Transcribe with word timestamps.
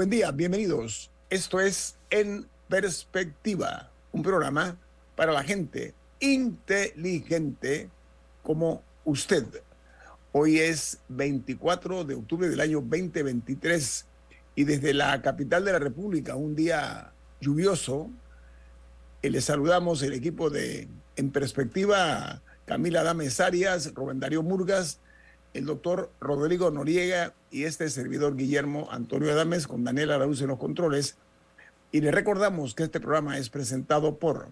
Buen 0.00 0.08
día, 0.08 0.30
bienvenidos. 0.30 1.10
Esto 1.28 1.60
es 1.60 1.94
En 2.08 2.46
Perspectiva, 2.70 3.90
un 4.12 4.22
programa 4.22 4.78
para 5.14 5.30
la 5.30 5.44
gente 5.44 5.92
inteligente 6.20 7.90
como 8.42 8.82
usted. 9.04 9.44
Hoy 10.32 10.58
es 10.58 11.00
24 11.10 12.04
de 12.04 12.14
octubre 12.14 12.48
del 12.48 12.60
año 12.60 12.80
2023 12.80 14.06
y 14.54 14.64
desde 14.64 14.94
la 14.94 15.20
capital 15.20 15.66
de 15.66 15.72
la 15.72 15.78
República, 15.78 16.34
un 16.34 16.56
día 16.56 17.12
lluvioso, 17.42 18.08
eh, 19.20 19.28
le 19.28 19.42
saludamos 19.42 20.02
el 20.02 20.14
equipo 20.14 20.48
de 20.48 20.88
En 21.16 21.30
Perspectiva, 21.30 22.40
Camila 22.64 23.02
Dames 23.02 23.38
Arias, 23.38 23.92
Rubén 23.92 24.18
Darío 24.18 24.42
Murgas, 24.42 24.98
el 25.54 25.66
doctor 25.66 26.10
Rodrigo 26.20 26.70
Noriega 26.70 27.34
y 27.50 27.64
este 27.64 27.88
servidor 27.90 28.36
Guillermo 28.36 28.88
Antonio 28.90 29.32
Adames 29.32 29.66
con 29.66 29.84
Daniel 29.84 30.12
Araúz 30.12 30.40
en 30.42 30.48
los 30.48 30.58
controles. 30.58 31.16
Y 31.92 32.00
le 32.00 32.10
recordamos 32.10 32.74
que 32.74 32.84
este 32.84 33.00
programa 33.00 33.38
es 33.38 33.50
presentado 33.50 34.18
por 34.18 34.48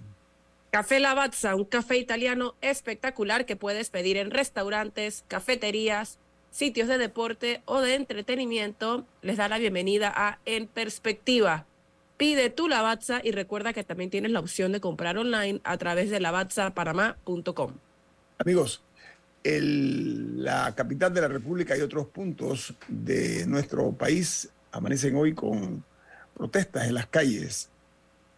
Café 0.71 1.01
Lavazza, 1.01 1.55
un 1.55 1.65
café 1.65 1.97
italiano 1.97 2.55
espectacular 2.61 3.47
que 3.47 3.57
puedes 3.57 3.89
pedir 3.91 4.17
en 4.19 4.31
restaurantes, 4.31 5.25
cafeterías, 5.27 6.19
sitios 6.51 6.89
de 6.89 6.99
deporte 6.99 7.63
o 7.65 7.81
de 7.81 7.95
entretenimiento. 7.95 9.07
Les 9.23 9.39
da 9.39 9.49
la 9.49 9.59
bienvenida 9.59 10.13
a 10.15 10.41
En 10.45 10.67
Perspectiva. 10.67 11.65
Pide 12.19 12.51
tu 12.51 12.69
Lavazza 12.69 13.21
y 13.23 13.31
recuerda 13.31 13.73
que 13.73 13.85
también 13.85 14.11
tienes 14.11 14.33
la 14.33 14.41
opción 14.41 14.73
de 14.73 14.81
comprar 14.81 15.17
online 15.17 15.61
a 15.65 15.79
través 15.79 16.11
de 16.11 16.21
lavazzapanamá.com. 16.21 17.73
Amigos, 18.39 18.83
el, 19.45 20.43
la 20.43 20.75
capital 20.75 21.13
de 21.15 21.21
la 21.21 21.29
República 21.29 21.77
y 21.77 21.81
otros 21.81 22.07
puntos 22.07 22.75
de 22.89 23.47
nuestro 23.47 23.93
país 23.93 24.49
amanecen 24.73 25.17
hoy 25.17 25.35
con 25.35 25.85
protestas 26.35 26.87
en 26.87 26.95
las 26.95 27.07
calles. 27.07 27.71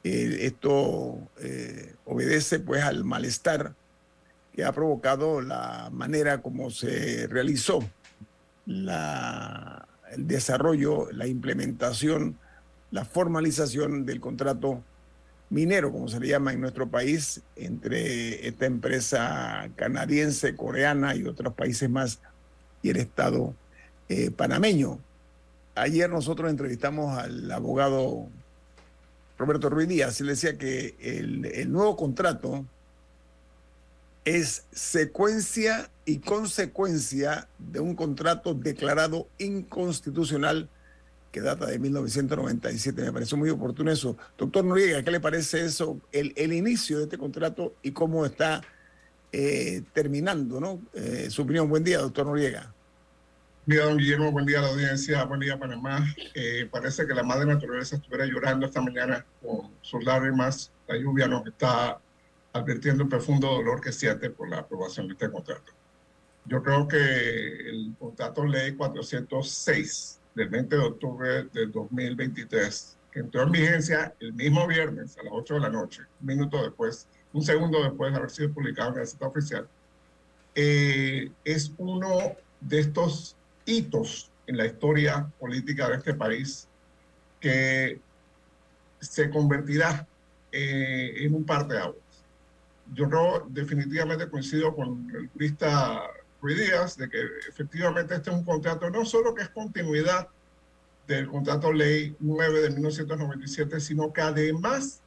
Eh, 0.03 0.38
esto 0.43 1.19
eh, 1.41 1.94
obedece 2.06 2.61
pues 2.61 2.83
al 2.83 3.05
malestar 3.05 3.75
que 4.55 4.65
ha 4.65 4.72
provocado 4.72 5.41
la 5.41 5.91
manera 5.93 6.41
como 6.41 6.71
se 6.71 7.27
realizó 7.27 7.81
la, 8.67 9.87
el 10.12 10.27
desarrollo, 10.27 11.11
la 11.12 11.27
implementación, 11.27 12.38
la 12.91 13.05
formalización 13.05 14.06
del 14.06 14.21
contrato 14.21 14.82
minero, 15.50 15.93
como 15.93 16.09
se 16.09 16.21
le 16.21 16.28
llama 16.28 16.53
en 16.53 16.61
nuestro 16.61 16.88
país, 16.88 17.43
entre 17.56 18.47
esta 18.47 18.66
empresa 18.66 19.69
canadiense, 19.77 20.56
coreana 20.56 21.15
y 21.15 21.25
otros 21.25 21.53
países 21.55 21.91
más 21.91 22.21
y 22.83 22.91
el 22.91 22.97
Estado 22.97 23.55
eh, 24.09 24.31
panameño. 24.31 24.99
Ayer 25.75 26.09
nosotros 26.09 26.50
entrevistamos 26.50 27.19
al 27.19 27.50
abogado 27.50 28.28
Roberto 29.38 29.71
Ruiz 29.71 29.88
Díaz, 29.88 30.21
él 30.21 30.27
decía 30.27 30.59
que 30.59 30.94
el, 31.00 31.72
nuevo 31.72 31.97
contrato 31.97 32.67
es 34.27 34.65
secuencia 34.71 35.91
y 36.05 36.19
consecuencia 36.19 37.49
de 37.59 37.81
un 37.81 37.94
contrato 37.94 38.53
declarado 38.53 39.28
inconstitucional 39.38 40.69
que 41.31 41.41
data 41.41 41.67
de 41.67 41.79
1997. 41.79 43.03
Me 43.03 43.13
pareció 43.13 43.37
muy 43.37 43.51
oportuno 43.51 43.91
eso. 43.91 44.17
Doctor 44.37 44.65
Noriega, 44.65 45.03
¿qué 45.03 45.11
le 45.11 45.21
parece 45.21 45.65
eso? 45.65 46.01
El, 46.13 46.53
inicio 46.53 46.99
de 46.99 47.05
este 47.05 47.19
contrato 47.19 47.75
y 47.83 47.93
cómo 47.93 48.27
está 48.27 48.61
eh, 49.33 49.83
terminando, 49.93 50.61
¿no? 50.61 50.81
Eh, 50.95 51.29
su 51.31 51.43
opinión. 51.43 51.69
Buen 51.69 51.85
día, 51.85 51.99
doctor 51.99 52.27
Noriega. 52.27 52.73
Día, 53.67 53.85
don 53.85 53.99
Guillermo. 53.99 54.33
Buen 54.33 54.47
día 54.47 54.59
a 54.59 54.63
la 54.63 54.69
audiencia. 54.69 55.23
Buen 55.25 55.41
día, 55.41 55.59
Panamá. 55.59 56.05
Eh, 56.35 56.69
parece 56.71 57.07
que 57.07 57.15
la 57.15 57.23
madre 57.23 57.47
naturaleza 57.47 57.97
estuviera 57.97 58.27
llorando 58.27 58.67
esta 58.67 58.81
mañana 58.81 59.25
con 59.41 59.71
sus 59.83 60.03
lágrimas. 60.05 60.73
La 60.89 60.97
lluvia 60.97 61.29
nos 61.29 61.47
está 61.47 62.01
advirtiendo 62.53 63.05
el 63.05 63.09
profundo 63.09 63.47
dolor 63.49 63.81
que 63.81 63.93
siente 63.93 64.31
por 64.31 64.49
la 64.49 64.59
aprobación 64.59 65.07
de 65.07 65.12
este 65.12 65.31
contrato. 65.31 65.73
Yo 66.47 66.62
creo 66.62 66.89
que 66.89 66.97
el 66.97 67.95
contrato 67.99 68.45
ley 68.45 68.75
406 68.75 70.19
del 70.35 70.49
20 70.49 70.77
de 70.77 70.83
octubre 70.83 71.45
del 71.53 71.73
2023, 71.73 72.99
que 73.11 73.21
entró 73.21 73.43
en 73.43 73.53
vigencia 73.53 74.15
el 74.21 74.33
mismo 74.33 74.67
viernes 74.67 75.17
a 75.19 75.25
las 75.25 75.33
8 75.35 75.55
de 75.55 75.61
la 75.61 75.69
noche, 75.69 76.03
un 76.21 76.27
minuto 76.27 76.63
después, 76.63 77.07
un 77.33 77.43
segundo 77.43 77.83
después 77.83 78.13
de 78.13 78.19
haber 78.19 78.31
sido 78.31 78.53
publicado 78.53 78.95
en 78.95 79.01
el 79.01 79.07
sitio 79.07 79.29
oficial, 79.29 79.69
eh, 80.55 81.31
es 81.45 81.73
uno 81.79 82.37
de 82.61 82.81
estos 82.81 83.37
hitos 83.65 84.31
en 84.47 84.57
la 84.57 84.67
historia 84.67 85.31
política 85.39 85.89
de 85.89 85.97
este 85.97 86.15
país 86.15 86.69
que 87.41 88.01
se 89.01 89.31
convertirá 89.31 90.07
eh, 90.53 91.15
en 91.19 91.35
un 91.35 91.45
par 91.45 91.67
de 91.67 91.79
aguas. 91.79 91.97
Yo 92.93 93.07
no, 93.07 93.47
definitivamente 93.49 94.29
coincido 94.29 94.75
con 94.75 95.09
el 95.15 95.29
jurista 95.29 96.03
Ruiz 96.41 96.97
de 96.97 97.09
que 97.09 97.19
efectivamente 97.49 98.15
este 98.15 98.31
es 98.31 98.37
un 98.37 98.45
contrato 98.45 98.89
no 98.91 99.05
solo 99.05 99.34
que 99.34 99.43
es 99.43 99.51
continuidad 99.51 100.28
del 101.06 101.28
contrato 101.28 101.73
ley 101.73 102.17
9 102.21 102.62
de 102.62 102.71
1997, 102.71 103.81
sino 103.81 104.12
que 104.12 104.21
además 104.21 105.00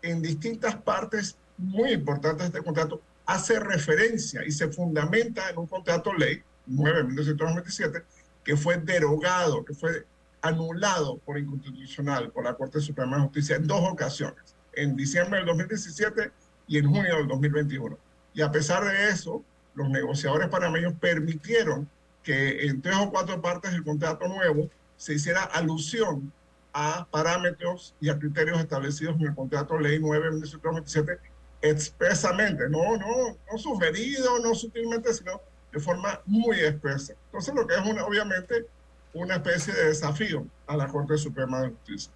en 0.00 0.22
distintas 0.22 0.74
partes 0.76 1.36
muy 1.56 1.92
importantes 1.92 2.50
de 2.50 2.58
este 2.58 2.64
contrato 2.64 3.00
hace 3.26 3.60
referencia 3.60 4.44
y 4.44 4.50
se 4.50 4.68
fundamenta 4.68 5.48
en 5.50 5.58
un 5.58 5.66
contrato 5.66 6.12
ley 6.12 6.42
9 6.66 7.04
1997, 7.04 8.02
que 8.42 8.56
fue 8.56 8.78
derogado, 8.78 9.64
que 9.64 9.74
fue 9.74 10.06
anulado 10.40 11.18
por 11.18 11.38
inconstitucional 11.38 12.30
por 12.30 12.44
la 12.44 12.54
Corte 12.54 12.80
Suprema 12.80 13.16
de 13.16 13.22
Justicia 13.24 13.56
en 13.56 13.66
dos 13.66 13.82
ocasiones, 13.88 14.56
en 14.72 14.96
diciembre 14.96 15.38
del 15.38 15.46
2017 15.46 16.32
y 16.66 16.78
en 16.78 16.86
junio 16.86 17.16
del 17.16 17.28
2021. 17.28 17.96
Y 18.34 18.40
a 18.40 18.50
pesar 18.50 18.84
de 18.84 19.10
eso, 19.10 19.44
los 19.74 19.88
negociadores 19.88 20.48
panameños 20.48 20.94
permitieron 20.94 21.88
que 22.22 22.66
en 22.66 22.82
tres 22.82 22.96
o 22.96 23.10
cuatro 23.10 23.40
partes 23.40 23.72
del 23.72 23.84
contrato 23.84 24.28
nuevo 24.28 24.70
se 24.96 25.14
hiciera 25.14 25.42
alusión 25.42 26.32
a 26.72 27.06
parámetros 27.10 27.94
y 28.00 28.08
a 28.08 28.18
criterios 28.18 28.60
establecidos 28.60 29.16
en 29.16 29.28
el 29.28 29.34
contrato 29.34 29.78
ley 29.78 29.98
9 29.98 30.30
1997 30.30 31.18
expresamente, 31.62 32.68
no, 32.68 32.96
no, 32.96 33.36
no 33.50 33.58
sugerido, 33.58 34.38
no 34.40 34.54
sutilmente, 34.54 35.14
sino 35.14 35.40
de 35.72 35.80
forma 35.80 36.20
muy 36.26 36.58
espesa. 36.60 37.14
Entonces, 37.26 37.54
lo 37.54 37.66
que 37.66 37.74
es 37.74 37.86
una, 37.86 38.04
obviamente 38.04 38.66
una 39.14 39.36
especie 39.36 39.72
de 39.72 39.86
desafío 39.86 40.46
a 40.66 40.76
la 40.76 40.88
Corte 40.88 41.16
Suprema 41.16 41.62
de 41.62 41.70
Justicia. 41.70 42.12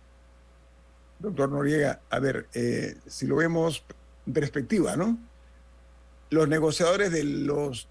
Doctor 1.18 1.50
Noriega, 1.50 2.00
a 2.10 2.18
ver, 2.18 2.46
eh, 2.52 2.96
si 3.06 3.26
lo 3.26 3.36
vemos 3.36 3.84
en 4.26 4.32
perspectiva, 4.32 4.96
¿no? 4.96 5.16
Los 6.30 6.48
negociadores 6.48 7.12
de 7.12 7.24
los 7.24 7.88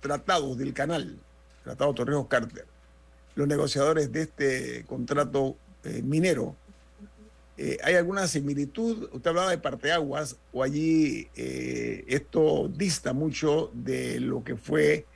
tratados 0.00 0.58
del 0.58 0.74
canal, 0.74 1.18
Tratado 1.64 1.94
Torrijos 1.94 2.26
Carter, 2.28 2.66
los 3.34 3.46
negociadores 3.46 4.10
de 4.12 4.22
este 4.22 4.84
contrato 4.86 5.56
eh, 5.84 6.02
minero, 6.02 6.56
eh, 7.60 7.76
¿Hay 7.82 7.96
alguna 7.96 8.28
similitud? 8.28 9.08
Usted 9.12 9.30
hablaba 9.30 9.50
de 9.50 9.58
parteaguas, 9.58 10.36
o 10.52 10.62
allí 10.62 11.28
eh, 11.34 12.04
esto 12.06 12.70
dista 12.72 13.12
mucho 13.12 13.72
de 13.74 14.20
lo 14.20 14.44
que 14.44 14.54
fue 14.54 15.06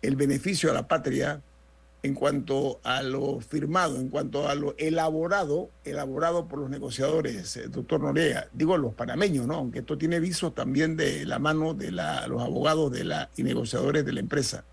el 0.00 0.14
beneficio 0.14 0.70
a 0.70 0.74
la 0.74 0.86
patria 0.86 1.42
en 2.02 2.14
cuanto 2.14 2.80
a 2.82 3.02
lo 3.02 3.40
firmado, 3.40 3.96
en 3.96 4.08
cuanto 4.08 4.48
a 4.48 4.54
lo 4.54 4.74
elaborado, 4.78 5.70
elaborado 5.84 6.48
por 6.48 6.60
los 6.60 6.70
negociadores, 6.70 7.56
eh, 7.56 7.68
doctor 7.68 8.00
Noriega, 8.00 8.48
digo 8.52 8.78
los 8.78 8.94
panameños, 8.94 9.46
¿no? 9.46 9.54
Aunque 9.54 9.80
esto 9.80 9.98
tiene 9.98 10.18
visos 10.18 10.54
también 10.54 10.96
de 10.96 11.26
la 11.26 11.38
mano 11.38 11.74
de 11.74 11.90
los 11.92 12.42
abogados 12.42 12.90
de 12.90 13.04
la, 13.04 13.28
y 13.36 13.42
negociadores 13.42 14.04
de 14.06 14.12
la 14.12 14.20
empresa. 14.20 14.64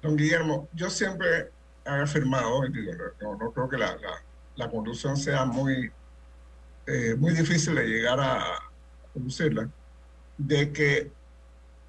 Don 0.00 0.16
Guillermo, 0.16 0.68
yo 0.74 0.90
siempre 0.90 1.50
he 1.84 1.90
afirmado, 1.90 2.62
digo, 2.68 2.92
no, 3.20 3.52
creo 3.52 3.68
que 3.68 3.78
la, 3.78 3.96
la, 3.96 4.22
la 4.56 4.70
conducción 4.70 5.16
sea 5.16 5.44
muy, 5.44 5.90
eh, 6.86 7.16
muy 7.18 7.32
difícil 7.32 7.74
de 7.74 7.86
llegar 7.86 8.20
a 8.20 8.44
conducirla, 9.12 9.68
de 10.38 10.72
que 10.72 11.10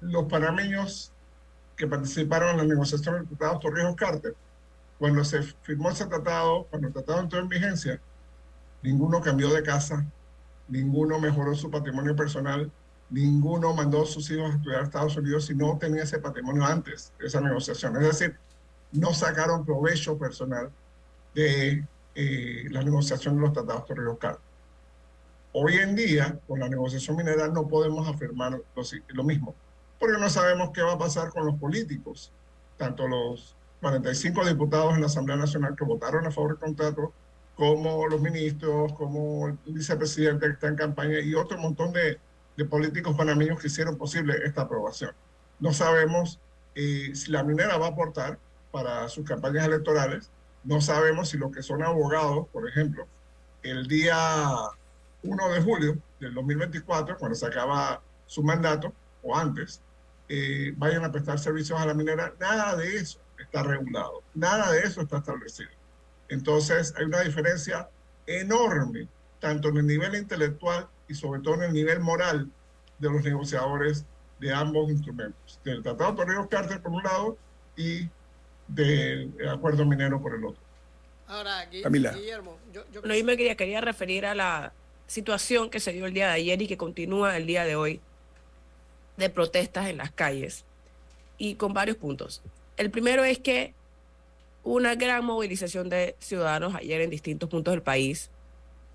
los 0.00 0.24
panameños 0.24 1.12
que 1.76 1.86
participaron 1.86 2.50
en 2.50 2.56
la 2.58 2.64
negociación 2.64 3.16
del 3.16 3.26
Tratado 3.26 3.58
Torrijos 3.58 3.96
Carter, 3.96 4.34
cuando 4.98 5.24
se 5.24 5.42
firmó 5.42 5.90
ese 5.90 6.06
tratado, 6.06 6.66
cuando 6.70 6.88
el 6.88 6.94
tratado 6.94 7.20
entró 7.20 7.40
en 7.40 7.48
vigencia, 7.48 8.00
ninguno 8.82 9.20
cambió 9.20 9.52
de 9.52 9.62
casa, 9.62 10.04
ninguno 10.68 11.18
mejoró 11.18 11.54
su 11.54 11.70
patrimonio 11.70 12.14
personal, 12.14 12.70
ninguno 13.10 13.74
mandó 13.74 14.02
a 14.02 14.06
sus 14.06 14.30
hijos 14.30 14.50
a 14.50 14.54
estudiar 14.56 14.80
a 14.80 14.84
Estados 14.84 15.16
Unidos 15.16 15.46
si 15.46 15.54
no 15.54 15.76
tenía 15.78 16.04
ese 16.04 16.18
patrimonio 16.18 16.64
antes 16.64 17.12
de 17.18 17.26
esa 17.26 17.40
negociación. 17.40 17.96
Es 17.96 18.18
decir, 18.18 18.36
no 18.92 19.12
sacaron 19.12 19.64
provecho 19.64 20.16
personal 20.16 20.70
de 21.34 21.84
eh, 22.14 22.64
la 22.70 22.82
negociación 22.82 23.34
de 23.34 23.42
los 23.42 23.52
tratados 23.52 23.86
Torrijos 23.86 24.18
Carter. 24.18 24.42
Hoy 25.52 25.74
en 25.74 25.94
día, 25.94 26.38
con 26.46 26.60
la 26.60 26.68
negociación 26.68 27.16
minera, 27.16 27.48
no 27.48 27.66
podemos 27.68 28.08
afirmar 28.08 28.52
lo, 28.52 28.82
lo 29.08 29.24
mismo 29.24 29.54
porque 30.04 30.20
no 30.20 30.28
sabemos 30.28 30.68
qué 30.74 30.82
va 30.82 30.92
a 30.92 30.98
pasar 30.98 31.30
con 31.30 31.46
los 31.46 31.54
políticos, 31.54 32.30
tanto 32.76 33.08
los 33.08 33.56
45 33.80 34.44
diputados 34.44 34.92
en 34.92 35.00
la 35.00 35.06
Asamblea 35.06 35.38
Nacional 35.38 35.74
que 35.74 35.84
votaron 35.86 36.26
a 36.26 36.30
favor 36.30 36.50
del 36.50 36.58
contrato, 36.58 37.10
como 37.56 38.06
los 38.06 38.20
ministros, 38.20 38.92
como 38.92 39.48
el 39.48 39.58
vicepresidente 39.64 40.44
que 40.44 40.52
está 40.52 40.68
en 40.68 40.76
campaña 40.76 41.20
y 41.20 41.34
otro 41.34 41.56
montón 41.56 41.90
de, 41.94 42.18
de 42.54 42.64
políticos 42.66 43.16
panameños 43.16 43.58
que 43.58 43.68
hicieron 43.68 43.96
posible 43.96 44.34
esta 44.44 44.62
aprobación. 44.62 45.12
No 45.58 45.72
sabemos 45.72 46.38
eh, 46.74 47.12
si 47.14 47.30
la 47.30 47.42
minera 47.42 47.78
va 47.78 47.86
a 47.86 47.90
aportar 47.92 48.38
para 48.72 49.08
sus 49.08 49.24
campañas 49.24 49.64
electorales, 49.64 50.30
no 50.64 50.82
sabemos 50.82 51.30
si 51.30 51.38
los 51.38 51.50
que 51.50 51.62
son 51.62 51.82
abogados, 51.82 52.46
por 52.52 52.68
ejemplo, 52.68 53.06
el 53.62 53.88
día 53.88 54.18
1 55.22 55.48
de 55.48 55.62
julio 55.62 55.98
del 56.20 56.34
2024, 56.34 57.16
cuando 57.16 57.34
se 57.34 57.46
acaba 57.46 58.02
su 58.26 58.42
mandato, 58.42 58.92
o 59.22 59.34
antes, 59.34 59.80
eh, 60.28 60.72
vayan 60.76 61.04
a 61.04 61.12
prestar 61.12 61.38
servicios 61.38 61.80
a 61.80 61.86
la 61.86 61.94
minera. 61.94 62.34
Nada 62.40 62.76
de 62.76 62.96
eso 62.96 63.20
está 63.38 63.62
regulado, 63.62 64.22
nada 64.34 64.72
de 64.72 64.80
eso 64.80 65.02
está 65.02 65.18
establecido. 65.18 65.70
Entonces 66.28 66.94
hay 66.96 67.04
una 67.04 67.20
diferencia 67.20 67.88
enorme, 68.26 69.08
tanto 69.40 69.68
en 69.68 69.78
el 69.78 69.86
nivel 69.86 70.14
intelectual 70.14 70.88
y 71.08 71.14
sobre 71.14 71.40
todo 71.40 71.56
en 71.56 71.62
el 71.64 71.72
nivel 71.72 72.00
moral 72.00 72.50
de 72.98 73.10
los 73.10 73.22
negociadores 73.22 74.06
de 74.40 74.52
ambos 74.52 74.90
instrumentos, 74.90 75.60
del 75.64 75.82
Tratado 75.82 76.14
Torrijos 76.14 76.48
Carter 76.48 76.80
por 76.80 76.92
un 76.92 77.02
lado 77.02 77.38
y 77.76 78.08
del 78.68 79.32
Acuerdo 79.48 79.84
Minero 79.84 80.20
por 80.20 80.34
el 80.34 80.44
otro. 80.44 80.62
Ahora. 81.26 81.66
Guillermo, 81.66 82.58
yo, 82.72 82.84
yo 82.92 83.02
No, 83.02 83.14
yo 83.14 83.24
me 83.24 83.36
quería, 83.36 83.56
quería 83.56 83.80
referir 83.80 84.26
a 84.26 84.34
la 84.34 84.72
situación 85.06 85.70
que 85.70 85.80
se 85.80 85.92
dio 85.92 86.06
el 86.06 86.14
día 86.14 86.28
de 86.28 86.34
ayer 86.34 86.62
y 86.62 86.66
que 86.66 86.76
continúa 86.76 87.36
el 87.36 87.46
día 87.46 87.64
de 87.64 87.76
hoy 87.76 88.00
de 89.16 89.30
protestas 89.30 89.88
en 89.88 89.98
las 89.98 90.10
calles 90.10 90.64
y 91.38 91.54
con 91.54 91.72
varios 91.72 91.96
puntos. 91.96 92.42
El 92.76 92.90
primero 92.90 93.24
es 93.24 93.38
que 93.38 93.74
una 94.64 94.94
gran 94.94 95.24
movilización 95.24 95.88
de 95.88 96.16
ciudadanos 96.18 96.74
ayer 96.74 97.00
en 97.02 97.10
distintos 97.10 97.48
puntos 97.48 97.72
del 97.72 97.82
país. 97.82 98.30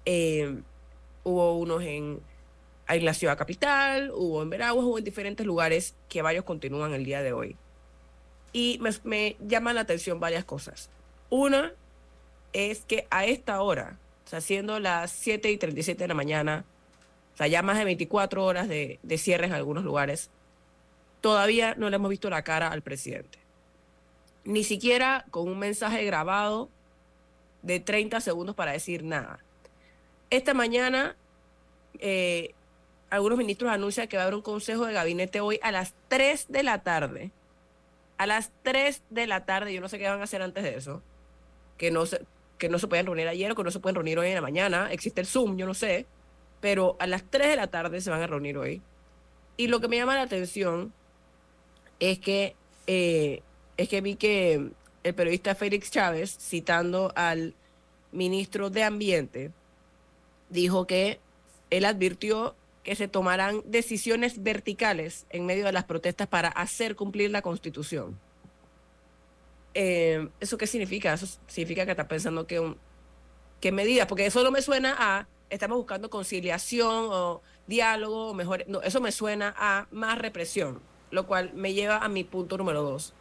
Eh, 0.05 0.61
hubo 1.23 1.57
unos 1.57 1.83
en, 1.83 2.19
en 2.87 3.05
la 3.05 3.13
ciudad 3.13 3.37
capital, 3.37 4.11
hubo 4.13 4.41
en 4.41 4.49
Veraguas, 4.49 4.85
hubo 4.85 4.97
en 4.97 5.03
diferentes 5.03 5.45
lugares 5.45 5.95
que 6.09 6.21
varios 6.21 6.43
continúan 6.43 6.93
el 6.93 7.05
día 7.05 7.21
de 7.21 7.33
hoy. 7.33 7.55
Y 8.51 8.79
me, 8.81 8.89
me 9.03 9.35
llaman 9.47 9.75
la 9.75 9.81
atención 9.81 10.19
varias 10.19 10.43
cosas. 10.43 10.89
Una 11.29 11.71
es 12.51 12.81
que 12.81 13.05
a 13.11 13.25
esta 13.25 13.61
hora, 13.61 13.99
o 14.25 14.29
sea, 14.29 14.41
siendo 14.41 14.79
las 14.79 15.11
7 15.11 15.51
y 15.51 15.57
37 15.57 16.03
de 16.03 16.07
la 16.07 16.15
mañana, 16.15 16.65
sea, 17.39 17.47
ya 17.47 17.61
más 17.61 17.77
de 17.77 17.85
24 17.85 18.43
horas 18.43 18.67
de, 18.67 18.99
de 19.01 19.17
cierre 19.17 19.45
en 19.45 19.53
algunos 19.53 19.85
lugares, 19.85 20.29
todavía 21.21 21.73
no 21.75 21.89
le 21.89 21.95
hemos 21.95 22.09
visto 22.09 22.29
la 22.29 22.43
cara 22.43 22.67
al 22.67 22.81
presidente. 22.81 23.39
Ni 24.43 24.63
siquiera 24.63 25.25
con 25.31 25.47
un 25.47 25.57
mensaje 25.57 26.03
grabado 26.03 26.69
de 27.61 27.79
30 27.79 28.19
segundos 28.19 28.55
para 28.55 28.73
decir 28.73 29.03
nada. 29.03 29.39
Esta 30.29 30.53
mañana, 30.53 31.15
eh, 31.99 32.53
algunos 33.09 33.37
ministros 33.37 33.71
anuncian 33.71 34.07
que 34.07 34.17
va 34.17 34.23
a 34.23 34.25
haber 34.25 34.35
un 34.35 34.41
consejo 34.41 34.85
de 34.85 34.93
gabinete 34.93 35.39
hoy 35.39 35.59
a 35.63 35.71
las 35.71 35.93
3 36.09 36.47
de 36.49 36.63
la 36.63 36.83
tarde. 36.83 37.31
A 38.17 38.27
las 38.27 38.51
3 38.63 39.01
de 39.09 39.27
la 39.27 39.45
tarde, 39.45 39.73
yo 39.73 39.81
no 39.81 39.87
sé 39.87 39.97
qué 39.97 40.09
van 40.09 40.19
a 40.19 40.25
hacer 40.25 40.41
antes 40.41 40.63
de 40.63 40.75
eso, 40.75 41.01
que 41.77 41.89
no 41.89 42.05
se, 42.05 42.21
que 42.57 42.67
no 42.67 42.79
se 42.79 42.87
pueden 42.87 43.05
reunir 43.05 43.29
ayer 43.29 43.51
o 43.51 43.55
que 43.55 43.63
no 43.63 43.71
se 43.71 43.79
pueden 43.79 43.95
reunir 43.95 44.19
hoy 44.19 44.27
en 44.27 44.35
la 44.35 44.41
mañana. 44.41 44.91
Existe 44.91 45.21
el 45.21 45.27
Zoom, 45.27 45.57
yo 45.57 45.65
no 45.65 45.73
sé, 45.73 46.05
pero 46.61 46.95
a 46.99 47.07
las 47.07 47.23
3 47.29 47.49
de 47.49 47.55
la 47.55 47.67
tarde 47.67 48.01
se 48.01 48.09
van 48.09 48.21
a 48.21 48.27
reunir 48.27 48.57
hoy. 48.57 48.81
Y 49.57 49.67
lo 49.67 49.79
que 49.79 49.87
me 49.87 49.97
llama 49.97 50.15
la 50.15 50.21
atención 50.21 50.93
es 51.99 52.19
que, 52.19 52.55
eh, 52.87 53.41
es 53.77 53.89
que 53.89 54.01
vi 54.01 54.15
que 54.15 54.71
el 55.03 55.13
periodista 55.13 55.55
Félix 55.55 55.91
Chávez, 55.91 56.37
citando 56.39 57.11
al 57.15 57.55
ministro 58.11 58.69
de 58.69 58.83
Ambiente, 58.83 59.51
dijo 60.49 60.87
que 60.87 61.19
él 61.69 61.85
advirtió 61.85 62.55
que 62.83 62.95
se 62.95 63.07
tomarán 63.07 63.61
decisiones 63.65 64.41
verticales 64.41 65.25
en 65.29 65.45
medio 65.45 65.65
de 65.65 65.71
las 65.71 65.83
protestas 65.83 66.27
para 66.27 66.47
hacer 66.49 66.95
cumplir 66.95 67.29
la 67.29 67.41
constitución. 67.41 68.19
Eh, 69.73 70.27
¿Eso 70.39 70.57
qué 70.57 70.65
significa? 70.65 71.13
Eso 71.13 71.27
significa 71.47 71.85
que 71.85 71.91
está 71.91 72.07
pensando 72.07 72.47
que, 72.47 72.59
un, 72.59 72.77
que 73.61 73.71
medidas, 73.71 74.07
porque 74.07 74.25
eso 74.25 74.43
no 74.43 74.51
me 74.51 74.61
suena 74.61 74.95
a 74.97 75.27
estamos 75.49 75.77
buscando 75.77 76.09
conciliación 76.09 77.07
o 77.09 77.41
diálogo, 77.67 78.29
o 78.29 78.33
mejor, 78.33 78.63
no, 78.67 78.81
eso 78.81 79.01
me 79.01 79.11
suena 79.11 79.53
a 79.57 79.87
más 79.91 80.17
represión, 80.17 80.81
lo 81.11 81.27
cual 81.27 81.51
me 81.53 81.73
lleva 81.73 81.97
a 81.97 82.09
mi 82.09 82.23
punto 82.23 82.57
número 82.57 82.81
dos. 82.83 83.13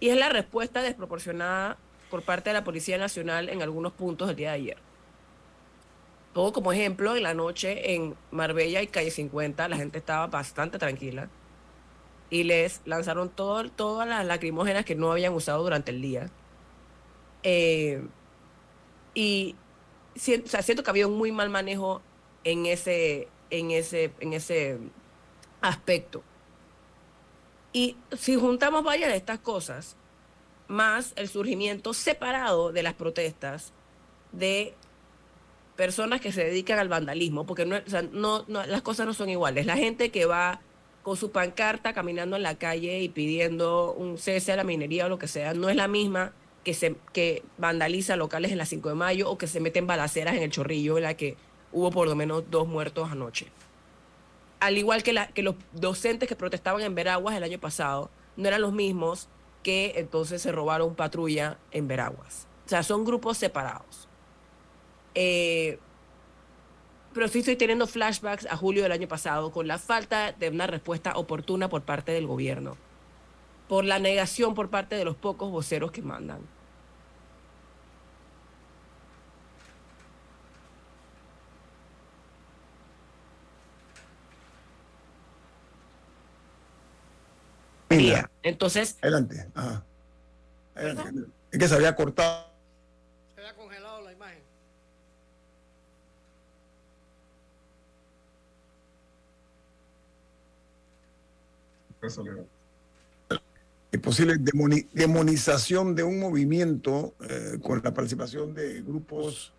Y 0.00 0.08
es 0.08 0.16
la 0.16 0.28
respuesta 0.28 0.82
desproporcionada 0.82 1.78
por 2.10 2.22
parte 2.22 2.50
de 2.50 2.54
la 2.54 2.64
Policía 2.64 2.98
Nacional 2.98 3.48
en 3.48 3.62
algunos 3.62 3.92
puntos 3.92 4.28
del 4.28 4.36
día 4.36 4.50
de 4.50 4.56
ayer. 4.56 4.76
Todo 6.34 6.52
como 6.52 6.72
ejemplo, 6.72 7.14
en 7.14 7.22
la 7.22 7.34
noche 7.34 7.94
en 7.94 8.16
Marbella 8.30 8.82
y 8.82 8.86
Calle 8.86 9.10
50 9.10 9.68
la 9.68 9.76
gente 9.76 9.98
estaba 9.98 10.26
bastante 10.26 10.78
tranquila 10.78 11.28
y 12.30 12.44
les 12.44 12.80
lanzaron 12.86 13.28
todo, 13.28 13.70
todas 13.70 14.08
las 14.08 14.24
lacrimógenas 14.24 14.86
que 14.86 14.94
no 14.94 15.12
habían 15.12 15.34
usado 15.34 15.62
durante 15.62 15.90
el 15.90 16.00
día. 16.00 16.30
Eh, 17.42 18.02
y 19.14 19.54
siento 20.14 20.82
que 20.82 20.90
había 20.90 21.06
un 21.06 21.16
muy 21.16 21.32
mal 21.32 21.50
manejo 21.50 22.02
en 22.44 22.66
ese, 22.66 23.28
en 23.50 23.70
ese, 23.70 24.12
en 24.20 24.32
ese 24.32 24.78
aspecto. 25.60 26.22
Y 27.72 27.96
si 28.16 28.36
juntamos 28.36 28.84
varias 28.84 29.10
de 29.10 29.16
estas 29.16 29.38
cosas, 29.38 29.96
más 30.68 31.12
el 31.16 31.28
surgimiento 31.28 31.94
separado 31.94 32.72
de 32.72 32.82
las 32.82 32.94
protestas 32.94 33.72
de 34.32 34.74
personas 35.76 36.20
que 36.20 36.32
se 36.32 36.44
dedican 36.44 36.78
al 36.78 36.88
vandalismo, 36.88 37.46
porque 37.46 37.64
no, 37.64 37.80
no, 38.12 38.44
las 38.46 38.82
cosas 38.82 39.06
no 39.06 39.14
son 39.14 39.30
iguales. 39.30 39.66
La 39.66 39.76
gente 39.76 40.10
que 40.10 40.26
va 40.26 40.60
con 41.02 41.16
su 41.16 41.32
pancarta 41.32 41.92
caminando 41.92 42.36
en 42.36 42.42
la 42.42 42.56
calle 42.56 43.00
y 43.00 43.08
pidiendo 43.08 43.92
un 43.92 44.18
cese 44.18 44.52
a 44.52 44.56
la 44.56 44.64
minería 44.64 45.06
o 45.06 45.08
lo 45.08 45.18
que 45.18 45.28
sea, 45.28 45.54
no 45.54 45.68
es 45.68 45.76
la 45.76 45.88
misma 45.88 46.32
que, 46.64 46.74
se, 46.74 46.96
que 47.12 47.42
vandaliza 47.58 48.16
locales 48.16 48.52
en 48.52 48.58
la 48.58 48.66
5 48.66 48.88
de 48.88 48.94
mayo 48.94 49.30
o 49.30 49.38
que 49.38 49.46
se 49.46 49.60
meten 49.60 49.86
balaceras 49.86 50.34
en 50.36 50.42
el 50.42 50.50
chorrillo, 50.50 50.96
en 50.96 51.04
la 51.04 51.14
que 51.14 51.36
hubo 51.72 51.90
por 51.90 52.08
lo 52.08 52.14
menos 52.14 52.50
dos 52.50 52.68
muertos 52.68 53.10
anoche. 53.10 53.46
Al 54.60 54.78
igual 54.78 55.02
que, 55.02 55.12
la, 55.12 55.28
que 55.28 55.42
los 55.42 55.56
docentes 55.72 56.28
que 56.28 56.36
protestaban 56.36 56.82
en 56.82 56.94
Veraguas 56.94 57.36
el 57.36 57.42
año 57.42 57.58
pasado, 57.58 58.10
no 58.36 58.48
eran 58.48 58.60
los 58.60 58.72
mismos 58.72 59.28
que 59.62 59.94
entonces 59.96 60.42
se 60.42 60.52
robaron 60.52 60.94
patrulla 60.94 61.58
en 61.70 61.88
Veraguas. 61.88 62.46
O 62.66 62.68
sea, 62.68 62.82
son 62.82 63.04
grupos 63.04 63.38
separados. 63.38 64.08
Eh, 65.14 65.78
pero 67.12 67.28
sí 67.28 67.40
estoy 67.40 67.56
teniendo 67.56 67.86
flashbacks 67.86 68.46
a 68.46 68.56
julio 68.56 68.82
del 68.82 68.92
año 68.92 69.08
pasado 69.08 69.52
con 69.52 69.66
la 69.66 69.78
falta 69.78 70.32
de 70.32 70.48
una 70.48 70.66
respuesta 70.66 71.12
oportuna 71.16 71.68
por 71.68 71.82
parte 71.82 72.12
del 72.12 72.26
gobierno, 72.26 72.76
por 73.68 73.84
la 73.84 73.98
negación 73.98 74.54
por 74.54 74.70
parte 74.70 74.96
de 74.96 75.04
los 75.04 75.16
pocos 75.16 75.50
voceros 75.50 75.92
que 75.92 76.02
mandan. 76.02 76.40
mía. 87.96 88.30
Entonces, 88.42 88.98
Adelante. 89.02 89.48
Ajá. 89.54 89.84
Adelante. 90.74 91.30
Es 91.50 91.58
que 91.58 91.68
se 91.68 91.74
había 91.74 91.94
cortado. 91.94 92.46
Se 93.34 93.40
había 93.40 93.54
congelado 93.54 94.02
la 94.02 94.12
imagen. 94.12 94.42
Eso, 102.02 102.22
Leo. 102.24 102.51
Es 103.92 104.00
posible 104.00 104.36
demoni- 104.36 104.88
demonización 104.94 105.94
de 105.94 106.02
un 106.02 106.18
movimiento 106.18 107.14
eh, 107.28 107.58
con 107.62 107.82
la 107.84 107.92
participación 107.92 108.54
de 108.54 108.80
grupos 108.80 109.52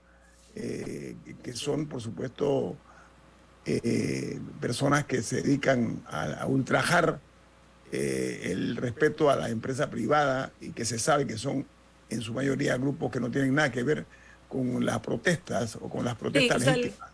eh, 0.56 1.16
que 1.44 1.54
son, 1.54 1.86
por 1.86 2.02
supuesto, 2.02 2.76
eh, 3.66 4.40
personas 4.60 5.06
que 5.06 5.22
se 5.22 5.44
dedican 5.44 6.02
a, 6.08 6.24
a 6.42 6.46
ultrajar 6.48 7.20
el 7.92 8.76
respeto 8.76 9.30
a 9.30 9.36
la 9.36 9.50
empresa 9.50 9.92
privada 9.92 10.52
y 10.60 10.72
que 10.72 10.84
se 10.84 10.98
sabe 10.98 11.28
que 11.28 11.38
son 11.38 11.64
en 12.10 12.22
su 12.22 12.34
mayoría 12.34 12.76
grupos 12.78 13.12
que 13.12 13.20
no 13.20 13.30
tienen 13.30 13.54
nada 13.54 13.72
que 13.72 13.84
ver 13.84 14.08
con 14.50 14.84
las 14.84 14.98
protestas 15.00 15.76
o 15.76 15.90
con 15.90 16.04
las 16.04 16.16
sí, 16.16 16.20
protestas 16.20 16.58
o 16.58 16.66
sea, 16.66 16.76
legítimas. 16.76 17.10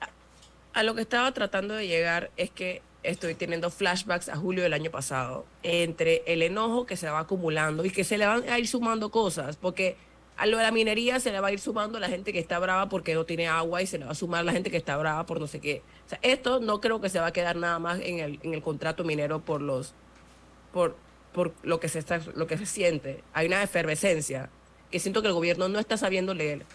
a 0.73 0.83
lo 0.83 0.95
que 0.95 1.01
estaba 1.01 1.33
tratando 1.33 1.73
de 1.73 1.85
llegar 1.85 2.31
es 2.37 2.49
que 2.49 2.81
estoy 3.03 3.35
teniendo 3.35 3.69
flashbacks 3.69 4.29
a 4.29 4.35
julio 4.35 4.63
del 4.63 4.73
año 4.73 4.91
pasado 4.91 5.45
entre 5.63 6.23
el 6.25 6.41
enojo 6.41 6.85
que 6.85 6.97
se 6.97 7.09
va 7.09 7.19
acumulando 7.19 7.85
y 7.85 7.91
que 7.91 8.03
se 8.03 8.17
le 8.17 8.25
van 8.25 8.47
a 8.49 8.59
ir 8.59 8.67
sumando 8.67 9.09
cosas, 9.09 9.55
porque 9.55 9.95
a 10.35 10.45
lo 10.45 10.57
de 10.57 10.63
la 10.63 10.71
minería 10.71 11.19
se 11.19 11.31
le 11.31 11.39
va 11.39 11.49
a 11.49 11.51
ir 11.51 11.59
sumando 11.59 11.99
la 11.99 12.07
gente 12.07 12.31
que 12.31 12.39
está 12.39 12.59
brava 12.59 12.87
porque 12.87 13.13
no 13.13 13.25
tiene 13.25 13.47
agua 13.47 13.81
y 13.81 13.87
se 13.87 13.97
le 13.97 14.05
va 14.05 14.11
a 14.11 14.15
sumar 14.15 14.45
la 14.45 14.53
gente 14.53 14.71
que 14.71 14.77
está 14.77 14.95
brava 14.97 15.25
por 15.25 15.39
no 15.39 15.47
sé 15.47 15.59
qué. 15.59 15.81
O 16.05 16.09
sea, 16.09 16.19
esto 16.21 16.61
no 16.61 16.79
creo 16.79 17.01
que 17.01 17.09
se 17.09 17.19
va 17.19 17.27
a 17.27 17.33
quedar 17.33 17.57
nada 17.57 17.77
más 17.77 17.99
en 17.99 18.19
el, 18.19 18.39
en 18.43 18.53
el 18.53 18.61
contrato 18.61 19.03
minero 19.03 19.39
por 19.41 19.61
los 19.61 19.93
por, 20.71 20.95
por 21.33 21.53
lo 21.63 21.79
que 21.79 21.89
se 21.89 21.99
está 21.99 22.21
lo 22.35 22.47
que 22.47 22.57
se 22.57 22.65
siente. 22.65 23.21
Hay 23.33 23.47
una 23.47 23.61
efervescencia 23.61 24.49
que 24.91 24.99
siento 24.99 25.21
que 25.21 25.27
el 25.27 25.33
gobierno 25.33 25.67
no 25.67 25.77
está 25.77 25.97
sabiendo 25.97 26.33
leer. 26.33 26.65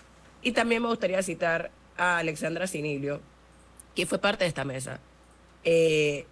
Y 0.43 0.53
también 0.53 0.83
me 0.83 0.89
gustaría 0.89 1.23
citar 1.23 1.71
a 1.97 2.19
Alexandra 2.19 2.67
Sinilio, 2.67 3.21
que 3.95 4.05
fue 4.05 4.19
parte 4.19 4.45
de 4.45 4.49
esta 4.49 4.65
mesa, 4.65 5.01
eh, 5.65 6.27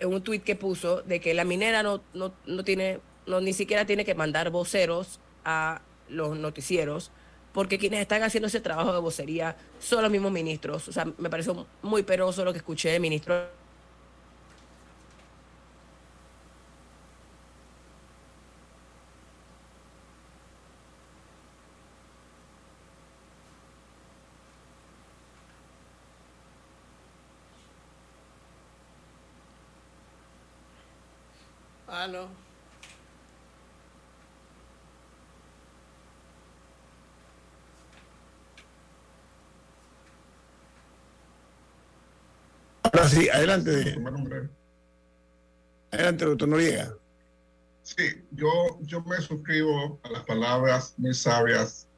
en 0.00 0.12
un 0.12 0.22
tuit 0.22 0.42
que 0.42 0.56
puso 0.56 1.02
de 1.02 1.20
que 1.20 1.34
la 1.34 1.44
minera 1.44 1.82
no, 1.82 2.02
no, 2.12 2.32
no 2.46 2.64
tiene, 2.64 3.00
no, 3.26 3.40
ni 3.40 3.52
siquiera 3.52 3.86
tiene 3.86 4.04
que 4.04 4.14
mandar 4.14 4.50
voceros 4.50 5.20
a 5.44 5.82
los 6.08 6.36
noticieros, 6.36 7.10
porque 7.52 7.78
quienes 7.78 8.00
están 8.00 8.22
haciendo 8.22 8.48
ese 8.48 8.60
trabajo 8.60 8.92
de 8.92 9.00
vocería 9.00 9.56
son 9.78 10.02
los 10.02 10.10
mismos 10.10 10.32
ministros. 10.32 10.88
O 10.88 10.92
sea, 10.92 11.06
me 11.18 11.30
pareció 11.30 11.66
muy 11.82 12.02
penoso 12.02 12.44
lo 12.44 12.52
que 12.52 12.58
escuché 12.58 12.90
de 12.90 13.00
ministro 13.00 13.63
Aló. 32.04 32.28
Ahora 42.82 43.08
sí, 43.08 43.26
adelante, 43.30 43.96
adelante, 45.92 46.24
doctor 46.26 46.46
Noriega. 46.46 46.94
Sí, 47.84 48.26
yo, 48.32 48.50
yo 48.82 49.00
me 49.00 49.16
suscribo 49.22 49.98
a 50.02 50.10
las 50.10 50.24
palabras 50.24 50.92
muy 50.98 51.14
sabias 51.14 51.88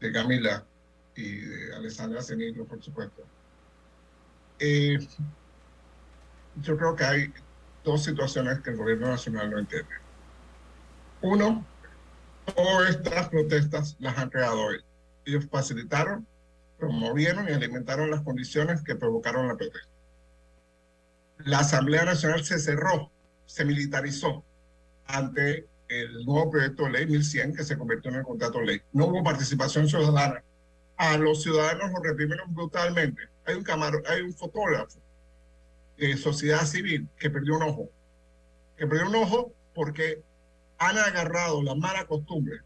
de 0.00 0.10
Camila 0.10 0.66
y 1.14 1.36
de 1.36 1.74
Alessandra 1.74 2.22
Cenillo, 2.22 2.64
por 2.64 2.82
supuesto. 2.82 3.26
Eh, 4.58 5.06
yo 6.62 6.78
creo 6.78 6.96
que 6.96 7.04
hay 7.04 7.32
dos 7.84 8.02
situaciones 8.02 8.60
que 8.60 8.70
el 8.70 8.76
gobierno 8.76 9.08
nacional 9.08 9.50
no 9.50 9.58
entiende. 9.58 9.94
Uno, 11.22 11.64
todas 12.54 12.90
estas 12.90 13.28
protestas 13.28 13.96
las 13.98 14.18
han 14.18 14.30
creado 14.30 14.70
ellos. 14.70 14.84
Ellos 15.24 15.46
facilitaron, 15.50 16.26
promovieron 16.78 17.48
y 17.48 17.52
alimentaron 17.52 18.10
las 18.10 18.22
condiciones 18.22 18.82
que 18.82 18.96
provocaron 18.96 19.48
la 19.48 19.56
protesta. 19.56 19.88
La 21.38 21.60
Asamblea 21.60 22.04
Nacional 22.04 22.44
se 22.44 22.58
cerró 22.58 23.10
se 23.46 23.64
militarizó 23.64 24.44
ante 25.06 25.66
el 25.88 26.24
nuevo 26.24 26.50
proyecto 26.50 26.84
de 26.84 26.90
ley 26.90 27.06
1100 27.06 27.54
que 27.54 27.64
se 27.64 27.76
convirtió 27.76 28.10
en 28.10 28.18
el 28.18 28.24
contrato 28.24 28.60
ley. 28.60 28.80
No 28.92 29.06
hubo 29.06 29.22
participación 29.22 29.88
ciudadana. 29.88 30.42
A 30.96 31.16
los 31.18 31.42
ciudadanos 31.42 31.90
los 31.90 32.02
reprimieron 32.02 32.54
brutalmente. 32.54 33.22
Hay 33.46 33.56
un, 33.56 33.64
camaro, 33.64 34.02
hay 34.08 34.22
un 34.22 34.32
fotógrafo 34.32 34.98
de 35.96 36.16
sociedad 36.16 36.64
civil 36.64 37.08
que 37.18 37.30
perdió 37.30 37.56
un 37.56 37.62
ojo. 37.62 37.90
Que 38.76 38.86
perdió 38.86 39.08
un 39.08 39.16
ojo 39.16 39.52
porque 39.74 40.22
han 40.78 40.98
agarrado 40.98 41.62
la 41.62 41.74
mala 41.74 42.06
costumbre, 42.06 42.60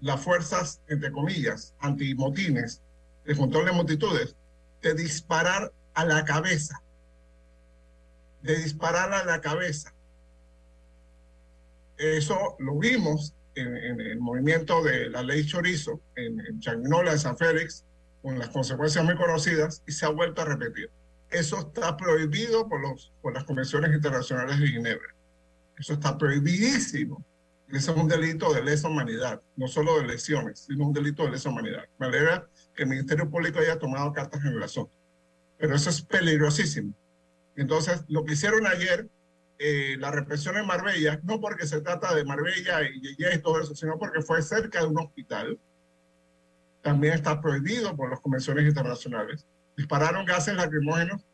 las 0.00 0.20
fuerzas, 0.20 0.80
entre 0.88 1.12
comillas, 1.12 1.74
antimotines, 1.80 2.82
de 3.24 3.36
control 3.36 3.66
de 3.66 3.72
multitudes, 3.72 4.36
de 4.82 4.94
disparar 4.94 5.72
a 5.94 6.04
la 6.04 6.24
cabeza. 6.24 6.82
De 8.42 8.56
disparar 8.56 9.12
a 9.12 9.24
la 9.24 9.40
cabeza. 9.40 9.94
Eso 11.96 12.56
lo 12.58 12.78
vimos 12.78 13.34
en, 13.54 14.00
el 14.00 14.18
movimiento 14.18 14.82
de 14.82 15.08
la 15.08 15.22
ley 15.22 15.46
Chorizo, 15.46 16.00
en, 16.16 16.40
en 16.40 16.60
Changuinola, 16.60 17.12
en 17.12 17.18
San 17.18 17.38
Félix, 17.38 17.84
con 18.20 18.38
las 18.38 18.48
consecuencias 18.48 19.04
muy 19.04 19.16
conocidas, 19.16 19.82
y 19.86 19.92
se 19.92 20.04
ha 20.04 20.10
vuelto 20.10 20.42
a 20.42 20.46
repetir. 20.46 20.90
Eso 21.34 21.58
está 21.58 21.96
prohibido 21.96 22.68
por, 22.68 22.80
los, 22.80 23.12
por 23.20 23.34
las 23.34 23.42
convenciones 23.42 23.92
internacionales 23.92 24.60
de 24.60 24.68
Ginebra. 24.68 25.14
Eso 25.76 25.94
está 25.94 26.16
prohibidísimo. 26.16 27.24
Eso 27.68 27.90
es 27.90 27.96
un 27.96 28.06
delito 28.06 28.54
de 28.54 28.62
lesa 28.62 28.88
humanidad, 28.88 29.42
no 29.56 29.66
solo 29.66 29.98
de 29.98 30.06
lesiones, 30.06 30.60
sino 30.60 30.86
un 30.86 30.92
delito 30.92 31.24
de 31.24 31.32
lesa 31.32 31.48
humanidad. 31.48 31.86
Me 31.98 32.06
alegra 32.06 32.46
que 32.72 32.84
el 32.84 32.88
Ministerio 32.88 33.28
Público 33.28 33.58
haya 33.58 33.80
tomado 33.80 34.12
cartas 34.12 34.44
en 34.44 34.52
el 34.52 34.62
asunto. 34.62 34.94
Pero 35.58 35.74
eso 35.74 35.90
es 35.90 36.02
peligrosísimo. 36.02 36.94
Entonces, 37.56 38.04
lo 38.06 38.24
que 38.24 38.34
hicieron 38.34 38.64
ayer 38.68 39.08
eh, 39.58 39.96
la 39.98 40.12
represión 40.12 40.56
en 40.56 40.66
Marbella, 40.66 41.18
no 41.24 41.40
porque 41.40 41.66
se 41.66 41.80
trata 41.80 42.14
de 42.14 42.24
Marbella 42.24 42.82
y, 42.82 43.00
y, 43.18 43.38
todo 43.38 43.60
eso, 43.60 43.74
sino 43.74 43.98
porque 43.98 44.22
fue 44.22 44.40
cerca 44.40 44.80
de 44.80 44.86
un 44.86 44.98
hospital. 45.00 45.58
También 46.80 47.14
está 47.14 47.40
prohibido 47.40 47.96
por 47.96 48.08
las 48.10 48.20
convenciones 48.20 48.66
internacionales. 48.66 49.46
Dispararon 49.76 50.24
gases 50.24 50.54
lacrimógenos 50.54 51.24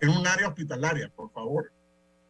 en 0.00 0.08
un 0.10 0.26
área 0.26 0.48
hospitalaria, 0.48 1.10
por 1.14 1.30
favor. 1.32 1.72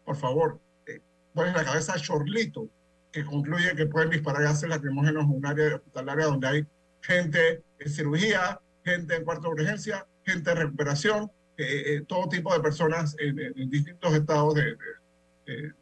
Por 0.04 0.16
favor. 0.16 0.60
Eh, 0.86 1.00
ponen 1.34 1.54
la 1.54 1.64
cabeza 1.64 1.94
a 1.94 2.00
Chorlito, 2.00 2.68
que 3.12 3.24
concluye 3.24 3.74
que 3.74 3.86
pueden 3.86 4.10
disparar 4.10 4.42
gases 4.42 4.68
lacrimógenos 4.68 5.24
en 5.24 5.30
un 5.30 5.46
área 5.46 5.76
hospitalaria 5.76 6.26
donde 6.26 6.48
hay 6.48 6.66
gente 7.02 7.62
en 7.78 7.90
cirugía, 7.90 8.60
gente 8.84 9.16
en 9.16 9.24
cuarto 9.24 9.48
de 9.48 9.62
urgencia, 9.62 10.06
gente 10.24 10.50
en 10.50 10.56
recuperación, 10.56 11.30
eh, 11.56 11.82
eh, 11.86 12.04
todo 12.06 12.28
tipo 12.28 12.52
de 12.54 12.60
personas 12.60 13.16
en, 13.18 13.68
distintos 13.70 14.14
estados 14.14 14.54
de, 14.54 14.76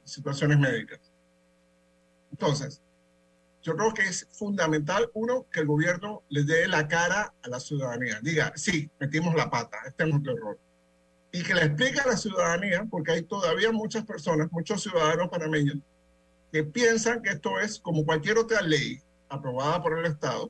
situaciones 0.04 0.58
médicas. 0.60 1.00
Entonces, 2.30 2.80
yo 3.66 3.74
creo 3.74 3.92
que 3.92 4.02
es 4.02 4.28
fundamental, 4.30 5.10
uno, 5.14 5.44
que 5.50 5.58
el 5.58 5.66
gobierno 5.66 6.22
le 6.28 6.44
dé 6.44 6.68
la 6.68 6.86
cara 6.86 7.34
a 7.42 7.48
la 7.48 7.58
ciudadanía. 7.58 8.20
Diga, 8.22 8.52
sí, 8.54 8.88
metimos 9.00 9.34
la 9.34 9.50
pata, 9.50 9.78
este 9.84 10.04
es 10.04 10.08
nuestro 10.08 10.34
error. 10.34 10.58
Y 11.32 11.42
que 11.42 11.52
le 11.52 11.64
explique 11.64 11.98
a 11.98 12.06
la 12.06 12.16
ciudadanía, 12.16 12.86
porque 12.88 13.10
hay 13.10 13.22
todavía 13.22 13.72
muchas 13.72 14.04
personas, 14.04 14.52
muchos 14.52 14.84
ciudadanos 14.84 15.28
panameños, 15.30 15.78
que 16.52 16.62
piensan 16.62 17.22
que 17.22 17.30
esto 17.30 17.58
es 17.58 17.80
como 17.80 18.04
cualquier 18.04 18.38
otra 18.38 18.62
ley 18.62 19.02
aprobada 19.28 19.82
por 19.82 19.98
el 19.98 20.06
Estado, 20.06 20.48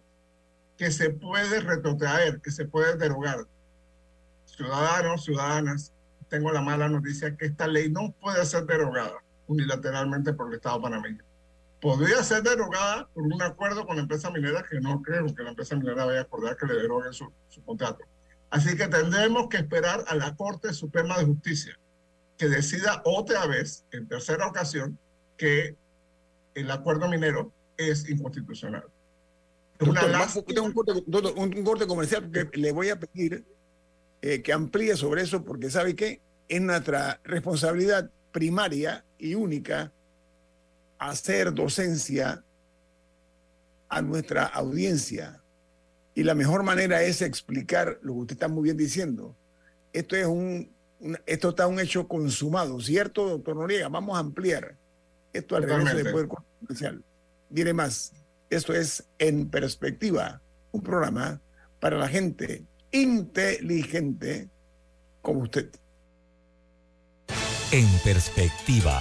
que 0.77 0.91
se 0.91 1.09
puede 1.09 1.61
retrotraer, 1.61 2.43
que 2.43 2.51
se 2.51 2.67
puede 2.67 2.99
derogar. 2.99 3.47
Ciudadanos, 4.45 5.25
ciudadanas, 5.25 5.91
tengo 6.29 6.53
la 6.53 6.61
mala 6.61 6.87
noticia 6.91 7.35
que 7.35 7.47
esta 7.47 7.67
ley 7.67 7.89
no 7.91 8.13
puede 8.21 8.45
ser 8.45 8.67
derogada 8.67 9.25
unilateralmente 9.47 10.35
por 10.35 10.49
el 10.49 10.57
Estado 10.57 10.83
panameño. 10.83 11.25
Podría 11.81 12.23
ser 12.25 12.43
derogada 12.43 13.09
por 13.13 13.25
un 13.25 13.41
acuerdo 13.43 13.87
con 13.87 13.97
la 13.97 14.03
empresa 14.03 14.31
minera, 14.31 14.65
que 14.69 14.81
no 14.81 15.03
creo 15.03 15.27
que 15.35 15.43
la 15.43 15.51
empresa 15.51 15.77
minera 15.77 16.05
vaya 16.07 16.21
a 16.21 16.23
acordar 16.23 16.57
que 16.57 16.67
le 16.67 16.75
deroguen 16.75 17.13
su, 17.13 17.31
su 17.49 17.63
contrato. 17.65 18.05
Así 18.51 18.77
que 18.77 18.89
tendremos 18.89 19.49
que 19.49 19.59
esperar 19.59 20.05
a 20.09 20.15
la 20.15 20.35
Corte 20.37 20.73
Suprema 20.73 21.19
de 21.19 21.25
Justicia 21.27 21.79
que 22.39 22.49
decida 22.49 23.03
otra 23.05 23.47
vez, 23.47 23.85
en 23.93 24.07
tercera 24.09 24.47
ocasión, 24.47 24.99
que 25.37 25.77
el 26.55 26.71
acuerdo 26.71 27.09
minero 27.09 27.53
es 27.77 28.09
inconstitucional. 28.09 28.85
Es 29.79 29.87
una 29.89 30.01
Doctor, 30.01 30.15
va- 30.15 30.19
lástima- 30.25 30.45
tengo 30.55 30.67
un, 30.67 30.73
corte, 30.73 30.93
doctor, 31.07 31.35
un 31.37 31.65
corte 31.65 31.87
comercial 31.87 32.31
que 32.31 32.49
le 32.59 32.73
voy 32.73 32.89
a 32.91 32.99
pedir 32.99 33.45
eh, 34.23 34.43
que 34.43 34.53
amplíe 34.53 34.97
sobre 34.97 35.23
eso 35.23 35.45
porque 35.45 35.71
sabe 35.71 35.95
que 35.95 36.21
es 36.49 36.61
nuestra 36.61 37.21
responsabilidad 37.25 38.11
primaria 38.33 39.05
y 39.19 39.35
única 39.35 39.93
hacer 40.99 41.53
docencia 41.55 42.43
a 43.89 44.03
nuestra 44.03 44.45
audiencia. 44.45 45.43
Y 46.15 46.23
la 46.25 46.35
mejor 46.35 46.63
manera 46.63 47.03
es 47.03 47.21
explicar 47.23 47.99
lo 48.03 48.15
que 48.15 48.19
usted 48.21 48.33
está 48.35 48.49
muy 48.49 48.65
bien 48.65 48.77
diciendo. 48.77 49.37
Esto 49.93 50.17
es 50.17 50.27
un, 50.27 50.71
un- 51.01 51.19
esto 51.27 51.51
está 51.51 51.67
un 51.67 51.79
hecho 51.79 52.09
consumado, 52.09 52.81
¿cierto, 52.81 53.29
doctor 53.29 53.57
Noriega? 53.57 53.89
Vamos 53.89 54.17
a 54.17 54.21
ampliar 54.21 54.77
esto 55.33 55.57
al 55.57 55.65
regreso 55.65 55.97
del 55.97 56.11
Poder 56.11 56.29
Comercial. 56.29 57.05
Diré 57.51 57.73
más, 57.75 58.13
esto 58.51 58.73
es 58.73 59.05
En 59.19 59.49
Perspectiva, 59.51 60.41
un 60.73 60.83
programa 60.83 61.41
para 61.81 61.99
la 61.99 62.09
gente 62.09 62.65
inteligente 62.91 64.49
como 65.21 65.41
usted. 65.41 65.71
En 67.73 67.87
perspectiva, 68.05 69.01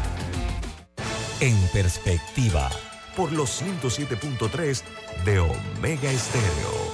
En 1.41 1.57
perspectiva, 1.73 2.69
por 3.17 3.31
los 3.31 3.63
107.3 3.63 4.83
de 5.25 5.39
Omega 5.39 6.11
Estéreo. 6.11 6.91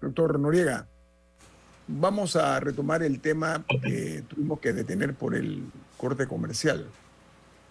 Doctor 0.00 0.38
Noriega, 0.38 0.86
vamos 1.88 2.36
a 2.36 2.60
retomar 2.60 3.02
el 3.02 3.18
tema 3.18 3.64
que 3.66 4.22
tuvimos 4.28 4.60
que 4.60 4.72
detener 4.72 5.14
por 5.14 5.34
el 5.34 5.64
corte 5.96 6.28
comercial. 6.28 6.86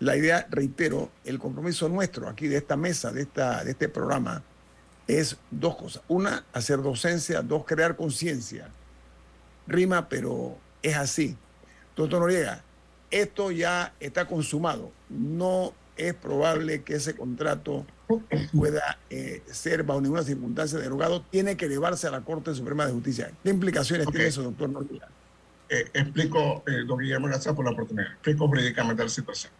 La 0.01 0.17
idea, 0.17 0.47
reitero, 0.49 1.11
el 1.25 1.37
compromiso 1.37 1.87
nuestro 1.87 2.27
aquí 2.27 2.47
de 2.47 2.57
esta 2.57 2.75
mesa, 2.75 3.11
de, 3.11 3.21
esta, 3.21 3.63
de 3.63 3.69
este 3.69 3.87
programa, 3.87 4.41
es 5.07 5.37
dos 5.51 5.75
cosas. 5.75 6.01
Una, 6.07 6.43
hacer 6.53 6.81
docencia. 6.81 7.43
Dos, 7.43 7.65
crear 7.65 7.95
conciencia. 7.95 8.69
Rima, 9.67 10.09
pero 10.09 10.57
es 10.81 10.97
así. 10.97 11.37
Doctor 11.95 12.19
Noriega, 12.19 12.63
esto 13.11 13.51
ya 13.51 13.93
está 13.99 14.25
consumado. 14.25 14.91
No 15.07 15.71
es 15.95 16.15
probable 16.15 16.81
que 16.81 16.95
ese 16.95 17.15
contrato 17.15 17.85
pueda 18.57 18.97
eh, 19.11 19.43
ser 19.51 19.83
bajo 19.83 20.01
ninguna 20.01 20.23
circunstancia 20.23 20.79
derogado. 20.79 21.21
Tiene 21.29 21.55
que 21.55 21.65
elevarse 21.65 22.07
a 22.07 22.11
la 22.11 22.21
Corte 22.21 22.55
Suprema 22.55 22.87
de 22.87 22.93
Justicia. 22.93 23.31
¿Qué 23.43 23.51
implicaciones 23.51 24.07
tiene 24.07 24.25
eso, 24.25 24.41
doctor 24.41 24.67
Noriega? 24.67 25.09
Eh, 25.69 25.91
explico, 25.93 26.63
eh, 26.65 26.85
don 26.87 26.97
Guillermo, 26.97 27.27
gracias 27.27 27.53
por 27.53 27.65
la 27.65 27.71
oportunidad. 27.71 28.13
Explico 28.13 28.47
jurídicamente 28.47 29.03
la 29.03 29.09
situación. 29.09 29.53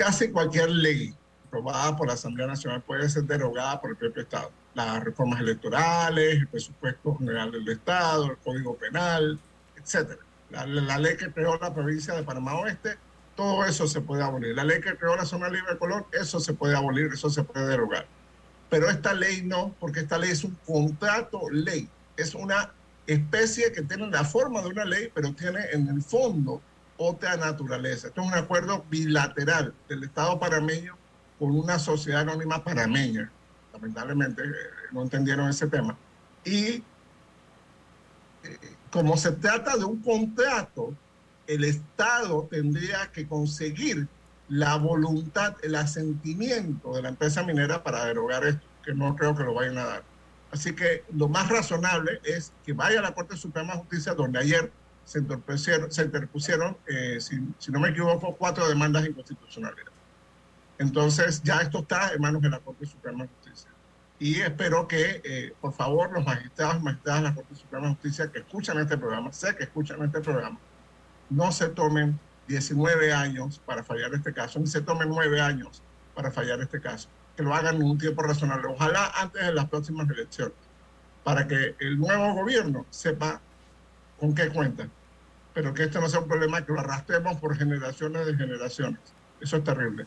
Casi 0.00 0.30
cualquier 0.30 0.70
ley 0.70 1.14
aprobada 1.46 1.94
por 1.94 2.06
la 2.06 2.14
Asamblea 2.14 2.46
Nacional 2.46 2.80
puede 2.80 3.06
ser 3.10 3.24
derogada 3.24 3.78
por 3.82 3.90
el 3.90 3.98
propio 3.98 4.22
Estado. 4.22 4.50
Las 4.72 5.04
reformas 5.04 5.40
electorales, 5.40 6.36
el 6.36 6.48
presupuesto 6.48 7.16
general 7.18 7.52
del 7.52 7.68
Estado, 7.68 8.30
el 8.30 8.38
Código 8.38 8.76
Penal, 8.78 9.38
etc. 9.76 10.18
La, 10.48 10.64
la- 10.64 10.80
la 10.80 10.96
ley 10.98 11.18
que 11.18 11.30
creó 11.30 11.58
la 11.58 11.74
provincia 11.74 12.14
de 12.14 12.22
Panamá 12.22 12.54
Oeste, 12.54 12.96
todo 13.36 13.62
eso 13.66 13.86
se 13.86 14.00
puede 14.00 14.22
abolir. 14.22 14.56
La 14.56 14.64
ley 14.64 14.80
que 14.80 14.96
creó 14.96 15.16
la 15.16 15.26
zona 15.26 15.50
libre 15.50 15.72
de 15.72 15.78
color, 15.78 16.06
eso 16.18 16.40
se 16.40 16.54
puede 16.54 16.74
abolir, 16.74 17.10
eso 17.12 17.28
se 17.28 17.42
puede 17.44 17.66
derogar. 17.66 18.06
Pero 18.70 18.88
esta 18.88 19.12
ley 19.12 19.42
no, 19.42 19.74
porque 19.80 20.00
esta 20.00 20.16
ley 20.16 20.30
es 20.30 20.44
un 20.44 20.56
contrato 20.66 21.42
ley. 21.50 21.90
Es 22.16 22.34
una 22.34 22.72
especie 23.06 23.70
que 23.72 23.82
tiene 23.82 24.06
la 24.08 24.24
forma 24.24 24.62
de 24.62 24.68
una 24.68 24.86
ley, 24.86 25.10
pero 25.12 25.34
tiene 25.34 25.60
en 25.72 25.88
el 25.88 26.00
fondo 26.00 26.62
otra 27.02 27.34
naturaleza. 27.38 28.08
Esto 28.08 28.20
es 28.20 28.26
un 28.26 28.34
acuerdo 28.34 28.84
bilateral 28.90 29.72
del 29.88 30.04
Estado 30.04 30.38
panameño 30.38 30.98
con 31.38 31.58
una 31.58 31.78
sociedad 31.78 32.20
anónima 32.20 32.62
panameña. 32.62 33.30
Lamentablemente 33.72 34.42
eh, 34.42 34.54
no 34.92 35.00
entendieron 35.00 35.48
ese 35.48 35.66
tema. 35.66 35.96
Y 36.44 36.82
eh, 38.42 38.58
como 38.92 39.16
se 39.16 39.32
trata 39.32 39.78
de 39.78 39.84
un 39.86 40.02
contrato, 40.02 40.94
el 41.46 41.64
Estado 41.64 42.46
tendría 42.50 43.10
que 43.10 43.26
conseguir 43.26 44.06
la 44.50 44.76
voluntad, 44.76 45.56
el 45.62 45.76
asentimiento 45.76 46.94
de 46.94 47.00
la 47.00 47.08
empresa 47.08 47.42
minera 47.42 47.82
para 47.82 48.04
derogar 48.04 48.44
esto, 48.44 48.66
que 48.84 48.92
no 48.92 49.16
creo 49.16 49.34
que 49.34 49.44
lo 49.44 49.54
vayan 49.54 49.78
a 49.78 49.84
dar. 49.86 50.02
Así 50.52 50.74
que 50.74 51.04
lo 51.14 51.28
más 51.28 51.48
razonable 51.48 52.20
es 52.24 52.52
que 52.66 52.74
vaya 52.74 52.98
a 52.98 53.02
la 53.02 53.14
Corte 53.14 53.38
Suprema 53.38 53.72
de 53.72 53.78
Justicia, 53.78 54.12
donde 54.12 54.38
ayer 54.38 54.70
se 55.10 55.18
interpusieron, 55.18 55.90
se 55.90 56.04
interpusieron 56.04 56.76
eh, 56.86 57.20
si, 57.20 57.36
si 57.58 57.72
no 57.72 57.80
me 57.80 57.88
equivoco, 57.88 58.36
cuatro 58.36 58.68
demandas 58.68 59.04
inconstitucionales. 59.04 59.84
Entonces, 60.78 61.42
ya 61.42 61.56
esto 61.62 61.80
está 61.80 62.12
en 62.12 62.20
manos 62.20 62.40
de 62.40 62.48
la 62.48 62.60
Corte 62.60 62.86
Suprema 62.86 63.24
de 63.24 63.28
Justicia. 63.30 63.70
Y 64.20 64.40
espero 64.40 64.86
que, 64.86 65.20
eh, 65.24 65.52
por 65.60 65.72
favor, 65.72 66.12
los 66.12 66.24
magistrados 66.24 66.76
y 66.76 66.84
magistradas 66.84 67.22
de 67.22 67.28
la 67.28 67.34
Corte 67.34 67.56
Suprema 67.56 67.88
de 67.88 67.94
Justicia 67.94 68.30
que 68.30 68.38
escuchan 68.38 68.78
este 68.78 68.96
programa, 68.96 69.32
sé 69.32 69.56
que 69.56 69.64
escuchan 69.64 70.00
este 70.04 70.20
programa, 70.20 70.60
no 71.28 71.50
se 71.50 71.70
tomen 71.70 72.16
19 72.46 73.12
años 73.12 73.60
para 73.66 73.82
fallar 73.82 74.14
este 74.14 74.32
caso, 74.32 74.60
ni 74.60 74.68
se 74.68 74.80
tomen 74.80 75.08
9 75.08 75.40
años 75.40 75.82
para 76.14 76.30
fallar 76.30 76.60
este 76.60 76.80
caso. 76.80 77.08
Que 77.36 77.42
lo 77.42 77.52
hagan 77.52 77.74
en 77.74 77.82
un 77.82 77.98
tiempo 77.98 78.22
razonable. 78.22 78.68
Ojalá 78.68 79.10
antes 79.16 79.44
de 79.44 79.52
las 79.54 79.68
próximas 79.68 80.08
elecciones, 80.08 80.54
para 81.24 81.48
que 81.48 81.74
el 81.80 81.98
nuevo 81.98 82.32
gobierno 82.34 82.86
sepa 82.90 83.40
con 84.20 84.36
qué 84.36 84.50
cuenta. 84.50 84.88
Pero 85.54 85.74
que 85.74 85.84
esto 85.84 86.00
no 86.00 86.08
sea 86.08 86.20
un 86.20 86.28
problema 86.28 86.64
que 86.64 86.72
lo 86.72 86.80
arrastremos 86.80 87.36
por 87.38 87.56
generaciones 87.56 88.26
de 88.26 88.36
generaciones. 88.36 89.00
Eso 89.40 89.56
es 89.56 89.64
terrible. 89.64 90.06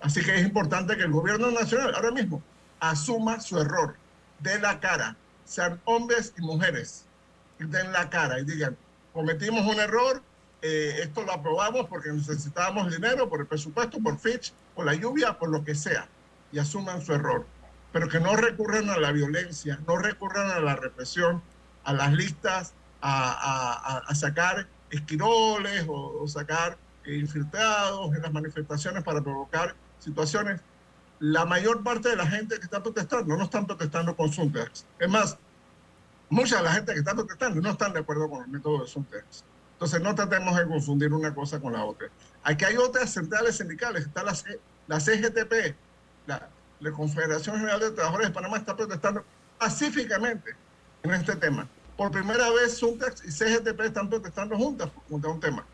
Así 0.00 0.22
que 0.22 0.34
es 0.36 0.42
importante 0.42 0.96
que 0.96 1.02
el 1.04 1.12
gobierno 1.12 1.50
nacional 1.50 1.94
ahora 1.94 2.10
mismo 2.10 2.42
asuma 2.80 3.40
su 3.40 3.58
error, 3.60 3.96
de 4.40 4.58
la 4.58 4.80
cara, 4.80 5.16
sean 5.44 5.80
hombres 5.84 6.34
y 6.36 6.42
mujeres, 6.42 7.06
y 7.58 7.64
den 7.64 7.92
la 7.92 8.10
cara 8.10 8.40
y 8.40 8.44
digan, 8.44 8.76
cometimos 9.12 9.64
un 9.72 9.78
error, 9.80 10.20
eh, 10.62 10.98
esto 11.02 11.22
lo 11.22 11.32
aprobamos 11.32 11.86
porque 11.88 12.10
necesitábamos 12.12 12.90
dinero, 12.92 13.28
por 13.28 13.40
el 13.40 13.46
presupuesto, 13.46 13.98
por 14.00 14.18
Fitch, 14.18 14.52
por 14.74 14.84
la 14.84 14.94
lluvia, 14.94 15.38
por 15.38 15.48
lo 15.50 15.64
que 15.64 15.74
sea, 15.76 16.08
y 16.50 16.58
asuman 16.58 17.00
su 17.02 17.12
error. 17.14 17.46
pero 17.92 18.08
que 18.08 18.20
no 18.20 18.34
recurran 18.36 18.88
a 18.88 18.96
la 18.98 19.12
violencia, 19.12 19.78
no 19.86 19.98
recurran 19.98 20.50
a 20.50 20.60
la 20.60 20.74
represión, 20.76 21.42
a 21.84 21.92
las 21.92 22.10
listas, 22.14 22.72
a, 23.02 23.32
a- 23.32 23.98
a 23.98 24.14
sacar 24.14 24.66
esquiroles 24.92 25.86
o, 25.88 26.22
o 26.22 26.28
sacar 26.28 26.78
infiltrados 27.04 28.14
en 28.14 28.22
las 28.22 28.32
manifestaciones 28.32 29.02
para 29.02 29.20
provocar 29.20 29.74
situaciones. 29.98 30.60
La 31.18 31.44
mayor 31.44 31.82
parte 31.82 32.08
de 32.10 32.16
la 32.16 32.26
gente 32.26 32.56
que 32.58 32.62
está 32.64 32.82
protestando 32.82 33.36
no 33.36 33.44
están 33.44 33.66
protestando 33.66 34.14
con 34.16 34.32
Suntex. 34.32 34.86
Es 34.98 35.08
más, 35.08 35.36
mucha 36.28 36.58
de 36.58 36.62
la 36.62 36.72
gente 36.72 36.92
que 36.92 36.98
está 37.00 37.14
protestando 37.14 37.60
no 37.60 37.70
están 37.70 37.92
de 37.92 38.00
acuerdo 38.00 38.28
con 38.28 38.42
el 38.44 38.48
método 38.48 38.82
de 38.82 38.88
Suntex. 38.88 39.44
Entonces 39.74 40.00
no 40.00 40.14
tratemos 40.14 40.56
de 40.56 40.66
confundir 40.66 41.12
una 41.12 41.34
cosa 41.34 41.58
con 41.60 41.72
la 41.72 41.84
otra. 41.84 42.08
Aquí 42.44 42.64
hay 42.64 42.76
otras 42.76 43.10
centrales 43.12 43.56
sindicales, 43.56 44.06
está 44.06 44.22
la, 44.22 44.34
C- 44.34 44.60
la 44.86 44.98
CGTP, 45.00 45.76
la, 46.26 46.48
la 46.80 46.92
Confederación 46.92 47.56
General 47.56 47.80
de 47.80 47.90
Trabajadores 47.92 48.28
de 48.28 48.34
Panamá 48.34 48.56
está 48.58 48.76
protestando 48.76 49.24
pacíficamente 49.58 50.54
en 51.02 51.14
este 51.14 51.34
tema. 51.36 51.66
Por 52.02 52.10
primera 52.10 52.50
vez 52.50 52.78
Suntex 52.78 53.22
y 53.24 53.30
CGTP 53.30 53.80
están 53.82 54.10
protestando 54.10 54.56
juntas 54.56 54.90
contra 55.08 55.30
un 55.30 55.38
tema. 55.38 55.64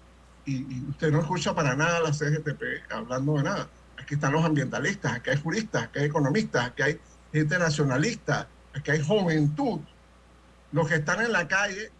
Y, 0.44 0.56
y 0.56 0.86
usted 0.90 1.10
no 1.10 1.20
escucha 1.20 1.54
para 1.54 1.74
nada 1.74 1.96
a 1.96 2.00
la 2.02 2.12
CGTP 2.12 2.92
hablando 2.92 3.38
de 3.38 3.44
nada. 3.44 3.70
Aquí 3.98 4.12
están 4.12 4.34
los 4.34 4.44
ambientalistas, 4.44 5.10
aquí 5.10 5.30
hay 5.30 5.40
juristas, 5.40 5.84
aquí 5.84 6.00
hay 6.00 6.04
economistas, 6.04 6.66
aquí 6.66 6.82
hay 6.82 7.00
gente 7.32 7.58
nacionalista, 7.58 8.46
aquí 8.74 8.90
hay 8.90 9.02
juventud. 9.02 9.80
Los 10.70 10.86
que 10.86 10.96
están 10.96 11.22
en 11.22 11.32
la 11.32 11.48
calle 11.48 11.90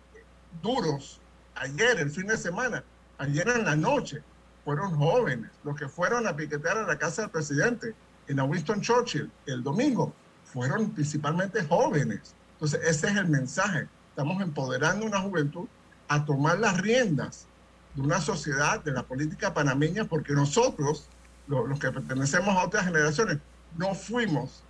duros, 0.60 1.22
ayer, 1.54 1.98
el 1.98 2.10
fin 2.10 2.26
de 2.26 2.36
semana, 2.36 2.84
ayer 3.16 3.48
en 3.48 3.64
la 3.64 3.76
noche, 3.76 4.22
fueron 4.62 4.94
jóvenes. 4.94 5.52
Los 5.64 5.74
que 5.74 5.88
fueron 5.88 6.26
a 6.26 6.36
piquetear 6.36 6.76
a 6.76 6.86
la 6.86 6.98
casa 6.98 7.22
del 7.22 7.30
presidente 7.30 7.94
en 8.26 8.36
la 8.36 8.44
Winston 8.44 8.82
Churchill 8.82 9.30
el 9.46 9.62
domingo 9.62 10.12
fueron 10.44 10.90
principalmente 10.90 11.64
jóvenes. 11.64 12.34
Entonces, 12.56 12.80
ese 12.84 13.06
es 13.06 13.16
el 13.16 13.28
mensaje. 13.28 13.88
Estamos 14.18 14.42
empoderando 14.42 15.04
a 15.06 15.08
una 15.10 15.20
juventud 15.20 15.68
a 16.08 16.24
tomar 16.24 16.58
las 16.58 16.80
riendas 16.80 17.46
de 17.94 18.02
una 18.02 18.20
sociedad, 18.20 18.82
de 18.82 18.90
la 18.90 19.04
política 19.04 19.54
panameña, 19.54 20.06
porque 20.06 20.32
nosotros, 20.32 21.06
lo- 21.46 21.68
los 21.68 21.78
que 21.78 21.92
pertenecemos 21.92 22.48
a 22.48 22.64
otras 22.66 22.84
generaciones, 22.84 23.38
no 23.76 23.94
fuimos 23.94 24.64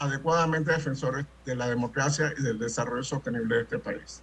adecuadamente 0.00 0.70
defensores 0.72 1.24
de 1.46 1.54
la 1.56 1.66
democracia 1.66 2.34
y 2.38 2.42
del 2.42 2.58
desarrollo 2.58 3.02
sostenible 3.02 3.56
de 3.56 3.62
este 3.62 3.78
país. 3.78 4.20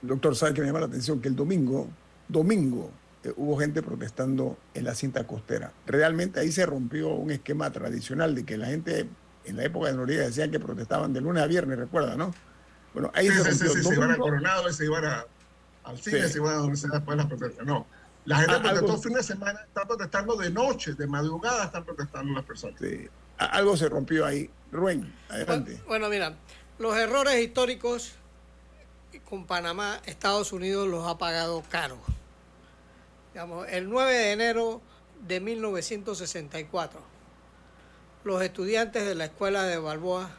Doctor, 0.00 0.34
¿sabe 0.34 0.54
que 0.54 0.62
me 0.62 0.68
llama 0.68 0.80
la 0.80 0.86
atención? 0.86 1.20
Que 1.20 1.28
el 1.28 1.36
domingo, 1.36 1.86
domingo, 2.28 2.90
eh, 3.24 3.34
hubo 3.36 3.58
gente 3.58 3.82
protestando 3.82 4.56
en 4.72 4.84
la 4.84 4.94
cinta 4.94 5.26
costera. 5.26 5.70
Realmente 5.86 6.40
ahí 6.40 6.50
se 6.50 6.64
rompió 6.64 7.10
un 7.10 7.30
esquema 7.30 7.70
tradicional 7.72 8.34
de 8.34 8.46
que 8.46 8.56
la 8.56 8.68
gente 8.68 9.06
en 9.44 9.56
la 9.58 9.64
época 9.64 9.88
de 9.88 9.96
Noriega 9.98 10.24
decían 10.24 10.50
que 10.50 10.58
protestaban 10.60 11.12
de 11.12 11.20
lunes 11.20 11.42
a 11.42 11.46
viernes, 11.46 11.78
recuerda, 11.78 12.16
¿no? 12.16 12.32
Bueno, 12.94 13.10
ahí 13.14 13.28
Sí, 13.28 13.34
se 13.42 13.52
sí, 13.54 13.68
sí, 13.68 13.82
se 13.82 13.94
iban 13.94 14.10
a 14.10 14.16
Coronado 14.16 14.72
se 14.72 14.84
iban 14.84 15.04
a, 15.04 15.24
al 15.84 15.98
cine, 16.00 16.22
Sí. 16.26 16.32
se 16.32 16.38
iban 16.38 16.54
a 16.54 16.56
donde 16.58 16.76
sea 16.76 16.90
después 16.92 17.16
de 17.16 17.22
las 17.24 17.26
protestas. 17.26 17.66
No. 17.66 17.86
La 18.24 18.36
gente 18.38 18.54
Ah, 18.56 18.60
protestó 18.60 18.86
algo- 18.92 19.02
fin 19.02 19.12
de 19.14 19.22
semana, 19.22 19.60
está 19.66 19.86
protestando 19.86 20.36
de 20.36 20.50
noche, 20.50 20.94
de 20.94 21.06
madrugada 21.06 21.64
están 21.64 21.84
protestando 21.84 22.32
las 22.34 22.44
personas. 22.44 22.78
Sí. 22.80 23.08
A- 23.38 23.44
Algo 23.46 23.76
se 23.76 23.88
rompió 23.88 24.26
ahí. 24.26 24.50
Rubén, 24.70 25.14
adelante. 25.30 25.80
Bueno, 25.86 26.08
mira, 26.10 26.34
los 26.78 26.94
errores 26.96 27.36
históricos 27.42 28.12
con 29.24 29.46
Panamá, 29.46 30.00
Estados 30.04 30.52
Unidos 30.52 30.86
los 30.88 31.06
ha 31.06 31.16
pagado 31.16 31.62
caro. 31.70 31.98
Digamos, 33.32 33.66
el 33.68 33.88
9 33.88 34.12
de 34.12 34.32
enero 34.32 34.82
de 35.26 35.40
1964, 35.40 37.00
los 38.24 38.42
estudiantes 38.42 39.06
de 39.06 39.14
la 39.14 39.26
escuela 39.26 39.62
de 39.64 39.78
Balboa, 39.78 40.30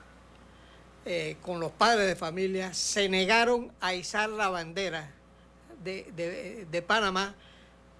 eh, 1.05 1.37
con 1.41 1.59
los 1.59 1.71
padres 1.71 2.07
de 2.07 2.15
familia, 2.15 2.73
se 2.73 3.09
negaron 3.09 3.71
a 3.81 3.93
izar 3.93 4.29
la 4.29 4.49
bandera 4.49 5.11
de, 5.83 6.11
de- 6.15 6.67
de 6.69 6.81
Panamá, 6.81 7.35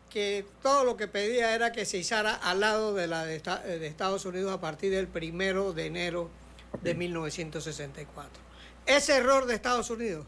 que 0.10 0.46
todo 0.62 0.84
lo 0.84 0.98
que 0.98 1.08
pedía 1.08 1.54
era 1.56 1.72
que 1.72 1.86
se 1.86 1.98
izara 1.98 2.34
al 2.34 2.60
lado 2.62 2.94
de 2.94 3.08
la 3.08 3.26
de, 3.26 3.36
esta- 3.36 3.60
de 3.62 3.86
Estados 3.88 4.26
Unidos 4.26 4.52
a 4.54 4.60
partir 4.60 4.92
del 4.92 5.08
primero 5.08 5.72
de 5.74 5.86
enero 5.86 6.30
de 6.82 6.94
1964. 6.96 8.30
Ese 8.86 9.16
error 9.18 9.46
de 9.46 9.56
Estados 9.56 9.90
Unidos 9.90 10.26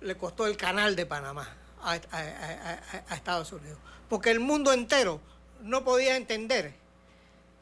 le 0.00 0.16
costó 0.16 0.46
el 0.46 0.56
canal 0.56 0.96
de 0.96 1.06
Panamá 1.06 1.56
a- 1.80 1.92
a- 1.92 1.98
a- 2.18 3.04
a 3.08 3.14
Estados 3.14 3.52
Unidos, 3.52 3.78
porque 4.08 4.30
el 4.30 4.40
mundo 4.40 4.72
entero 4.72 5.20
no 5.62 5.84
podía 5.84 6.16
entender 6.16 6.74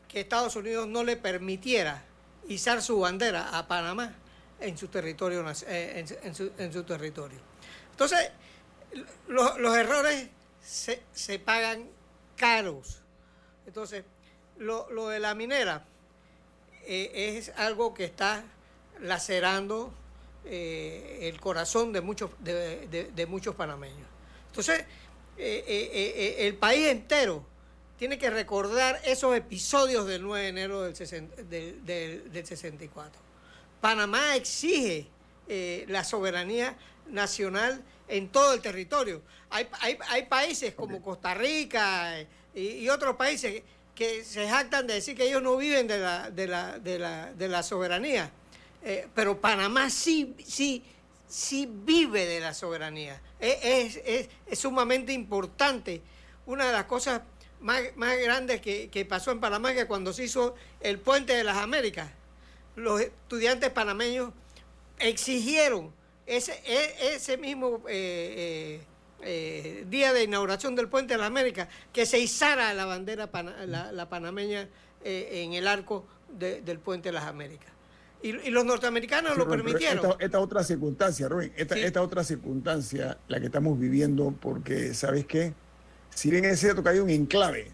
que 0.09 0.21
Estados 0.21 0.57
Unidos 0.57 0.89
no 0.89 1.05
le 1.05 1.17
permitiera 1.17 2.03
izar 2.51 2.83
su 2.83 2.99
bandera 3.01 3.57
a 3.57 3.67
Panamá 3.67 4.13
en 4.61 4.77
su 4.77 4.89
territorio. 4.89 5.45
eh, 5.67 6.05
en- 6.23 6.35
su- 6.35 6.85
territorio. 6.85 7.39
Entonces, 7.93 8.31
los, 9.29 9.59
los 9.59 9.77
errores 9.77 10.29
se, 10.63 11.03
se 11.13 11.39
pagan 11.39 11.89
caros. 12.37 13.01
Entonces, 13.67 14.05
lo, 14.59 14.91
lo 14.91 15.09
de 15.09 15.21
la 15.21 15.35
minera 15.35 15.85
eh, 16.87 17.37
es 17.39 17.51
algo 17.57 17.95
que 17.95 18.05
está 18.05 18.43
lacerando 19.01 19.93
eh, 20.45 21.19
el 21.23 21.41
corazón 21.41 21.93
de 21.93 22.01
muchos, 22.01 22.31
de, 22.41 22.87
de- 22.89 23.11
muchos 23.27 23.55
panameños. 23.55 24.09
Entonces, 24.49 24.85
el 25.39 26.57
país 26.57 26.89
entero 26.89 27.45
tiene 28.01 28.17
que 28.19 28.31
recordar 28.31 28.99
esos 29.05 29.37
episodios 29.37 30.07
del 30.07 30.23
9 30.23 30.43
de 30.45 30.49
enero 30.49 30.81
del, 30.85 30.95
sesen- 30.95 31.29
del- 31.51 31.85
del- 31.85 32.33
del 32.33 32.47
64. 32.47 33.21
Panamá 33.83 34.37
exige 34.37 35.07
eh, 35.47 35.85
la 35.87 36.03
soberanía 36.03 36.79
nacional 37.11 37.83
en 38.09 38.31
todo 38.31 38.55
el 38.55 38.63
territorio. 38.63 39.21
Hay, 39.51 39.69
hay- 39.81 39.99
hay 40.09 40.25
países 40.25 40.73
como 40.73 41.03
Costa 41.03 41.35
Rica 41.35 42.19
eh, 42.19 42.27
y, 42.55 42.69
y 42.79 42.89
otros 42.89 43.17
países 43.17 43.63
que 43.95 44.25
se 44.25 44.49
jactan 44.49 44.87
de 44.87 44.95
decir 44.95 45.15
que 45.15 45.29
ellos 45.29 45.43
no 45.43 45.59
viven 45.59 45.87
de 45.87 45.99
la, 45.99 46.31
de 46.31 46.47
la, 46.47 46.79
de 46.79 46.99
la, 46.99 47.35
de 47.35 47.49
la 47.49 47.63
soberanía. 47.63 48.31
Eh, 48.83 49.09
pero 49.15 49.39
Panamá 49.43 49.91
sí, 49.91 50.35
sí, 50.43 50.83
sí 51.29 51.69
vive 51.71 52.25
de 52.25 52.41
la 52.41 52.55
soberanía. 52.55 53.21
Es, 53.39 53.59
es- 53.63 54.03
es- 54.07 54.29
es 54.47 54.59
sumamente 54.59 55.13
importante. 55.13 56.01
Una 56.47 56.65
de 56.67 56.73
las 56.73 56.85
cosas 56.87 57.21
más, 57.61 57.83
más 57.97 58.17
grandes 58.19 58.61
que, 58.61 58.89
que 58.91 59.05
pasó 59.05 59.31
en 59.33 59.41
Panamá 59.41 59.73
que 59.75 59.87
cuando 59.87 60.13
se 60.13 60.25
hizo 60.25 60.55
el 60.81 60.99
puente 60.99 61.35
de 61.35 61.45
las 61.45 61.57
Américas, 61.59 62.11
los 62.77 63.01
estudiantes 63.01 63.71
panameños 63.71 64.33
exigieron 64.99 65.93
ese, 66.27 66.53
e- 66.65 67.15
ese 67.15 67.37
mismo 67.37 67.83
eh, 67.89 68.81
eh, 68.81 68.81
eh, 69.23 69.85
día 69.89 70.13
de 70.13 70.25
inauguración 70.25 70.77
del 70.77 70.89
puente 70.89 71.15
de 71.15 71.19
las 71.19 71.27
Américas 71.27 71.69
que 71.93 72.07
se 72.07 72.19
izara 72.19 72.73
la 72.75 72.85
bandera 72.87 73.31
pana- 73.31 73.67
la, 73.67 73.93
la 73.93 74.09
panameña 74.09 74.69
eh, 75.05 75.43
en 75.45 75.55
el 75.55 75.67
arco 75.67 76.07
de- 76.39 76.61
del 76.63 76.79
puente 76.79 77.09
de 77.09 77.15
las 77.15 77.25
Américas. 77.25 77.69
Y, 78.23 78.29
y 78.29 78.51
los 78.51 78.65
norteamericanos 78.67 79.33
Sí, 79.33 79.39
lo 79.39 79.49
permitieron. 79.49 80.11
Esta, 80.13 80.25
esta 80.25 80.41
otra 80.41 80.63
circunstancia, 80.63 81.27
Rubén, 81.29 81.53
esta, 81.57 81.75
Sí. 81.75 81.81
esta 81.81 82.03
otra 82.03 82.23
circunstancia, 82.23 83.17
la 83.29 83.41
que 83.41 83.47
estamos 83.47 83.79
viviendo, 83.79 84.31
porque, 84.41 84.93
¿sabes 84.95 85.25
qué? 85.27 85.55
Si 86.15 86.31
bien 86.31 86.45
es 86.45 86.61
cierto 86.61 86.83
que 86.83 86.91
hay 86.91 86.99
un 86.99 87.11
enclave, 87.11 87.71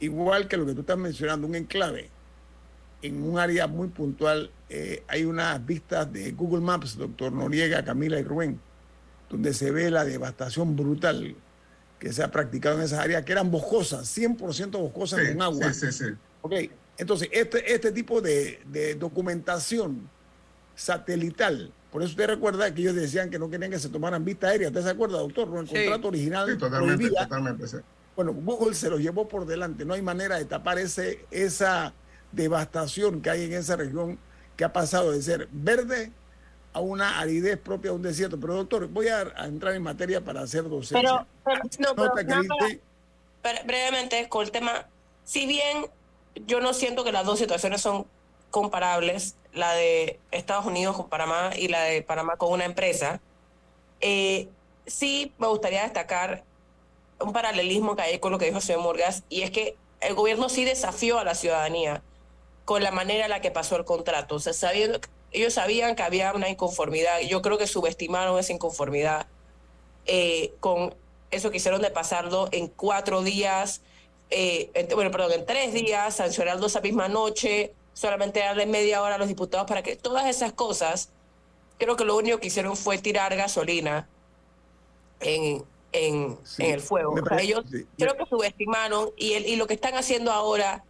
igual 0.00 0.48
que 0.48 0.56
lo 0.56 0.66
que 0.66 0.74
tú 0.74 0.80
estás 0.80 0.98
mencionando, 0.98 1.46
un 1.46 1.54
enclave, 1.54 2.10
en 3.02 3.22
un 3.22 3.38
área 3.38 3.66
muy 3.66 3.88
puntual, 3.88 4.50
eh, 4.68 5.02
hay 5.08 5.24
unas 5.24 5.64
vistas 5.64 6.12
de 6.12 6.32
Google 6.32 6.60
Maps, 6.60 6.96
doctor 6.96 7.32
Noriega, 7.32 7.84
Camila 7.84 8.18
y 8.18 8.22
Rubén, 8.24 8.60
donde 9.30 9.54
se 9.54 9.70
ve 9.70 9.90
la 9.90 10.04
devastación 10.04 10.76
brutal 10.76 11.34
que 11.98 12.12
se 12.12 12.22
ha 12.22 12.30
practicado 12.30 12.78
en 12.78 12.84
esas 12.84 13.00
áreas, 13.00 13.24
que 13.24 13.32
eran 13.32 13.50
boscosas, 13.50 14.06
100% 14.16 14.70
boscosas 14.78 15.20
Sí, 15.20 15.32
con 15.32 15.42
agua. 15.42 15.72
sí, 15.72 15.90
sí, 15.90 16.04
sí. 16.50 16.70
Entonces 16.96 17.28
este, 17.32 17.72
este 17.72 17.92
tipo 17.92 18.20
de, 18.20 18.60
de 18.66 18.94
documentación 18.94 20.08
satelital, 20.74 21.72
por 21.90 22.02
eso 22.02 22.10
usted 22.10 22.26
recuerda 22.26 22.72
que 22.74 22.82
ellos 22.82 22.94
decían 22.94 23.30
que 23.30 23.38
no 23.38 23.48
querían 23.48 23.70
que 23.70 23.78
se 23.78 23.88
tomaran 23.88 24.24
vista 24.24 24.48
aérea, 24.48 24.68
¿usted 24.68 24.82
se 24.82 24.90
acuerda, 24.90 25.18
doctor? 25.18 25.48
No, 25.48 25.60
El 25.60 25.68
Sí. 25.68 25.74
contrato 25.74 26.08
original 26.08 26.50
Sí, 26.50 26.58
totalmente, 26.58 26.96
prohibía. 26.96 27.22
totalmente. 27.22 27.66
sí. 27.68 27.76
Bueno, 28.16 28.32
Google 28.34 28.74
se 28.74 28.90
lo 28.90 28.98
llevó 28.98 29.28
por 29.28 29.46
delante, 29.46 29.84
no 29.84 29.94
hay 29.94 30.02
manera 30.02 30.36
de 30.38 30.44
tapar 30.44 30.78
ese, 30.78 31.24
esa 31.30 31.92
devastación 32.32 33.20
que 33.22 33.30
hay 33.30 33.44
en 33.44 33.52
esa 33.54 33.76
región 33.76 34.18
que 34.56 34.64
ha 34.64 34.72
pasado 34.72 35.12
de 35.12 35.22
ser 35.22 35.48
verde 35.52 36.12
a 36.72 36.80
una 36.80 37.20
aridez 37.20 37.58
propia 37.58 37.90
de 37.92 37.96
un 37.96 38.02
desierto. 38.02 38.38
Pero 38.38 38.54
doctor, 38.54 38.88
voy 38.88 39.08
a, 39.08 39.32
a 39.36 39.46
entrar 39.46 39.74
en 39.74 39.82
materia 39.82 40.20
para 40.22 40.42
hacer 40.42 40.64
docencia. 40.68 41.00
Pero, 41.00 41.26
pero- 41.44 41.62
no, 41.78 41.94
pero 41.94 42.14
que 42.14 42.80
bre- 43.42 43.66
brevemente 43.66 44.28
con 44.28 44.44
el 44.44 44.50
tema, 44.50 44.86
si 45.24 45.46
bien 45.46 45.86
yo 46.46 46.60
no 46.60 46.74
siento 46.74 47.04
que 47.04 47.12
las 47.12 47.24
dos 47.24 47.38
situaciones 47.38 47.80
son 47.80 48.06
comparables, 48.50 49.36
la 49.52 49.72
de 49.74 50.18
Estados 50.30 50.66
Unidos 50.66 50.96
con 50.96 51.08
Panamá 51.08 51.50
y 51.56 51.68
la 51.68 51.82
de 51.82 52.02
Panamá 52.02 52.36
con 52.36 52.52
una 52.52 52.64
empresa, 52.64 53.20
eh, 54.00 54.48
sí 54.86 55.32
me 55.38 55.46
gustaría 55.48 55.82
destacar 55.82 56.44
un 57.20 57.32
paralelismo 57.32 57.96
que 57.96 58.02
hay 58.02 58.18
con 58.18 58.30
lo 58.32 58.38
que 58.38 58.46
dijo 58.46 58.58
el 58.58 58.62
señor 58.62 58.82
Murgas, 58.82 59.24
y 59.28 59.42
es 59.42 59.50
que 59.50 59.76
el 60.00 60.14
gobierno 60.14 60.48
sí 60.48 60.64
desafió 60.64 61.18
a 61.18 61.24
la 61.24 61.34
ciudadanía 61.34 62.02
con 62.64 62.82
la 62.82 62.90
manera 62.92 63.24
en 63.24 63.30
la 63.30 63.40
que 63.40 63.50
pasó 63.50 63.76
el 63.76 63.84
contrato. 63.84 64.36
O 64.36 64.38
sea, 64.38 64.52
sabiendo, 64.52 65.00
ellos 65.32 65.54
sabían 65.54 65.96
que 65.96 66.02
había 66.02 66.32
una 66.34 66.48
inconformidad. 66.48 67.18
Yo 67.20 67.42
creo 67.42 67.58
que 67.58 67.66
subestimaron 67.66 68.38
esa 68.38 68.52
inconformidad 68.52 69.26
eh, 70.06 70.52
con 70.60 70.94
eso 71.30 71.50
que 71.50 71.56
hicieron 71.56 71.82
de 71.82 71.90
pasarlo 71.90 72.48
en 72.52 72.68
cuatro 72.68 73.22
días, 73.22 73.82
eh, 74.30 74.70
en- 74.74 74.88
bueno, 74.94 75.10
perdón, 75.10 75.32
en 75.32 75.44
tres 75.46 75.72
días, 75.74 76.14
sancionarlo 76.16 76.66
esa 76.66 76.80
misma 76.80 77.08
noche, 77.08 77.72
solamente 77.98 78.38
darle 78.38 78.64
media 78.64 79.02
hora 79.02 79.16
a 79.16 79.18
los 79.18 79.26
diputados 79.26 79.66
para 79.66 79.82
que 79.82 79.96
todas 79.96 80.26
esas 80.26 80.52
cosas, 80.52 81.10
creo 81.78 81.96
que 81.96 82.04
lo 82.04 82.16
único 82.16 82.38
que 82.38 82.46
hicieron 82.46 82.76
fue 82.76 82.96
tirar 82.98 83.34
gasolina 83.34 84.08
en, 85.18 85.64
en, 85.90 86.38
Sí, 86.44 86.62
en 86.62 86.74
el 86.74 86.80
fuego. 86.80 87.14
O 87.14 87.26
sea, 87.26 87.40
ellos 87.40 87.64
sí, 87.68 87.88
creo 87.98 88.16
que 88.16 88.24
subestimaron 88.26 89.10
y, 89.16 89.32
el, 89.32 89.46
y 89.46 89.56
lo 89.56 89.66
que 89.66 89.74
están 89.74 89.96
haciendo 89.96 90.30
ahora 90.30 90.84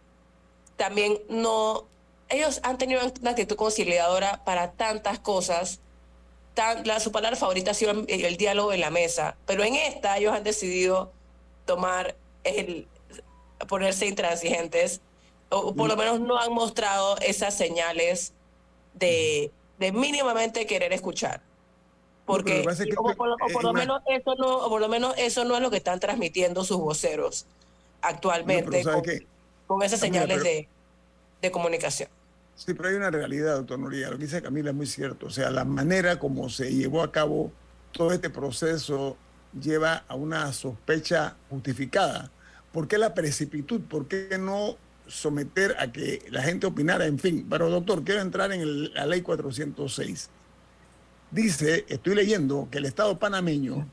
también 0.77 1.19
no... 1.29 1.87
Ellos 2.29 2.59
han 2.61 2.77
tenido 2.77 3.01
una 3.21 3.31
actitud 3.31 3.55
conciliadora 3.55 4.43
para 4.45 4.73
tantas 4.73 5.17
cosas. 5.17 5.79
Tan, 6.53 6.85
la, 6.85 6.99
su 6.99 7.11
palabra 7.11 7.35
favorita 7.35 7.71
ha 7.71 7.73
sido 7.73 7.89
el, 7.89 8.05
el 8.07 8.37
diálogo 8.37 8.71
en 8.71 8.81
la 8.81 8.91
mesa, 8.91 9.35
pero 9.47 9.63
en 9.63 9.73
esta 9.73 10.15
ellos 10.19 10.31
han 10.31 10.43
decidido 10.43 11.11
tomar 11.65 12.15
el 12.43 12.87
ponerse 13.67 14.05
intransigentes 14.05 15.01
o, 15.49 15.73
por 15.75 15.87
lo 15.89 15.97
menos 15.97 16.19
no 16.19 16.37
han 16.39 16.53
mostrado 16.53 17.17
esas 17.19 17.55
señales 17.57 18.33
de, 18.93 19.51
de 19.79 19.91
mínimamente 19.91 20.65
querer 20.65 20.93
escuchar 20.93 21.41
porque 22.25 22.61
es 22.61 22.77
que 22.77 22.93
o 22.95 23.15
por, 23.15 23.27
lo- 23.63 23.71
eh, 23.71 23.73
menos 23.73 24.01
eso 24.07 24.35
no 24.35 24.57
o 24.57 24.69
por 24.69 24.79
lo 24.81 24.87
menos 24.89 25.15
eso 25.17 25.45
no 25.45 25.55
es 25.55 25.61
lo 25.61 25.71
que 25.71 25.77
están 25.77 25.99
transmitiendo 25.99 26.63
sus 26.63 26.77
voceros 26.77 27.47
actualmente 28.01 28.83
¿sabe 28.83 29.27
con, 29.67 29.83
esas 29.83 29.99
Camila, 29.99 30.21
señales 30.25 30.37
pero- 30.37 30.43
de, 30.43 30.67
de 31.41 31.51
comunicación 31.51 32.09
Sí, 32.55 32.73
pero 32.73 32.89
hay 32.89 32.95
una 32.95 33.09
realidad, 33.09 33.55
doctor 33.55 33.79
Noriega. 33.79 34.09
Lo 34.09 34.17
que 34.17 34.25
dice 34.25 34.41
Camila 34.41 34.71
es 34.71 34.75
muy 34.75 34.85
cierto. 34.85 35.27
O 35.27 35.29
sea, 35.29 35.49
la 35.49 35.63
manera 35.63 36.19
como 36.19 36.49
se 36.49 36.69
llevó 36.69 37.03
a 37.03 37.09
cabo 37.09 37.53
todo 37.93 38.11
este 38.11 38.29
proceso 38.29 39.15
lleva 39.57 40.03
a 40.09 40.15
una 40.15 40.51
sospecha 40.51 41.37
justificada. 41.49 42.29
¿Por 42.73 42.89
qué 42.89 42.97
la 42.97 43.13
precipitud? 43.13 43.79
¿Por 43.89 44.09
qué 44.09 44.37
no 44.37 44.75
someter 45.09 45.75
a 45.79 45.91
que 45.91 46.25
la 46.29 46.41
gente 46.41 46.67
opinara? 46.67 47.05
En 47.05 47.19
fin, 47.19 47.45
pero 47.49 47.69
doctor, 47.69 48.03
quiero 48.03 48.21
entrar 48.21 48.51
en 48.51 48.93
la 48.93 49.05
ley 49.05 49.21
406. 49.21 50.29
Dice, 51.31 51.85
estoy 51.89 52.15
leyendo, 52.15 52.67
que 52.71 52.79
el 52.79 52.85
Estado 52.85 53.19
panameño 53.19 53.87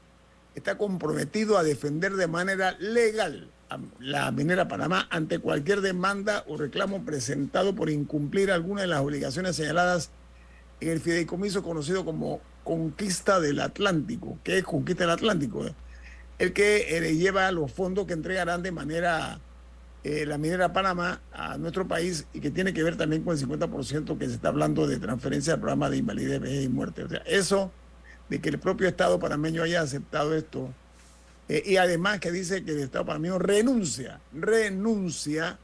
está 0.55 0.79
comprometido 0.79 1.59
a 1.59 1.63
defender 1.63 2.15
de 2.15 2.27
manera 2.27 2.77
legal 2.79 3.51
a 3.69 3.79
la 3.99 4.31
minera 4.31 4.69
Panamá 4.69 5.07
ante 5.11 5.39
cualquier 5.39 5.81
demanda 5.81 6.45
o 6.47 6.57
reclamo 6.57 7.05
presentado 7.05 7.75
por 7.75 7.91
incumplir 7.91 8.51
alguna 8.51 8.83
de 8.83 8.87
las 8.87 9.01
obligaciones 9.01 9.57
señaladas 9.57 10.11
en 10.81 10.91
el 10.91 11.01
fideicomiso 11.01 11.63
conocido 11.63 12.05
como 12.05 12.41
Conquista 12.65 13.39
del 13.39 13.61
Atlántico. 13.61 14.39
¿Qué 14.43 14.59
es 14.59 14.65
Conquista 14.65 15.05
del 15.05 15.13
Atlántico? 15.13 15.65
El 16.39 16.53
que 16.53 16.97
eh, 16.97 17.01
le 17.01 17.17
lleva 17.17 17.51
los 17.53 17.73
fondos 17.73 18.07
que 18.07 18.13
entregarán 18.13 18.63
de 18.63 18.73
manera 18.73 19.41
eh, 20.07 20.25
la 20.25 20.39
minera 20.39 20.73
Panamá 20.73 21.21
a 21.33 21.59
nuestro 21.59 21.89
país 21.89 22.29
y 22.33 22.39
que 22.39 22.53
tiene 22.53 22.73
que 22.73 22.85
ver 22.85 22.97
también 22.97 23.25
con 23.25 23.37
el 23.37 23.45
50% 23.45 24.17
que 24.17 24.27
se 24.27 24.35
está 24.35 24.49
hablando 24.49 24.87
de 24.87 25.01
transferencia 25.01 25.55
al 25.55 25.59
programa 25.59 25.91
de 25.91 25.97
invalidez, 25.97 26.41
vejez 26.41 26.65
y 26.65 26.69
muerte. 26.69 27.03
O 27.03 27.09
sea, 27.09 27.23
eso 27.27 27.73
de 28.29 28.41
que 28.41 28.51
el 28.51 28.61
propio 28.61 28.87
Estado 28.87 29.19
panameño 29.19 29.65
haya 29.65 29.81
aceptado 29.81 30.37
esto 30.37 30.73
eh, 31.49 31.61
y 31.67 31.77
además 31.79 32.21
que 32.21 32.31
dice 32.31 32.65
que 32.65 32.71
el 32.71 32.83
Estado 32.83 33.05
panameño 33.05 33.41
renuncia, 33.41 34.21
renuncia 34.33 35.59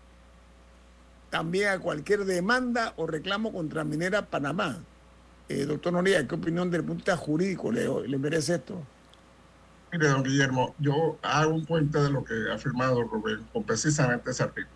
también 1.30 1.68
a 1.68 1.78
cualquier 1.78 2.24
demanda 2.24 2.94
o 2.96 3.06
reclamo 3.06 3.52
contra 3.52 3.84
Minera 3.84 4.26
Panamá. 4.28 4.82
Eh, 5.48 5.66
doctor 5.66 5.92
Noriega, 5.92 6.26
¿qué 6.26 6.34
opinión 6.34 6.68
desde 6.68 6.80
el 6.80 6.86
punto 6.88 7.04
de 7.04 7.12
vista 7.12 7.16
jurídico 7.16 7.70
le, 7.70 8.08
le 8.08 8.18
merece 8.18 8.56
esto? 8.56 8.82
Mire, 9.92 10.08
don 10.08 10.22
Guillermo, 10.22 10.74
yo 10.78 11.18
hago 11.20 11.52
un 11.52 11.66
puente 11.66 11.98
de 11.98 12.08
lo 12.08 12.24
que 12.24 12.32
ha 12.50 12.54
afirmado 12.54 13.02
Rubén 13.02 13.46
con 13.52 13.62
precisamente 13.62 14.30
ese 14.30 14.42
artículo. 14.42 14.74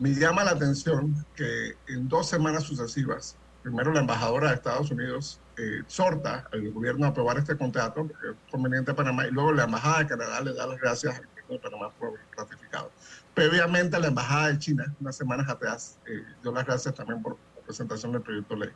Me 0.00 0.12
llama 0.12 0.42
la 0.42 0.50
atención 0.50 1.24
que 1.36 1.76
en 1.86 2.08
dos 2.08 2.28
semanas 2.28 2.64
sucesivas, 2.64 3.36
primero 3.62 3.92
la 3.92 4.00
embajadora 4.00 4.48
de 4.48 4.56
Estados 4.56 4.90
Unidos 4.90 5.38
eh, 5.56 5.82
exhorta 5.82 6.48
al 6.52 6.68
gobierno 6.72 7.06
a 7.06 7.10
aprobar 7.10 7.38
este 7.38 7.56
contrato, 7.56 8.08
es 8.28 8.36
conveniente 8.50 8.90
a 8.90 8.96
Panamá, 8.96 9.28
y 9.28 9.30
luego 9.30 9.52
la 9.52 9.64
embajada 9.64 10.00
de 10.00 10.06
Canadá 10.08 10.40
le 10.40 10.52
da 10.52 10.66
las 10.66 10.80
gracias 10.80 11.14
al 11.14 11.26
gobierno 11.26 11.52
de 11.52 11.58
Panamá 11.60 11.90
por 12.00 12.14
ratificado. 12.36 12.90
Previamente, 13.34 14.00
la 14.00 14.08
embajada 14.08 14.48
de 14.48 14.58
China, 14.58 14.92
unas 14.98 15.14
semanas 15.14 15.48
atrás, 15.48 15.96
eh, 16.06 16.24
dio 16.42 16.50
las 16.50 16.66
gracias 16.66 16.92
también 16.92 17.22
por 17.22 17.36
la 17.54 17.62
presentación 17.62 18.10
del 18.10 18.22
proyecto 18.22 18.54
de 18.54 18.60
ley. 18.66 18.74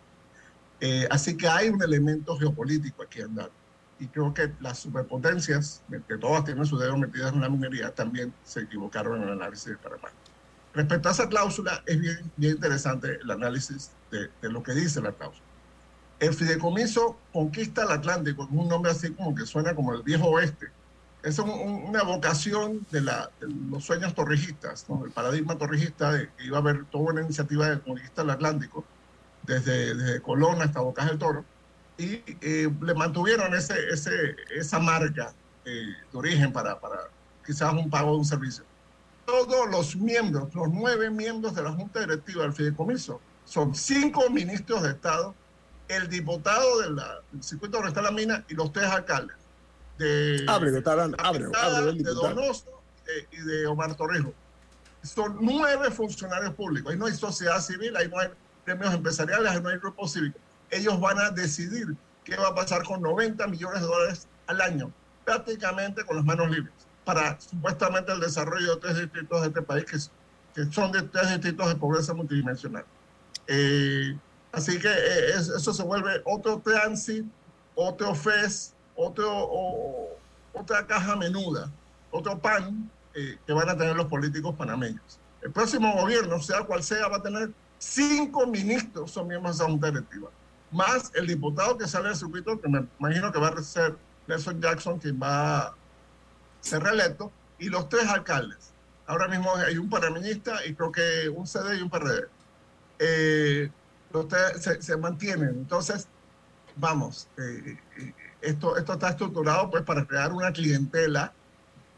Eh, 0.83 1.09
así 1.11 1.37
que 1.37 1.49
hay 1.49 1.69
un 1.69 1.83
elemento 1.83 2.39
geopolítico 2.39 3.03
aquí 3.03 3.23
andando 3.23 3.60
y 4.01 4.09
creo 4.09 4.33
que 4.35 4.53
las 4.61 4.79
superpotencias, 4.79 5.83
que 6.09 6.17
todas 6.19 6.45
tienen 6.45 6.65
su 6.67 6.79
dedo 6.79 6.97
metidas 6.97 7.33
en 7.33 7.41
la 7.43 7.49
minería, 7.49 7.95
también 7.95 8.33
se 8.45 8.61
equivocaron 8.63 9.23
en 9.23 9.29
el 9.29 9.35
análisis 9.35 9.67
de 9.67 9.77
Panamá. 9.77 10.09
Respecto 10.75 11.09
a 11.09 11.13
esa 11.13 11.29
cláusula, 11.29 11.83
es 11.87 12.01
bien, 12.01 12.33
bien 12.37 12.55
interesante 12.55 13.19
el 13.23 13.31
análisis 13.31 13.91
de, 14.11 14.31
de 14.41 14.49
lo 14.51 14.63
que 14.63 14.73
dice 14.73 15.01
la 15.01 15.13
cláusula. 15.13 15.45
El 16.19 16.35
fideicomiso 16.35 17.19
conquista 17.33 17.83
el 17.85 17.91
Atlántico, 17.91 18.45
es 18.45 18.49
un 18.51 18.69
nombre 18.69 18.91
así 18.93 19.11
como 19.13 19.35
que 19.35 19.47
suena 19.47 19.75
como 19.75 19.95
el 19.95 20.03
viejo 20.03 20.29
oeste. 20.29 20.69
Es 21.23 21.39
un- 21.39 21.51
un- 21.51 21.85
una 21.89 22.03
vocación 22.03 22.87
de, 22.91 23.01
la, 23.03 23.31
de 23.41 23.49
los 23.71 23.85
sueños 23.85 24.15
torrijistas, 24.15 24.89
¿no? 24.89 25.05
el 25.05 25.11
paradigma 25.11 25.57
torrijista 25.59 26.13
de 26.13 26.31
que 26.37 26.45
iba 26.47 26.59
a 26.59 26.61
haber 26.61 26.85
toda 26.87 27.13
una 27.13 27.23
iniciativa 27.23 27.69
de 27.69 27.81
conquista 27.81 28.23
del 28.23 28.31
Atlántico, 28.31 28.85
desde, 29.43 29.95
desde 29.95 30.21
Colón 30.23 30.63
hasta 30.63 30.81
Bocas 30.81 31.07
del 31.09 31.19
Toro, 31.19 31.45
y 32.01 32.25
eh, 32.41 32.71
le 32.81 32.95
mantuvieron 32.95 33.55
ese, 33.55 33.75
ese, 33.91 34.35
esa 34.57 34.79
marca 34.79 35.35
eh, 35.67 35.95
de 36.11 36.19
origen 36.19 36.51
para, 36.51 36.81
para 36.81 36.97
quizás 37.45 37.75
un 37.75 37.91
pago 37.91 38.13
de 38.13 38.19
un 38.19 38.25
servicio. 38.25 38.65
Todos 39.27 39.71
los 39.71 39.97
miembros, 39.97 40.55
los 40.55 40.69
nueve 40.71 41.11
miembros 41.11 41.55
de 41.55 41.63
la 41.63 41.73
Junta 41.73 42.01
Directiva 42.01 42.45
del 42.45 42.55
Fideicomiso, 42.55 43.21
son 43.45 43.75
cinco 43.75 44.31
ministros 44.31 44.83
de 44.83 44.91
Estado, 44.91 45.35
el 45.89 46.09
diputado 46.09 46.81
de 46.81 46.89
del 47.33 47.43
circuito 47.43 47.77
donde 47.77 47.91
está 47.91 48.01
la 48.01 48.13
mina 48.13 48.45
y 48.49 48.55
los 48.55 48.73
tres 48.73 48.87
alcaldes. 48.87 49.37
De, 49.99 50.47
Abre, 50.49 50.71
doctor, 50.71 51.01
abre, 51.19 51.45
abre, 51.55 51.93
de. 51.93 52.03
Donoso 52.03 52.83
eh, 53.07 53.27
y 53.33 53.37
de 53.43 53.67
Omar 53.67 53.95
Torrijos. 53.95 54.33
Son 55.03 55.37
nueve 55.39 55.91
funcionarios 55.91 56.55
públicos. 56.55 56.91
Ahí 56.91 56.99
no 56.99 57.05
hay 57.05 57.15
sociedad 57.15 57.61
civil, 57.61 57.95
ahí 57.97 58.09
no 58.09 58.19
hay 58.19 58.29
gremios 58.65 58.95
empresariales, 58.95 59.51
ahí 59.51 59.61
no 59.61 59.69
hay 59.69 59.77
grupos 59.77 60.15
cívicos. 60.15 60.41
Ellos 60.71 61.01
van 61.01 61.19
a 61.19 61.31
decidir 61.31 61.97
qué 62.25 62.37
va 62.37 62.49
a 62.49 62.55
pasar 62.55 62.83
con 62.85 63.01
90 63.03 63.47
millones 63.49 63.81
de 63.81 63.87
dólares 63.87 64.29
al 64.47 64.61
año, 64.61 64.93
prácticamente 65.25 66.05
con 66.05 66.17
las 66.17 66.25
manos 66.25 66.51
libres, 66.51 66.73
para 67.05 67.41
supuestamente 67.41 68.13
el 68.13 68.21
desarrollo 68.21 68.75
de 68.75 68.81
tres 68.81 68.99
distritos 68.99 69.41
de 69.43 69.49
este 69.49 69.63
país 69.63 69.85
que, 69.85 69.99
que 70.55 70.73
son 70.73 70.93
de 70.93 71.03
tres 71.03 71.29
distritos 71.31 71.69
de 71.69 71.77
pobreza 71.77 72.15
multidimensional. 72.15 72.85
Eh, 73.47 74.17
así 74.53 74.79
que 74.79 74.89
eh, 74.89 75.31
es- 75.37 75.49
eso 75.49 75.73
se 75.73 75.83
vuelve 75.83 76.21
otro 76.25 76.61
transit, 76.61 77.25
otro 77.75 78.15
FES, 78.15 78.75
otro, 78.95 79.29
o- 79.33 80.21
otra 80.53 80.87
caja 80.87 81.17
menuda, 81.17 81.71
otro 82.11 82.39
pan 82.41 82.91
eh, 83.15 83.39
que 83.47 83.53
van 83.53 83.69
a 83.69 83.77
tener 83.77 83.97
los 83.97 84.07
políticos 84.07 84.55
panameños. 84.57 85.19
El 85.41 85.53
próximo 85.53 85.93
gobierno, 85.95 86.41
sea 86.41 86.63
cual 86.65 86.83
sea, 86.83 87.09
va 87.09 87.17
a 87.17 87.23
tener 87.23 87.51
cinco 87.79 88.47
ministros, 88.47 89.11
son 89.11 89.27
miembros 89.27 89.57
de 89.57 89.65
esa 89.65 89.71
junta 89.73 89.89
directiva, 89.91 90.31
más 90.71 91.11
el 91.15 91.27
diputado 91.27 91.77
que 91.77 91.87
sale 91.87 92.09
del 92.09 92.17
circuito, 92.17 92.61
que 92.61 92.69
me 92.69 92.87
imagino 92.99 93.33
que 93.33 93.39
va 93.39 93.49
a 93.49 93.63
ser 93.63 93.97
Nelson 94.27 94.61
Jackson, 94.61 94.99
quien 94.99 95.21
va 95.21 95.59
a 95.59 95.75
ser 96.61 96.83
reelecto, 96.83 97.33
y 97.59 97.69
los 97.69 97.89
tres 97.89 98.09
alcaldes. 98.09 98.73
Ahora 99.07 99.27
mismo 99.29 99.55
hay 99.57 99.77
un 99.77 99.91
panameñista 99.91 100.65
y 100.65 100.75
creo 100.75 100.93
que 100.93 101.29
un 101.29 101.47
CD 101.47 101.79
y 101.79 101.83
un 101.83 101.91
PRD. 101.91 102.29
Eh, 102.99 103.71
los 104.13 104.29
tres 104.29 104.63
se, 104.63 104.81
se 104.81 104.97
mantienen. 104.97 105.51
Entonces, 105.51 106.07
vamos, 106.77 107.29
eh, 107.37 107.77
eh, 107.99 108.15
esto, 108.41 108.77
esto 108.77 108.93
está 108.93 109.11
estructurado 109.11 109.71
pues 109.71 109.83
para 109.83 110.07
crear 110.07 110.33
una 110.33 110.53
clientela 110.53 111.33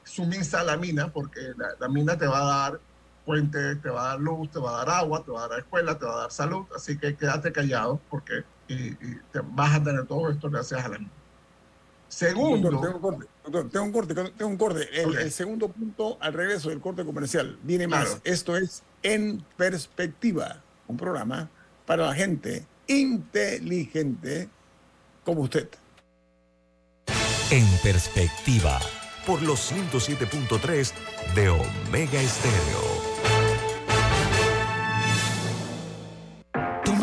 sumisa 0.04 0.60
a 0.60 0.64
la 0.64 0.76
mina, 0.76 1.12
porque 1.12 1.52
la, 1.56 1.68
la 1.78 1.88
mina 1.88 2.16
te 2.16 2.26
va 2.26 2.40
a 2.40 2.44
dar 2.44 2.80
puentes, 3.24 3.80
te 3.80 3.88
va 3.88 4.04
a 4.04 4.08
dar 4.08 4.20
luz, 4.20 4.50
te 4.50 4.58
va 4.58 4.70
a 4.74 4.84
dar 4.84 4.96
agua, 4.96 5.22
te 5.24 5.30
va 5.30 5.44
a 5.44 5.48
dar 5.48 5.58
escuela, 5.60 5.98
te 5.98 6.06
va 6.06 6.14
a 6.14 6.20
dar 6.22 6.32
salud, 6.32 6.66
así 6.74 6.98
que 6.98 7.14
quédate 7.14 7.52
callado 7.52 8.00
porque 8.10 8.44
y, 8.72 8.96
y 9.00 9.20
te 9.32 9.40
vas 9.42 9.74
a 9.74 9.82
tener 9.82 10.06
todo 10.06 10.30
esto 10.30 10.50
gracias 10.50 10.84
a 10.84 10.88
la. 10.88 11.00
Segundo, 12.08 12.70
Doctor, 12.70 12.82
tengo 12.82 12.94
un 12.94 13.00
corte, 13.00 13.26
doctor, 13.42 13.70
tengo 13.70 13.84
un 13.86 13.92
corte, 13.92 14.14
tengo 14.36 14.50
un 14.50 14.56
corte. 14.58 15.02
El, 15.02 15.32
segundo 15.32 15.68
punto 15.68 16.18
al 16.20 16.34
regreso 16.34 16.68
del 16.68 16.78
corte 16.78 17.06
comercial 17.06 17.58
viene 17.62 17.88
más. 17.88 18.04
Claro. 18.04 18.20
Esto 18.24 18.56
es 18.56 18.82
En 19.02 19.42
Perspectiva, 19.56 20.62
un 20.88 20.98
programa 20.98 21.48
para 21.86 22.06
la 22.06 22.14
gente 22.14 22.66
inteligente 22.86 24.50
como 25.24 25.40
usted. 25.40 25.68
En 27.50 27.66
perspectiva, 27.82 28.78
por 29.26 29.42
los 29.42 29.72
107.3 29.72 30.92
de 31.34 31.48
Omega 31.48 32.20
Estéreo. 32.20 32.91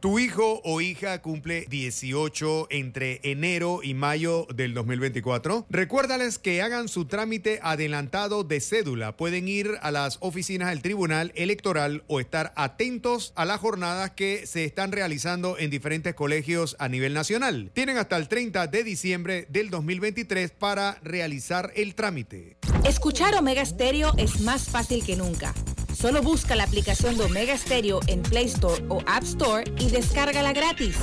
Tu 0.00 0.18
hijo 0.18 0.62
o 0.64 0.80
hija 0.80 1.20
cumple 1.20 1.66
18 1.68 2.68
entre 2.70 3.20
enero 3.22 3.80
y 3.82 3.92
mayo 3.92 4.46
del 4.54 4.72
2024. 4.72 5.66
Recuérdales 5.68 6.38
que 6.38 6.62
hagan 6.62 6.88
su 6.88 7.04
trámite 7.04 7.60
adelantado 7.62 8.42
de 8.42 8.62
cédula. 8.62 9.18
Pueden 9.18 9.46
ir 9.46 9.76
a 9.82 9.90
las 9.90 10.16
oficinas 10.20 10.70
del 10.70 10.80
Tribunal 10.80 11.32
Electoral 11.34 12.02
o 12.06 12.18
estar 12.18 12.54
atentos 12.56 13.34
a 13.36 13.44
las 13.44 13.60
jornadas 13.60 14.12
que 14.12 14.46
se 14.46 14.64
están 14.64 14.90
realizando 14.90 15.58
en 15.58 15.68
diferentes 15.68 16.14
colegios 16.14 16.76
a 16.78 16.88
nivel 16.88 17.12
nacional. 17.12 17.70
Tienen 17.74 17.98
hasta 17.98 18.16
el 18.16 18.26
30 18.26 18.68
de 18.68 18.84
diciembre 18.84 19.46
del 19.50 19.68
2023 19.68 20.52
para 20.52 20.98
realizar 21.02 21.72
el 21.76 21.94
trámite. 21.94 22.56
Escuchar 22.84 23.34
Omega 23.34 23.66
Stereo 23.66 24.14
es 24.16 24.40
más 24.40 24.70
fácil 24.70 25.04
que 25.04 25.16
nunca. 25.16 25.52
Solo 26.00 26.22
busca 26.22 26.56
la 26.56 26.64
aplicación 26.64 27.18
de 27.18 27.24
Omega 27.24 27.54
Stereo 27.58 28.00
en 28.06 28.22
Play 28.22 28.46
Store 28.46 28.82
o 28.88 29.02
App 29.06 29.22
Store 29.22 29.70
y 29.78 29.90
descárgala 29.90 30.54
gratis. 30.54 30.96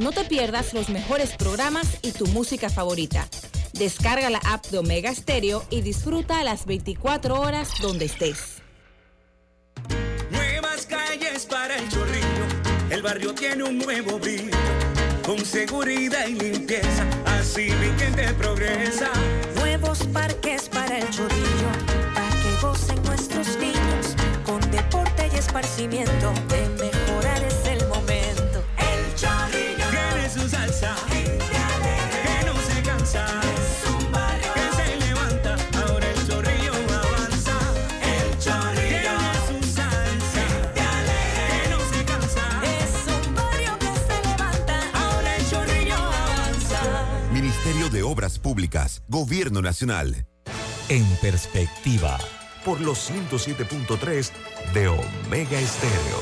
No 0.00 0.10
te 0.10 0.24
pierdas 0.24 0.72
los 0.72 0.88
mejores 0.88 1.36
programas 1.36 1.98
y 2.00 2.12
tu 2.12 2.26
música 2.28 2.70
favorita. 2.70 3.28
Descarga 3.74 4.30
la 4.30 4.40
app 4.46 4.64
de 4.68 4.78
Omega 4.78 5.14
Stereo 5.14 5.64
y 5.68 5.82
disfruta 5.82 6.42
las 6.44 6.64
24 6.64 7.38
horas 7.38 7.72
donde 7.82 8.06
estés. 8.06 8.62
Nuevas 10.30 10.86
calles 10.86 11.44
para 11.44 11.76
el 11.76 11.86
chorrillo, 11.90 12.46
el 12.88 13.02
barrio 13.02 13.34
tiene 13.34 13.64
un 13.64 13.76
nuevo 13.76 14.18
brillo, 14.18 14.56
con 15.26 15.44
seguridad 15.44 16.26
y 16.26 16.34
limpieza, 16.34 17.06
así 17.26 17.68
mi 17.80 17.98
gente 18.00 18.32
progresa. 18.32 19.10
Esparcimiento, 25.58 26.32
de 26.48 26.68
mejorar 26.80 27.42
es 27.42 27.66
el 27.66 27.86
momento. 27.88 28.62
El 28.78 29.14
chorrillo 29.16 29.86
Tiene 29.90 30.30
su 30.30 30.48
salsa, 30.48 30.94
que 31.10 32.46
no 32.46 32.54
se 32.60 32.82
cansa, 32.82 33.26
es 33.42 33.90
un 33.90 34.12
barrio 34.12 34.52
que 34.54 34.76
se 34.76 34.96
levanta, 35.06 35.56
ahora 35.82 36.08
el 36.10 36.28
chorrillo 36.28 36.72
avanza. 36.74 37.58
El 38.02 38.38
chorrillo 38.38 39.14
Tiene 39.18 39.60
su 39.62 39.74
salsa, 39.74 40.46
que 40.76 41.70
no 41.70 41.80
se 41.90 42.04
cansa, 42.04 42.44
es 42.64 43.26
un 43.26 43.34
barrio 43.34 43.78
que 43.78 43.92
se 44.06 44.28
levanta. 44.28 44.80
ahora 44.94 45.36
el 45.36 45.50
chorrillo 45.50 45.96
avanza. 45.96 46.80
Ministerio 47.32 47.88
de 47.88 48.02
Obras 48.04 48.38
Públicas, 48.38 49.02
Gobierno 49.08 49.60
Nacional. 49.60 50.26
En 50.88 51.04
perspectiva, 51.16 52.18
Por 52.68 52.82
los 52.82 53.10
107.3 53.10 54.30
de 54.74 54.88
Omega 54.88 55.58
Estéreo. 55.58 56.18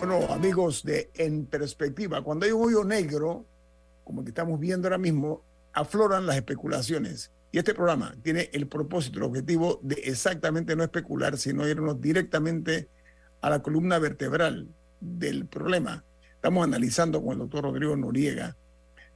Bueno, 0.00 0.26
amigos 0.32 0.82
de 0.82 1.12
En 1.14 1.46
Perspectiva, 1.46 2.20
cuando 2.22 2.46
hay 2.46 2.50
un 2.50 2.64
hoyo 2.64 2.82
negro, 2.82 3.46
como 4.02 4.22
el 4.22 4.24
que 4.24 4.30
estamos 4.30 4.58
viendo 4.58 4.88
ahora 4.88 4.98
mismo, 4.98 5.44
afloran 5.72 6.26
las 6.26 6.34
especulaciones. 6.34 7.30
Y 7.56 7.58
este 7.58 7.72
programa 7.72 8.14
tiene 8.22 8.50
el 8.52 8.66
propósito, 8.66 9.16
el 9.18 9.24
objetivo 9.24 9.80
de 9.82 9.94
exactamente 10.04 10.76
no 10.76 10.82
especular, 10.82 11.38
sino 11.38 11.66
irnos 11.66 11.98
directamente 11.98 12.90
a 13.40 13.48
la 13.48 13.62
columna 13.62 13.98
vertebral 13.98 14.68
del 15.00 15.46
problema. 15.46 16.04
Estamos 16.34 16.64
analizando 16.64 17.22
con 17.22 17.32
el 17.32 17.38
doctor 17.38 17.64
Rodrigo 17.64 17.96
Noriega 17.96 18.58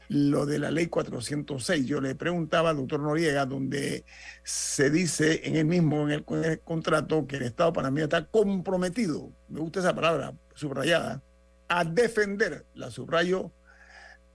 lo 0.08 0.46
de 0.46 0.58
la 0.58 0.70
ley 0.70 0.86
406. 0.86 1.84
Yo 1.84 2.00
le 2.00 2.14
preguntaba 2.14 2.70
al 2.70 2.78
doctor 2.78 3.00
Noriega, 3.00 3.44
donde 3.44 4.06
se 4.42 4.88
dice 4.88 5.42
en 5.44 5.56
el 5.56 5.66
mismo, 5.66 6.08
en 6.08 6.24
el, 6.42 6.60
contrato, 6.60 7.26
que 7.26 7.36
el 7.36 7.42
Estado 7.42 7.74
panameño 7.74 8.04
está 8.04 8.24
comprometido, 8.24 9.30
me 9.50 9.60
gusta 9.60 9.80
esa 9.80 9.94
palabra 9.94 10.32
subrayada, 10.54 11.22
a 11.68 11.84
defender, 11.84 12.64
la 12.72 12.90
subrayo, 12.90 13.52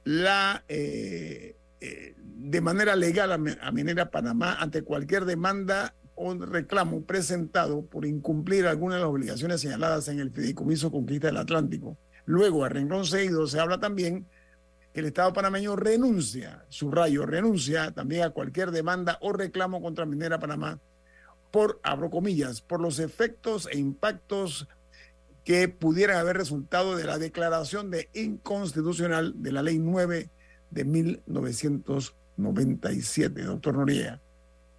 la, 0.03 0.63
eh, 0.67 1.55
eh, 1.81 2.14
de 2.37 2.61
manera 2.61 2.95
legal 2.95 3.31
a, 3.31 3.37
Mi- 3.37 3.55
a 3.61 3.71
Minera 3.71 4.11
Panamá 4.11 4.55
ante 4.59 4.83
cualquier 4.83 5.25
demanda 5.25 5.95
o 6.15 6.33
reclamo 6.33 7.03
presentado 7.03 7.85
por 7.85 8.05
incumplir 8.05 8.67
alguna 8.67 8.95
de 8.95 9.01
las 9.01 9.09
obligaciones 9.09 9.61
señaladas 9.61 10.07
en 10.09 10.19
el 10.19 10.31
Fideicomiso 10.31 10.91
Conquista 10.91 11.27
del 11.27 11.37
Atlántico. 11.37 11.97
Luego, 12.25 12.63
a 12.65 12.69
renglón 12.69 13.05
seguido, 13.05 13.47
se 13.47 13.59
habla 13.59 13.79
también 13.79 14.27
que 14.93 14.99
el 15.01 15.07
Estado 15.07 15.33
panameño 15.33 15.75
renuncia, 15.75 16.65
subrayo, 16.69 17.25
renuncia 17.25 17.91
también 17.91 18.23
a 18.23 18.29
cualquier 18.31 18.71
demanda 18.71 19.17
o 19.21 19.33
reclamo 19.33 19.81
contra 19.81 20.05
Minera 20.05 20.39
Panamá 20.39 20.79
por, 21.51 21.79
abro 21.83 22.09
comillas, 22.09 22.61
por 22.61 22.81
los 22.81 22.99
efectos 22.99 23.67
e 23.71 23.77
impactos 23.77 24.67
que 25.43 25.67
pudieran 25.69 26.17
haber 26.17 26.37
resultado 26.37 26.95
de 26.97 27.03
la 27.05 27.17
declaración 27.17 27.91
de 27.91 28.09
inconstitucional 28.13 29.33
de 29.41 29.51
la 29.51 29.61
Ley 29.63 29.79
9 29.79 30.29
de 30.71 30.85
1997. 32.37 33.43
Doctor 33.43 33.75
Noriega, 33.75 34.21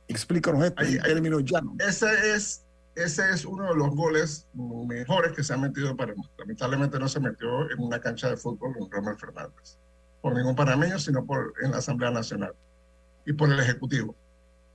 explícanos 0.08 0.64
esto 0.64 0.82
Ahí- 0.82 0.94
en 0.94 1.00
ahí- 1.04 1.12
términos 1.14 1.44
llanos. 1.44 1.74
Ese 1.78 2.34
es, 2.34 2.64
ese 2.94 3.30
es 3.30 3.44
uno 3.44 3.68
de 3.70 3.76
los 3.76 3.94
goles 3.94 4.46
mejores 4.54 5.32
que 5.32 5.42
se 5.42 5.52
ha 5.54 5.56
metido 5.56 5.96
para 5.96 6.14
Lamentablemente 6.38 6.98
no 6.98 7.08
se 7.08 7.20
metió 7.20 7.70
en 7.70 7.78
una 7.80 8.00
cancha 8.00 8.30
de 8.30 8.36
fútbol 8.36 8.74
con 8.78 8.90
Romel 8.90 9.16
Fernández. 9.18 9.78
Por 10.22 10.34
ningún 10.34 10.56
panameño, 10.56 10.98
sino 10.98 11.24
por, 11.24 11.52
en 11.62 11.70
la 11.72 11.78
Asamblea 11.78 12.10
Nacional 12.10 12.52
y 13.24 13.32
por 13.32 13.50
el 13.50 13.60
Ejecutivo. 13.60 14.14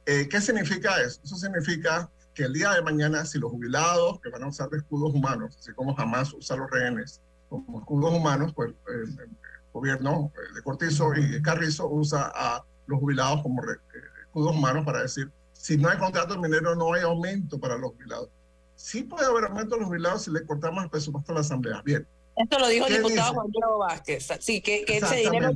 Eh, 0.06 0.28
¿Qué 0.30 0.40
significa 0.42 1.00
eso? 1.02 1.20
Eso 1.24 1.36
significa 1.36 2.10
que 2.34 2.44
el 2.44 2.54
día 2.54 2.72
de 2.74 2.82
mañana, 2.82 3.26
si 3.26 3.38
los 3.40 3.52
jubilados 3.52 4.20
que 4.22 4.30
van 4.30 4.44
a 4.44 4.48
usar 4.48 4.70
de 4.70 4.78
escudos 4.78 5.14
humanos, 5.14 5.58
así 5.60 5.74
como 5.74 5.94
jamás 5.96 6.34
usa 6.34 6.56
los 6.56 6.70
rehenes 6.72 7.22
como 7.50 7.80
escudos 7.80 8.14
humanos, 8.14 8.54
pues 8.56 8.72
el, 8.88 9.10
el 9.20 9.30
gobierno 9.74 10.32
eh, 10.36 10.56
de 10.56 10.62
Cortizo 10.64 11.14
y 11.16 11.42
Carrizo 11.42 11.90
usa 11.90 12.32
a 12.34 12.64
los 12.88 13.00
jubilados 13.00 13.42
como 13.42 13.62
re- 13.62 13.74
eh, 13.76 14.02
escudos 14.24 14.56
humanos 14.56 14.86
para 14.86 15.02
decir, 15.02 15.30
si 15.54 15.78
no 15.78 15.90
hay 15.90 15.98
contrato 15.98 16.38
minero, 16.40 16.76
no 16.76 16.94
hay 16.94 17.04
aumento 17.04 17.60
para 17.60 17.78
los 17.78 17.92
jubilados. 17.92 18.30
Sí 18.76 19.04
puede 19.04 19.26
haber 19.26 19.46
aumento 19.46 19.76
a 19.76 19.78
los 19.78 19.88
jubilados 19.88 20.24
si 20.24 20.32
le 20.32 20.46
cortamos 20.46 20.84
el 20.84 20.90
presupuesto 20.90 21.32
a 21.32 21.36
la 21.36 21.42
Asamblea. 21.42 21.82
Bien. 21.84 22.08
Esto 22.36 22.58
lo 22.58 22.68
dijo 22.68 22.88
el 22.88 22.94
¿Qué 22.94 22.98
diputado 23.00 23.30
dice? 23.30 23.36
Juan 23.36 23.52
Diego 23.52 23.78
Vázquez. 23.78 24.28
Sí, 24.40 24.62
que, 24.62 24.86
que 24.86 24.98
ese 24.98 25.16
dinero 25.18 25.52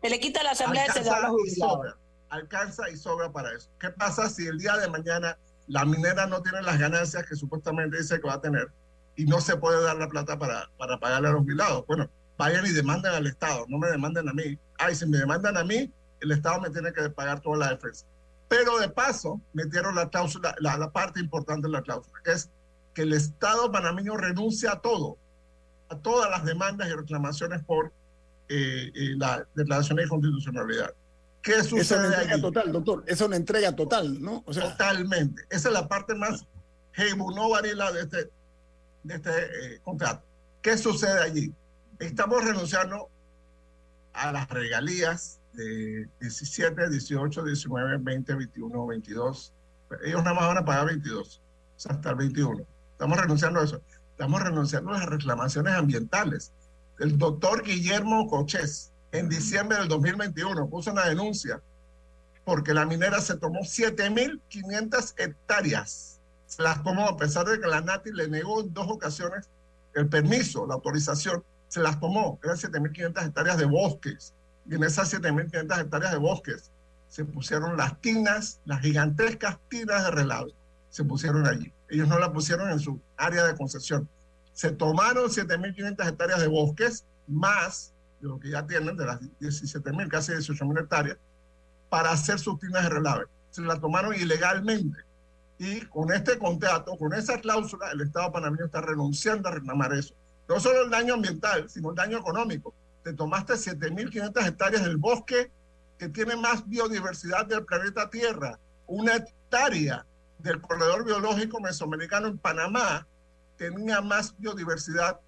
se 0.00 0.10
le 0.10 0.20
quita 0.20 0.40
a 0.40 0.44
la 0.44 0.50
asamblea 0.52 0.86
y 0.86 0.90
se 0.92 1.02
da 1.02 1.16
a 1.16 1.20
los 1.20 1.30
y 1.30 1.50
jubilados. 1.50 1.74
sobra, 1.74 1.96
alcanza 2.30 2.88
y 2.90 2.96
sobra 2.96 3.32
para 3.32 3.52
eso. 3.52 3.68
¿Qué 3.78 3.90
pasa 3.90 4.28
si 4.30 4.46
el 4.46 4.58
día 4.58 4.76
de 4.78 4.88
mañana 4.88 5.36
la 5.66 5.84
minera 5.84 6.26
no 6.26 6.42
tiene 6.42 6.62
las 6.62 6.78
ganancias 6.78 7.24
que 7.26 7.36
supuestamente 7.36 7.96
dice 7.98 8.20
que 8.20 8.26
va 8.26 8.34
a 8.34 8.40
tener 8.40 8.68
y 9.16 9.24
no 9.26 9.40
se 9.40 9.56
puede 9.56 9.82
dar 9.82 9.96
la 9.96 10.08
plata 10.08 10.38
para, 10.38 10.70
para 10.78 10.98
pagarle 10.98 11.28
a 11.28 11.32
los 11.32 11.40
jubilados? 11.42 11.84
Bueno, 11.86 12.08
vayan 12.38 12.64
y 12.66 12.70
demanden 12.70 13.12
al 13.12 13.26
Estado, 13.26 13.66
no 13.68 13.78
me 13.78 13.88
demanden 13.88 14.28
a 14.28 14.32
mí. 14.32 14.58
Ay, 14.78 14.94
si 14.94 15.06
me 15.06 15.18
demandan 15.18 15.56
a 15.56 15.64
mí, 15.64 15.92
el 16.24 16.32
Estado 16.32 16.60
me 16.60 16.70
tiene 16.70 16.92
que 16.92 17.08
pagar 17.10 17.40
toda 17.40 17.58
la 17.58 17.70
defensa. 17.70 18.06
Pero 18.48 18.78
de 18.78 18.88
paso, 18.88 19.40
metieron 19.52 19.94
la 19.94 20.08
cláusula, 20.08 20.54
la, 20.58 20.76
la 20.76 20.90
parte 20.90 21.20
importante 21.20 21.66
de 21.68 21.72
la 21.72 21.82
cláusula, 21.82 22.18
que 22.24 22.32
es 22.32 22.50
que 22.94 23.02
el 23.02 23.12
Estado 23.12 23.70
panameño 23.70 24.16
renuncia 24.16 24.72
a 24.72 24.80
todo, 24.80 25.18
a 25.88 25.98
todas 25.98 26.30
las 26.30 26.44
demandas 26.44 26.88
y 26.88 26.92
reclamaciones 26.92 27.62
por 27.64 27.92
eh, 28.48 28.90
eh, 28.94 29.14
la 29.16 29.46
declaración 29.54 29.96
de 29.96 30.04
inconstitucionalidad. 30.04 30.94
¿Qué 31.42 31.52
Esa 31.52 31.60
es 31.60 31.72
una 31.72 31.82
sucede 31.82 32.06
entrega 32.06 32.32
allí? 32.32 32.42
total, 32.42 32.72
doctor. 32.72 33.02
Esa 33.06 33.24
es 33.24 33.28
una 33.28 33.36
entrega 33.36 33.76
total, 33.76 34.22
¿no? 34.22 34.42
O 34.46 34.52
sea, 34.52 34.70
Totalmente. 34.70 35.42
Esa 35.50 35.68
es 35.68 35.74
la 35.74 35.88
parte 35.88 36.14
más 36.14 36.46
no 37.34 37.50
varila 37.50 37.92
de 37.92 38.02
este, 38.02 38.30
de 39.02 39.14
este 39.14 39.30
eh, 39.74 39.80
contrato. 39.82 40.24
¿Qué 40.62 40.78
sucede 40.78 41.22
allí? 41.22 41.52
Estamos 41.98 42.44
renunciando 42.44 43.10
a 44.12 44.32
las 44.32 44.48
regalías 44.48 45.40
de 45.54 46.08
17, 46.20 46.90
18, 46.90 47.44
19, 47.44 47.98
20, 47.98 48.34
21, 48.34 48.86
22. 48.86 49.52
Ellos 50.04 50.22
nada 50.24 50.34
más 50.34 50.48
van 50.48 50.58
a 50.58 50.64
pagar 50.64 50.86
22, 50.86 51.40
o 51.76 51.80
sea, 51.80 51.92
hasta 51.92 52.10
el 52.10 52.16
21. 52.16 52.64
Estamos 52.92 53.18
renunciando 53.18 53.60
a 53.60 53.64
eso. 53.64 53.80
Estamos 54.10 54.42
renunciando 54.42 54.92
a 54.92 54.98
las 54.98 55.06
reclamaciones 55.06 55.74
ambientales. 55.74 56.52
el 57.00 57.18
doctor 57.18 57.64
Guillermo 57.64 58.28
Cochés 58.28 58.92
en 59.10 59.28
diciembre 59.28 59.78
del 59.78 59.88
2021 59.88 60.68
puso 60.68 60.92
una 60.92 61.06
denuncia 61.06 61.60
porque 62.44 62.74
la 62.74 62.84
minera 62.84 63.20
se 63.20 63.36
tomó 63.36 63.60
7.500 63.60 65.14
hectáreas. 65.16 66.20
Se 66.46 66.62
las 66.62 66.82
tomó 66.82 67.08
a 67.08 67.16
pesar 67.16 67.46
de 67.46 67.58
que 67.58 67.66
la 67.66 67.80
NATI 67.80 68.12
le 68.12 68.28
negó 68.28 68.60
en 68.60 68.72
dos 68.72 68.86
ocasiones 68.88 69.48
el 69.94 70.08
permiso, 70.08 70.66
la 70.66 70.74
autorización. 70.74 71.42
Se 71.68 71.80
las 71.80 71.98
tomó. 71.98 72.38
Eran 72.42 72.56
7.500 72.56 73.26
hectáreas 73.26 73.58
de 73.58 73.64
bosques. 73.64 74.34
Y 74.66 74.74
en 74.74 74.84
esas 74.84 75.12
7.500 75.12 75.80
hectáreas 75.80 76.12
de 76.12 76.18
bosques 76.18 76.70
se 77.08 77.24
pusieron 77.24 77.76
las 77.76 78.00
tinas, 78.00 78.60
las 78.64 78.80
gigantescas 78.80 79.58
tinas 79.68 80.04
de 80.04 80.10
relave. 80.10 80.52
Se 80.90 81.04
pusieron 81.04 81.46
allí. 81.46 81.72
Ellos 81.88 82.08
no 82.08 82.18
la 82.18 82.32
pusieron 82.32 82.70
en 82.70 82.80
su 82.80 83.00
área 83.16 83.44
de 83.44 83.54
concesión. 83.56 84.08
Se 84.52 84.70
tomaron 84.70 85.30
7.500 85.30 86.08
hectáreas 86.08 86.40
de 86.40 86.48
bosques, 86.48 87.04
más 87.26 87.92
de 88.20 88.28
lo 88.28 88.40
que 88.40 88.50
ya 88.50 88.66
tienen, 88.66 88.96
de 88.96 89.06
las 89.06 89.20
17.000, 89.20 90.08
casi 90.08 90.32
18.000 90.32 90.80
hectáreas, 90.80 91.18
para 91.88 92.10
hacer 92.10 92.38
sus 92.38 92.58
tinas 92.58 92.84
de 92.84 92.88
relave. 92.88 93.26
Se 93.50 93.62
la 93.62 93.78
tomaron 93.78 94.14
ilegalmente. 94.14 94.98
Y 95.58 95.82
con 95.82 96.12
este 96.12 96.38
contrato, 96.38 96.96
con 96.96 97.14
esa 97.14 97.40
cláusula, 97.40 97.90
el 97.92 98.00
Estado 98.00 98.32
panameño 98.32 98.64
está 98.64 98.80
renunciando 98.80 99.48
a 99.48 99.52
reclamar 99.52 99.92
eso. 99.92 100.14
No 100.48 100.58
solo 100.58 100.82
el 100.82 100.90
daño 100.90 101.14
ambiental, 101.14 101.70
sino 101.70 101.90
el 101.90 101.96
daño 101.96 102.18
económico. 102.18 102.74
Te 103.04 103.12
tomaste 103.12 103.52
7.500 103.54 104.46
hectáreas 104.46 104.82
del 104.82 104.96
bosque 104.96 105.52
que 105.98 106.08
tiene 106.08 106.36
más 106.36 106.66
biodiversidad 106.68 107.46
del 107.46 107.64
planeta 107.64 108.10
Tierra. 108.10 108.58
Una 108.86 109.16
hectárea 109.16 110.04
del 110.38 110.60
corredor 110.60 111.04
biológico 111.04 111.60
mesoamericano 111.60 112.28
en 112.28 112.38
Panamá 112.38 113.06
tenía 113.56 114.00
más 114.00 114.34
biodiversidad 114.38 115.20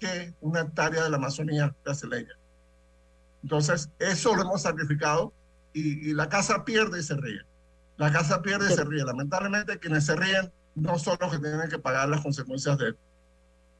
que 0.00 0.34
una 0.40 0.62
hectárea 0.62 1.04
de 1.04 1.10
la 1.10 1.18
Amazonía 1.18 1.74
brasileña. 1.84 2.34
Entonces, 3.42 3.90
eso 3.98 4.34
lo 4.34 4.42
hemos 4.42 4.62
sacrificado 4.62 5.32
y, 5.72 6.12
la 6.14 6.28
casa 6.28 6.64
pierde 6.64 7.00
y 7.00 7.02
se 7.02 7.14
ríe. 7.14 7.42
La 7.98 8.10
casa 8.10 8.40
pierde 8.40 8.72
y 8.72 8.74
se 8.74 8.84
ríe. 8.84 9.04
Lamentablemente, 9.04 9.78
quienes 9.78 10.06
se 10.06 10.16
ríen 10.16 10.50
no 10.74 10.98
son 10.98 11.18
los 11.20 11.30
que 11.30 11.38
tienen 11.38 11.68
que 11.68 11.78
pagar 11.78 12.08
las 12.08 12.22
consecuencias 12.22 12.78
de 12.78 12.96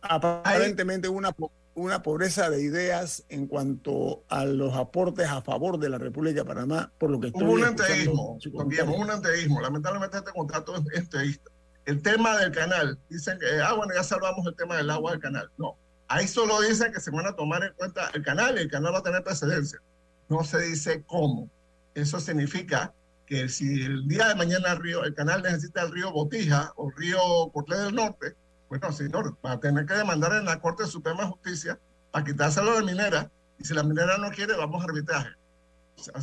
Aparentemente 0.02 1.08
una, 1.08 1.30
una 1.74 2.02
pobreza 2.02 2.50
de 2.50 2.62
ideas 2.62 3.24
en 3.28 3.46
cuanto 3.46 4.24
a 4.28 4.44
los 4.44 4.74
aportes 4.74 5.28
a 5.28 5.42
favor 5.42 5.78
de 5.78 5.88
la 5.88 5.98
República 5.98 6.40
de 6.40 6.44
Panamá, 6.44 6.92
por 6.98 7.10
lo 7.10 7.18
que 7.20 7.28
estoy 7.28 7.44
Hubo 7.44 7.52
un 7.52 7.64
enteísmo, 7.64 8.38
también 8.56 8.88
un 8.88 9.10
enteísmo. 9.10 9.60
Lamentablemente 9.60 10.18
este 10.18 10.32
contrato 10.32 10.76
es 10.76 10.98
enteísta. 10.98 11.50
El 11.84 12.02
tema 12.02 12.36
del 12.38 12.52
canal, 12.52 12.98
dicen 13.08 13.38
que, 13.38 13.60
ah, 13.60 13.72
bueno, 13.72 13.92
ya 13.94 14.04
salvamos 14.04 14.46
el 14.46 14.54
tema 14.54 14.76
del 14.76 14.90
agua 14.90 15.12
del 15.12 15.20
canal. 15.20 15.50
No, 15.56 15.76
ahí 16.08 16.28
solo 16.28 16.60
dicen 16.60 16.92
que 16.92 17.00
se 17.00 17.10
van 17.10 17.26
a 17.26 17.34
tomar 17.34 17.64
en 17.64 17.72
cuenta 17.74 18.10
el 18.14 18.22
canal 18.22 18.56
y 18.56 18.62
el 18.62 18.70
canal 18.70 18.94
va 18.94 18.98
a 18.98 19.02
tener 19.02 19.24
precedencia. 19.24 19.80
No 20.28 20.44
se 20.44 20.60
dice 20.60 21.02
cómo. 21.06 21.50
Eso 21.94 22.20
significa 22.20 22.94
que 23.26 23.48
si 23.48 23.82
el 23.82 24.06
día 24.06 24.28
de 24.28 24.34
mañana 24.34 24.72
el, 24.72 24.78
río, 24.78 25.04
el 25.04 25.14
canal 25.14 25.42
necesita 25.42 25.82
el 25.82 25.92
río 25.92 26.12
Botija 26.12 26.72
o 26.76 26.90
el 26.90 26.96
río 26.96 27.18
Cortés 27.52 27.78
del 27.78 27.94
Norte, 27.94 28.34
bueno, 28.72 28.90
señor, 28.90 29.36
va 29.44 29.52
a 29.52 29.60
tener 29.60 29.84
que 29.84 29.92
demandar 29.92 30.32
en 30.32 30.46
la 30.46 30.58
Corte 30.58 30.86
Suprema 30.86 31.24
de 31.24 31.28
Justicia 31.28 31.78
para 32.10 32.24
quitárselo 32.24 32.74
de 32.74 32.82
minera 32.82 33.30
y 33.58 33.66
si 33.66 33.74
la 33.74 33.82
minera 33.82 34.16
no 34.16 34.30
quiere, 34.30 34.56
vamos 34.56 34.80
a 34.80 34.86
arbitraje. 34.86 35.28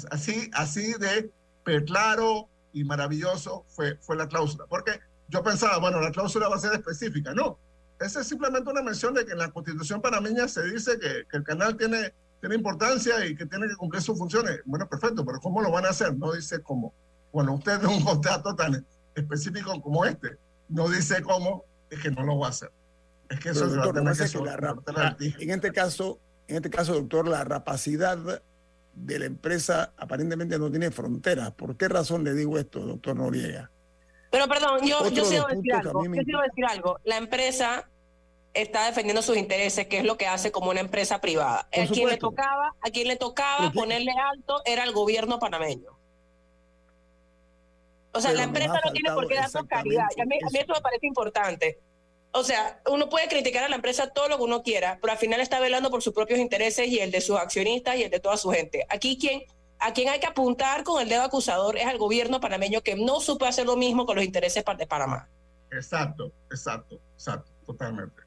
Así, 0.09 0.49
así 0.53 0.93
de 0.93 1.31
claro 1.85 2.49
y 2.73 2.83
maravilloso 2.83 3.65
fue, 3.67 3.97
fue 3.97 4.15
la 4.15 4.27
cláusula. 4.27 4.65
Porque 4.67 4.99
yo 5.27 5.43
pensaba, 5.43 5.77
bueno, 5.77 6.01
la 6.01 6.11
cláusula 6.11 6.49
va 6.49 6.55
a 6.55 6.59
ser 6.59 6.73
específica. 6.73 7.35
No, 7.35 7.59
esa 7.99 8.21
es 8.21 8.27
simplemente 8.27 8.67
una 8.67 8.81
mención 8.81 9.13
de 9.13 9.27
que 9.27 9.33
en 9.33 9.37
la 9.37 9.51
constitución 9.51 10.01
panameña 10.01 10.47
se 10.47 10.63
dice 10.63 10.97
que, 10.97 11.27
que 11.29 11.37
el 11.37 11.43
canal 11.43 11.77
tiene 11.77 12.15
tiene 12.39 12.55
importancia 12.55 13.23
y 13.27 13.35
que 13.35 13.45
tiene 13.45 13.67
que 13.67 13.75
cumplir 13.75 14.01
sus 14.01 14.17
funciones. 14.17 14.61
Bueno, 14.65 14.89
perfecto, 14.89 15.23
pero 15.23 15.39
¿cómo 15.39 15.61
lo 15.61 15.69
van 15.69 15.85
a 15.85 15.89
hacer? 15.89 16.17
No 16.17 16.31
dice 16.31 16.63
cómo. 16.63 16.95
Bueno, 17.31 17.53
usted 17.53 17.79
en 17.83 17.89
un 17.89 18.03
contrato 18.03 18.55
tan 18.55 18.83
específico 19.13 19.79
como 19.81 20.03
este, 20.03 20.37
no 20.67 20.89
dice 20.89 21.21
cómo, 21.21 21.65
es 21.89 21.99
que 21.99 22.11
no 22.11 22.23
lo 22.23 22.39
va 22.39 22.47
a 22.47 22.49
hacer. 22.49 22.71
Es 23.29 23.39
que 23.39 23.49
eso 23.49 23.65
es 23.65 23.73
doctor, 23.73 23.93
que, 23.93 25.33
que 25.37 25.43
En 25.43 25.51
este 25.51 25.71
caso, 25.71 26.19
en 26.47 26.55
este 26.55 26.69
caso, 26.69 26.93
doctor, 26.93 27.27
la 27.27 27.43
rapacidad 27.43 28.17
de 28.93 29.19
la 29.19 29.25
empresa 29.25 29.93
aparentemente 29.97 30.57
no 30.57 30.69
tiene 30.71 30.89
fronteras. 30.91 31.51
¿Por 31.51 31.77
qué 31.77 31.87
razón 31.87 32.23
le 32.23 32.33
digo 32.33 32.57
esto, 32.57 32.79
doctor 32.79 33.15
Noriega? 33.15 33.69
Pero 34.31 34.47
perdón, 34.47 34.79
yo, 34.81 35.09
yo 35.09 35.23
quiero 35.23 35.47
decir 35.47 35.73
algo. 35.73 36.03
Yo 36.03 36.23
quiero 36.23 36.41
decir 36.41 36.65
algo. 36.65 36.99
La 37.03 37.17
empresa 37.17 37.87
está 38.53 38.85
defendiendo 38.85 39.21
sus 39.21 39.37
intereses, 39.37 39.87
que 39.87 39.99
es 39.99 40.05
lo 40.05 40.17
que 40.17 40.27
hace 40.27 40.51
como 40.51 40.71
una 40.71 40.79
empresa 40.79 41.21
privada. 41.21 41.67
a 41.71 41.87
quien 41.87 42.09
le 42.09 42.17
tocaba, 42.17 42.75
a 42.81 42.89
quien 42.89 43.07
le 43.07 43.15
tocaba 43.15 43.71
ponerle 43.71 44.11
alto 44.11 44.61
era 44.65 44.83
el 44.83 44.91
gobierno 44.91 45.39
panameño. 45.39 45.98
O 48.11 48.21
sea, 48.21 48.31
la 48.33 48.43
empresa 48.43 48.79
no 48.83 48.91
tiene 48.91 49.11
por 49.11 49.27
qué 49.27 49.35
darnos 49.35 49.65
caridad. 49.67 50.05
a 50.05 50.25
mí, 50.25 50.35
a 50.41 50.49
mí 50.49 50.59
esto 50.59 50.73
me 50.73 50.81
parece 50.81 51.07
importante. 51.07 51.79
O 52.31 52.43
sea, 52.43 52.81
uno 52.89 53.09
puede 53.09 53.27
criticar 53.27 53.63
a 53.63 53.69
la 53.69 53.75
empresa 53.75 54.07
todo 54.07 54.29
lo 54.29 54.37
que 54.37 54.43
uno 54.43 54.61
quiera, 54.61 54.99
pero 55.01 55.11
al 55.11 55.17
final 55.17 55.39
está 55.41 55.59
velando 55.59 55.89
por 55.89 56.03
sus 56.03 56.13
propios 56.13 56.39
intereses 56.39 56.87
y 56.87 56.99
el 56.99 57.11
de 57.11 57.21
sus 57.21 57.37
accionistas 57.37 57.97
y 57.97 58.03
el 58.03 58.11
de 58.11 58.19
toda 58.19 58.37
su 58.37 58.51
gente. 58.51 58.85
Aquí 58.89 59.17
quien, 59.17 59.41
a 59.79 59.93
quien 59.93 60.09
hay 60.09 60.19
que 60.19 60.27
apuntar 60.27 60.83
con 60.83 61.01
el 61.01 61.09
dedo 61.09 61.23
acusador 61.23 61.77
es 61.77 61.87
al 61.87 61.97
gobierno 61.97 62.39
panameño 62.39 62.81
que 62.81 62.95
no 62.95 63.19
supo 63.19 63.45
hacer 63.45 63.65
lo 63.65 63.77
mismo 63.77 64.05
con 64.05 64.15
los 64.15 64.25
intereses 64.25 64.63
de 64.63 64.87
Panamá. 64.87 65.27
Exacto, 65.71 66.31
exacto, 66.51 66.99
exacto, 67.13 67.51
totalmente. 67.65 68.21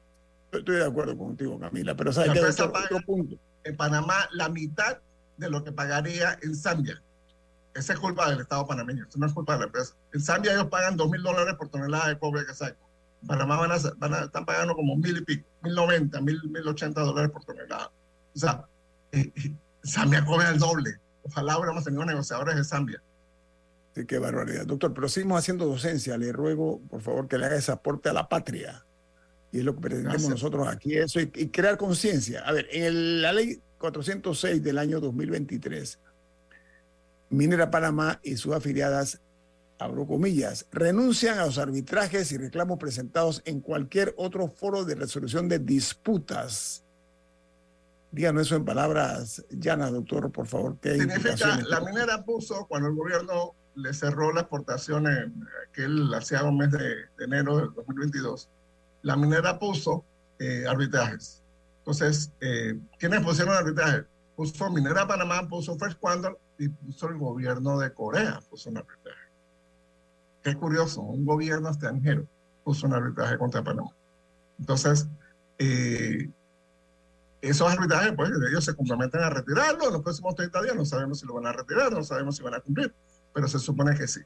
Estoy 0.51 0.75
de 0.77 0.85
acuerdo 0.85 1.17
contigo, 1.17 1.57
Camila, 1.59 1.95
pero 1.95 2.11
¿sabes 2.11 2.31
qué? 2.33 2.39
Otro, 2.39 2.65
otro 2.67 2.99
punto. 3.05 3.37
En 3.63 3.75
Panamá, 3.77 4.27
la 4.33 4.49
mitad 4.49 4.99
de 5.37 5.49
lo 5.49 5.63
que 5.63 5.71
pagaría 5.71 6.37
en 6.41 6.55
Zambia. 6.55 7.01
Esa 7.73 7.93
es 7.93 7.99
culpa 7.99 8.29
del 8.29 8.41
Estado 8.41 8.67
panameño, 8.67 9.05
eso 9.07 9.17
no 9.17 9.25
es 9.25 9.33
culpa 9.33 9.53
de 9.53 9.59
la 9.59 9.65
empresa. 9.65 9.95
En 10.13 10.21
Zambia 10.21 10.53
ellos 10.53 10.67
pagan 10.67 10.95
dos 10.95 11.09
mil 11.09 11.23
dólares 11.23 11.55
por 11.57 11.69
tonelada 11.69 12.09
de 12.09 12.19
cobre 12.19 12.45
que 12.45 12.53
sacan. 12.53 12.77
En 13.21 13.27
Panamá 13.27 13.57
van 13.57 13.71
a, 13.71 13.77
van 13.97 14.13
a, 14.13 14.19
están 14.25 14.45
pagando 14.45 14.75
como 14.75 14.95
mil 14.95 15.17
y 15.17 15.21
pico, 15.21 15.47
mil 15.63 15.73
noventa, 15.73 16.21
mil, 16.21 16.41
mil 16.49 16.67
ochenta 16.67 17.01
dólares 17.01 17.31
por 17.31 17.43
tonelada. 17.45 17.91
O 18.35 18.39
sea, 18.39 18.65
eh, 19.11 19.31
eh, 19.35 19.55
Zambia 19.85 20.23
cobra 20.25 20.49
el 20.49 20.59
doble. 20.59 20.99
Ojalá 21.23 21.57
hubiéramos 21.57 21.83
tenido 21.83 22.05
negociadores 22.05 22.55
de 22.55 22.63
Zambia. 22.63 23.01
Sí, 23.95 24.05
qué 24.05 24.19
barbaridad. 24.19 24.65
Doctor, 24.65 24.93
pero 24.93 25.07
seguimos 25.07 25.39
haciendo 25.39 25.65
docencia. 25.65 26.17
Le 26.17 26.31
ruego, 26.31 26.81
por 26.89 27.01
favor, 27.01 27.27
que 27.27 27.37
le 27.37 27.45
haga 27.45 27.55
ese 27.55 27.71
aporte 27.71 28.09
a 28.09 28.13
la 28.13 28.27
patria 28.27 28.85
y 29.53 29.59
es 29.59 29.63
lo 29.63 29.75
que 29.75 29.81
pretendemos 29.81 30.27
nosotros 30.27 30.67
aquí, 30.67 30.97
eso, 30.97 31.19
y, 31.19 31.27
crear 31.27 31.77
conciencia. 31.77 32.41
A 32.41 32.51
ver, 32.51 32.67
en 32.71 33.21
la 33.21 33.31
ley 33.31 33.61
406 33.77 34.63
del 34.63 34.79
año 34.79 34.99
2023, 34.99 35.99
Minera 37.33 37.71
Panamá 37.71 38.19
y 38.23 38.37
sus 38.37 38.53
afiliadas, 38.53 39.19
abro 39.79 40.05
comillas, 40.05 40.67
renuncian 40.71 41.39
a 41.39 41.45
los 41.47 41.57
arbitrajes 41.57 42.31
y 42.31 42.37
reclamos 42.37 42.77
presentados 42.77 43.41
en 43.45 43.59
cualquier 43.59 44.13
otro 44.17 44.47
foro 44.47 44.85
de 44.85 44.93
resolución 44.93 45.49
de 45.49 45.57
disputas. 45.57 46.83
Díganos 48.11 48.43
eso 48.43 48.55
en 48.55 48.65
palabras 48.65 49.43
llanas, 49.49 49.91
doctor, 49.91 50.31
por 50.31 50.45
favor. 50.45 50.77
Significa, 50.83 51.59
la 51.67 51.81
minera 51.81 52.23
puso, 52.23 52.67
cuando 52.67 52.89
el 52.89 52.95
gobierno 52.95 53.55
le 53.75 53.91
cerró 53.95 54.31
las 54.31 54.43
exportaciones, 54.43 55.29
que 55.73 55.85
él 55.85 56.13
hacía 56.13 56.43
un 56.43 56.57
mes 56.57 56.71
de, 56.71 56.87
de 57.17 57.25
enero 57.25 57.57
del 57.57 57.73
2022, 57.73 58.47
la 59.01 59.15
minera 59.15 59.57
puso 59.57 60.05
eh, 60.37 60.65
arbitrajes. 60.67 61.41
Entonces, 61.79 62.31
eh, 62.41 62.79
¿quiénes 62.99 63.21
pusieron 63.21 63.55
arbitraje? 63.55 64.05
Puso 64.35 64.69
Minera 64.69 65.07
Panamá, 65.07 65.47
puso 65.47 65.77
First 65.77 65.99
Quantum 65.99 66.35
y 66.57 66.69
puso 66.69 67.07
el 67.07 67.17
gobierno 67.17 67.77
de 67.77 67.93
Corea, 67.93 68.39
puso 68.49 68.69
un 68.69 68.77
arbitraje. 68.77 69.19
Qué 70.41 70.55
curioso, 70.55 71.01
un 71.01 71.25
gobierno 71.25 71.69
extranjero 71.69 72.27
puso 72.63 72.87
un 72.87 72.93
arbitraje 72.93 73.37
contra 73.37 73.63
Panamá. 73.63 73.91
Entonces, 74.59 75.07
eh, 75.59 76.29
esos 77.41 77.71
arbitrajes, 77.71 78.13
pues 78.15 78.31
ellos 78.49 78.63
se 78.63 78.73
comprometen 78.73 79.21
a 79.21 79.29
retirarlo 79.29 79.87
en 79.87 79.93
los 79.93 80.01
próximos 80.01 80.35
30 80.35 80.61
días. 80.63 80.75
No 80.75 80.85
sabemos 80.85 81.19
si 81.19 81.25
lo 81.25 81.35
van 81.35 81.47
a 81.47 81.51
retirar, 81.51 81.91
no 81.91 82.03
sabemos 82.03 82.37
si 82.37 82.43
van 82.43 82.53
a 82.53 82.61
cumplir, 82.61 82.93
pero 83.33 83.47
se 83.47 83.59
supone 83.59 83.95
que 83.97 84.07
sí. 84.07 84.21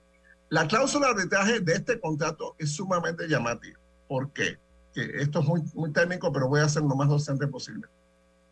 La 0.49 0.68
cláusula 0.68 1.08
de 1.08 1.14
arbitraje 1.14 1.60
de 1.60 1.74
este 1.74 1.99
contrato 1.99 2.55
es 2.58 2.72
sumamente 2.74 3.28
llamativa. 3.28 3.80
¿Por 4.08 4.32
qué? 4.32 4.60
esto 4.95 5.41
es 5.41 5.45
muy, 5.45 5.62
muy 5.76 5.91
técnico, 5.91 6.32
pero 6.32 6.47
voy 6.47 6.62
a 6.62 6.70
ser 6.70 6.82
lo 6.82 6.95
más 6.95 7.08
docente 7.08 7.47
posible. 7.47 7.88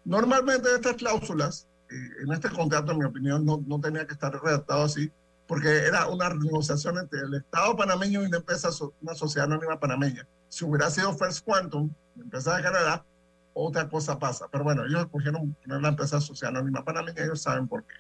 Normalmente 0.06 0.74
estas 0.74 0.94
cláusulas, 0.94 1.68
eh, 1.90 2.24
en 2.24 2.32
este 2.32 2.50
contrato, 2.50 2.92
en 2.92 3.00
mi 3.00 3.06
opinión, 3.06 3.44
no, 3.44 3.64
no 3.66 3.82
tenía 3.82 4.06
que 4.06 4.14
estar 4.14 4.32
redactado 4.32 4.84
así, 4.84 5.12
porque 5.48 5.68
era 5.68 6.08
una 6.08 6.30
negociación 6.30 6.98
entre 7.00 7.22
el 7.22 7.34
Estado 7.34 7.76
panameño 7.76 8.24
y 8.24 8.28
una 8.28 8.38
empresa, 8.38 8.70
una 9.02 9.16
sociedad 9.16 9.48
anónima 9.48 9.80
panameña. 9.80 10.28
Si 10.50 10.64
hubiera 10.64 10.90
sido 10.90 11.14
First 11.14 11.44
Quantum, 11.44 11.92
la 12.16 12.24
empresa 12.24 12.56
de 12.56 12.64
Canadá, 12.64 13.06
otra 13.54 13.90
cosa 13.90 14.20
pasa. 14.20 14.48
Pero 14.52 14.64
bueno, 14.64 14.86
ellos 14.86 15.02
escogieron 15.02 15.54
poner 15.64 15.82
la 15.82 15.90
empresa 15.90 16.22
sociedad 16.22 16.56
anónima 16.56 16.84
panameña, 16.84 17.24
ellos 17.24 17.42
saben 17.42 17.68
por 17.68 17.84
qué. 17.84 17.96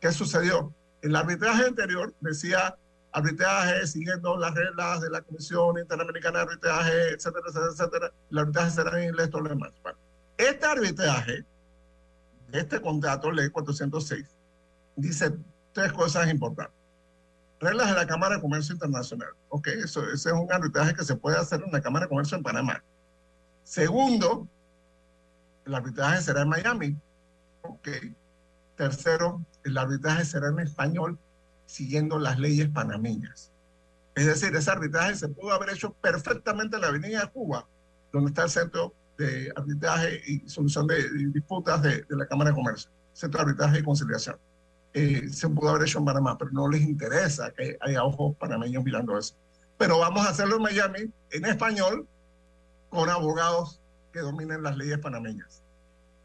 ¿Qué 0.00 0.12
sucedió? 0.12 0.72
El 1.02 1.16
arbitraje 1.16 1.66
anterior 1.66 2.14
decía 2.20 2.76
arbitraje 3.12 3.86
siguiendo 3.86 4.36
las 4.36 4.54
reglas 4.54 5.00
de 5.00 5.10
la 5.10 5.22
Comisión 5.22 5.78
Interamericana 5.78 6.38
de 6.38 6.44
Arbitraje, 6.44 7.08
etcétera, 7.10 7.44
etcétera, 7.46 7.72
etcétera. 7.72 8.12
El 8.30 8.38
arbitraje 8.38 8.70
será 8.70 9.02
en 9.02 9.08
inglés, 9.10 9.30
todo 9.30 9.42
lo 9.42 9.50
demás. 9.50 9.72
Este 10.36 10.66
arbitraje, 10.66 11.44
este 12.52 12.80
contrato, 12.80 13.30
ley 13.30 13.50
406, 13.50 14.26
dice 14.96 15.32
tres 15.72 15.92
cosas 15.92 16.28
importantes. 16.30 16.74
Reglas 17.60 17.88
de 17.88 17.94
la 17.94 18.06
Cámara 18.06 18.36
de 18.36 18.40
Comercio 18.42 18.74
Internacional. 18.74 19.30
Ok, 19.48 19.68
eso, 19.68 20.02
ese 20.10 20.30
es 20.30 20.34
un 20.34 20.52
arbitraje 20.52 20.94
que 20.94 21.04
se 21.04 21.16
puede 21.16 21.36
hacer 21.36 21.62
en 21.64 21.72
la 21.72 21.80
Cámara 21.80 22.06
de 22.06 22.10
Comercio 22.10 22.36
en 22.36 22.42
Panamá. 22.42 22.82
Segundo, 23.62 24.48
el 25.64 25.74
arbitraje 25.74 26.20
será 26.20 26.42
en 26.42 26.48
Miami. 26.48 26.96
Ok. 27.62 27.88
Tercero, 28.76 29.40
el 29.62 29.78
arbitraje 29.78 30.24
será 30.24 30.48
en 30.48 30.58
español 30.58 31.18
siguiendo 31.66 32.18
las 32.18 32.38
leyes 32.38 32.68
panameñas. 32.68 33.52
Es 34.14 34.26
decir, 34.26 34.54
ese 34.54 34.70
arbitraje 34.70 35.14
se 35.14 35.28
pudo 35.28 35.52
haber 35.52 35.70
hecho 35.70 35.92
perfectamente 35.94 36.76
en 36.76 36.82
la 36.82 36.88
Avenida 36.88 37.20
de 37.20 37.30
Cuba, 37.30 37.66
donde 38.12 38.28
está 38.30 38.44
el 38.44 38.50
Centro 38.50 38.94
de 39.18 39.52
Arbitraje 39.54 40.20
y 40.26 40.48
Solución 40.48 40.86
de 40.86 41.08
Disputas 41.28 41.82
de, 41.82 42.04
la 42.08 42.26
Cámara 42.26 42.50
de 42.50 42.56
Comercio, 42.56 42.90
Centro 43.12 43.38
de 43.38 43.50
Arbitraje 43.50 43.78
y 43.78 43.82
Conciliación. 43.82 44.36
Eh, 44.92 45.28
se 45.28 45.48
pudo 45.48 45.70
haber 45.70 45.82
hecho 45.82 45.98
en 45.98 46.04
Panamá, 46.04 46.38
pero 46.38 46.50
no 46.52 46.68
les 46.68 46.82
interesa 46.82 47.50
que 47.52 47.76
haya 47.80 48.04
ojos 48.04 48.36
panameños 48.36 48.84
mirando 48.84 49.18
eso. 49.18 49.34
Pero 49.76 49.98
vamos 49.98 50.24
a 50.24 50.30
hacerlo 50.30 50.56
en 50.56 50.62
Miami, 50.62 51.10
en 51.30 51.44
español, 51.44 52.06
con 52.90 53.10
abogados 53.10 53.80
que 54.12 54.20
dominen 54.20 54.62
las 54.62 54.76
leyes 54.76 54.98
panameñas. 54.98 55.64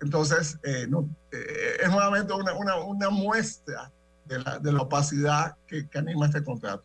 Entonces, 0.01 0.59
eh, 0.63 0.85
no, 0.87 1.09
eh, 1.31 1.77
es 1.81 1.89
nuevamente 1.89 2.31
una, 2.33 2.53
una, 2.53 2.75
una 2.77 3.09
muestra 3.09 3.91
de 4.25 4.39
la, 4.39 4.59
de 4.59 4.71
la 4.71 4.83
opacidad 4.83 5.57
que, 5.67 5.89
que, 5.89 5.97
anima 5.97 6.27
este 6.27 6.43
contrato. 6.43 6.83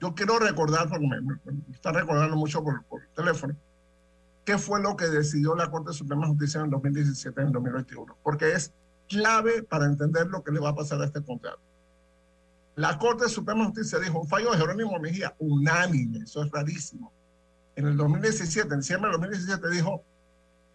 Yo 0.00 0.14
quiero 0.14 0.38
recordar, 0.38 0.88
porque 0.88 1.06
me, 1.06 1.20
me, 1.20 1.38
está 1.72 1.92
recordando 1.92 2.36
mucho 2.36 2.62
por, 2.62 2.84
por, 2.84 3.02
el 3.02 3.08
teléfono, 3.10 3.54
qué 4.44 4.58
fue 4.58 4.80
lo 4.80 4.96
que 4.96 5.06
decidió 5.06 5.54
la 5.54 5.70
Corte 5.70 5.92
Suprema 5.92 6.22
de 6.22 6.32
Justicia 6.32 6.58
en 6.58 6.66
el 6.66 6.70
2017 6.70 7.40
y 7.40 7.42
en 7.42 7.46
el 7.48 7.52
2021, 7.52 8.16
porque 8.22 8.52
es 8.52 8.72
clave 9.08 9.62
para 9.62 9.86
entender 9.86 10.26
lo 10.26 10.42
que 10.42 10.52
le 10.52 10.60
va 10.60 10.70
a 10.70 10.74
pasar 10.74 11.00
a 11.00 11.06
este 11.06 11.22
contrato. 11.22 11.60
La 12.76 12.98
Corte 12.98 13.28
Suprema 13.28 13.60
de 13.60 13.66
Justicia 13.66 13.98
dijo 13.98 14.20
un 14.20 14.28
fallo 14.28 14.50
de 14.50 14.58
Jerónimo 14.58 14.98
Mejía, 14.98 15.34
unánime, 15.38 16.24
eso 16.24 16.42
es 16.42 16.50
rarísimo. 16.50 17.12
En 17.76 17.86
el 17.86 17.96
2017, 17.96 18.72
en 18.72 18.80
diciembre 18.80 19.10
del 19.10 19.20
2017, 19.20 19.68
dijo 19.70 20.04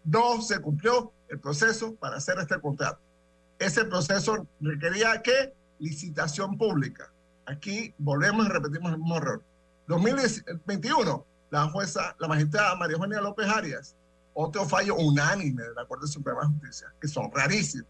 no 0.04 0.42
se 0.42 0.60
cumplió 0.60 1.12
el 1.28 1.40
proceso 1.40 1.96
para 1.96 2.18
hacer 2.18 2.38
este 2.40 2.60
contrato. 2.60 3.00
Ese 3.60 3.86
proceso 3.86 4.48
requería 4.62 5.22
que 5.22 5.54
licitación 5.80 6.58
pública. 6.58 7.12
Aquí 7.46 7.94
volvemos 7.98 8.46
y 8.46 8.50
repetimos 8.50 8.92
el 8.94 9.00
mismo 9.00 9.18
error. 9.18 9.44
2021, 9.88 11.26
la 11.50 11.68
jueza, 11.70 12.16
la 12.20 12.28
magistrada 12.28 12.76
María 12.76 12.96
Eugenia 12.96 13.22
López 13.22 13.48
Arias, 13.48 13.96
otro 14.34 14.66
fallo 14.66 14.96
unánime 14.96 15.64
de 15.64 15.74
la 15.74 15.86
Corte 15.86 16.08
Suprema 16.08 16.42
de 16.42 16.48
Justicia, 16.48 16.94
que 17.00 17.08
son 17.08 17.32
rarísimos. 17.32 17.88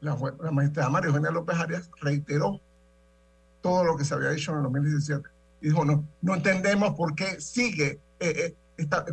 La, 0.00 0.16
la 0.40 0.50
magistrada 0.50 0.90
María 0.90 1.08
Eugenia 1.08 1.30
López 1.30 1.56
Arias 1.56 1.90
reiteró 2.00 2.60
todo 3.60 3.84
lo 3.84 3.96
que 3.96 4.04
se 4.04 4.14
había 4.14 4.30
dicho 4.30 4.52
en 4.52 4.58
el 4.58 4.62
2017. 4.64 5.28
Y 5.60 5.68
dijo, 5.68 5.84
no, 5.84 6.06
no 6.20 6.34
entendemos 6.34 6.94
por 6.94 7.14
qué 7.14 7.40
sigue 7.40 8.00
eh, 8.20 8.32
eh, 8.36 8.56
esta, 8.76 9.04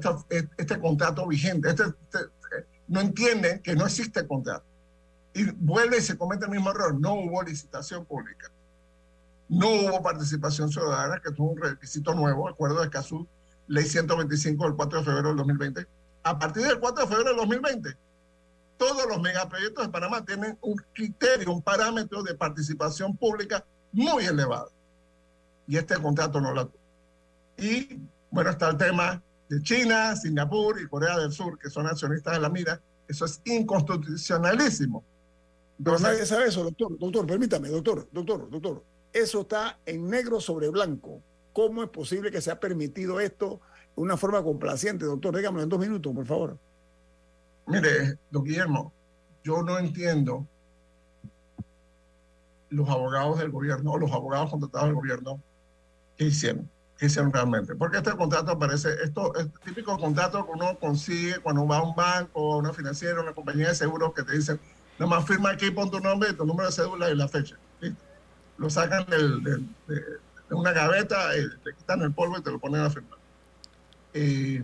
este 0.57 0.79
contrato 0.79 1.27
vigente. 1.27 1.69
Este, 1.69 1.83
este, 1.83 2.19
no 2.87 3.01
entienden 3.01 3.61
que 3.61 3.75
no 3.75 3.85
existe 3.85 4.27
contrato. 4.27 4.65
Y 5.33 5.51
vuelve 5.51 5.97
y 5.97 6.01
se 6.01 6.17
comete 6.17 6.45
el 6.45 6.51
mismo 6.51 6.69
error. 6.69 6.99
No 6.99 7.15
hubo 7.15 7.43
licitación 7.43 8.05
pública. 8.05 8.51
No 9.47 9.69
hubo 9.69 10.01
participación 10.01 10.71
ciudadana, 10.71 11.21
que 11.21 11.31
tuvo 11.31 11.51
un 11.51 11.61
requisito 11.61 12.13
nuevo, 12.13 12.49
acuerdo 12.49 12.79
de 12.79 12.85
Escazú, 12.85 13.27
ley 13.67 13.85
125 13.85 14.63
del 14.63 14.75
4 14.75 14.99
de 14.99 15.05
febrero 15.05 15.27
del 15.29 15.37
2020. 15.37 15.87
A 16.23 16.39
partir 16.39 16.63
del 16.63 16.79
4 16.79 17.03
de 17.03 17.09
febrero 17.09 17.29
del 17.29 17.37
2020, 17.37 17.97
todos 18.77 19.05
los 19.07 19.21
megaproyectos 19.21 19.85
de 19.85 19.91
Panamá 19.91 20.25
tienen 20.25 20.57
un 20.61 20.75
criterio, 20.93 21.51
un 21.51 21.61
parámetro 21.61 22.23
de 22.23 22.33
participación 22.35 23.15
pública 23.15 23.63
muy 23.91 24.25
elevado. 24.25 24.71
Y 25.67 25.77
este 25.77 25.95
contrato 25.95 26.41
no 26.41 26.51
lo 26.53 26.67
tuvo. 26.67 26.83
Y 27.57 27.99
bueno, 28.29 28.49
está 28.49 28.69
el 28.69 28.77
tema 28.77 29.21
de 29.49 29.61
China, 29.61 30.15
Singapur 30.15 30.81
y 30.81 30.87
Corea 30.87 31.17
del 31.17 31.31
Sur, 31.31 31.57
que 31.57 31.69
son 31.69 31.87
accionistas 31.87 32.33
de 32.33 32.39
la 32.39 32.49
mira, 32.49 32.81
eso 33.07 33.25
es 33.25 33.41
inconstitucionalísimo. 33.45 35.03
Pero 35.83 35.99
nadie 35.99 36.25
sabe 36.25 36.47
eso, 36.47 36.63
doctor. 36.63 36.97
Doctor, 36.97 37.27
permítame, 37.27 37.69
doctor, 37.69 38.07
doctor, 38.11 38.49
doctor. 38.49 38.83
Eso 39.15 39.41
está 39.41 39.79
en 39.85 40.09
negro 40.09 40.41
sobre 40.41 40.67
blanco. 40.67 41.21
¿Cómo 41.53 41.81
es 41.81 41.89
posible 41.89 42.31
que 42.31 42.41
se 42.41 42.51
ha 42.51 42.59
permitido 42.59 43.21
esto 43.21 43.61
de 43.95 44.01
una 44.01 44.17
forma 44.17 44.43
complaciente? 44.43 45.05
Doctor, 45.05 45.37
dígamelo 45.37 45.63
en 45.63 45.69
dos 45.69 45.79
minutos, 45.79 46.13
por 46.13 46.25
favor. 46.25 46.57
Mire, 47.65 48.19
don 48.29 48.43
Guillermo, 48.43 48.91
yo 49.41 49.63
no 49.63 49.79
entiendo 49.79 50.45
los 52.69 52.89
abogados 52.89 53.39
del 53.39 53.51
gobierno 53.51 53.93
o 53.93 53.97
los 53.97 54.11
abogados 54.11 54.49
contratados 54.49 54.87
del 54.89 54.95
gobierno 54.95 55.39
que 56.17 56.25
hicieron 56.25 56.69
que 56.97 57.05
hicieron 57.05 57.31
realmente. 57.31 57.73
Porque 57.73 57.97
este 57.97 58.11
contrato 58.11 58.51
aparece, 58.51 58.89
esto 59.01 59.33
es 59.35 59.47
típico 59.63 59.97
contrato 59.97 60.45
que 60.45 60.51
uno 60.51 60.77
consigue 60.77 61.39
cuando 61.39 61.65
va 61.65 61.77
a 61.77 61.83
un 61.83 61.95
banco, 61.95 62.53
a 62.53 62.57
una 62.57 62.73
financiera, 62.73 63.21
una 63.21 63.33
compañía 63.33 63.69
de 63.69 63.75
seguros 63.75 64.13
que 64.13 64.23
te 64.23 64.33
dicen, 64.33 64.59
nomás 64.99 65.25
firma 65.25 65.51
aquí, 65.51 65.71
pon 65.71 65.89
tu 65.89 66.01
nombre, 66.01 66.33
tu 66.33 66.45
número 66.45 66.67
de 66.67 66.75
cédula 66.75 67.09
y 67.09 67.15
la 67.15 67.29
fecha. 67.29 67.57
Lo 68.57 68.69
sacan 68.69 69.05
del, 69.07 69.43
del, 69.43 69.75
de, 69.87 69.95
de, 69.95 70.55
una 70.55 70.71
gaveta, 70.71 71.35
eh, 71.35 71.47
te 71.63 71.73
quitan 71.75 72.01
el 72.01 72.13
polvo 72.13 72.37
y 72.37 72.43
te 72.43 72.51
lo 72.51 72.59
ponen 72.59 72.81
a 72.81 72.89
firmar. 72.89 73.19
Eh, 74.13 74.63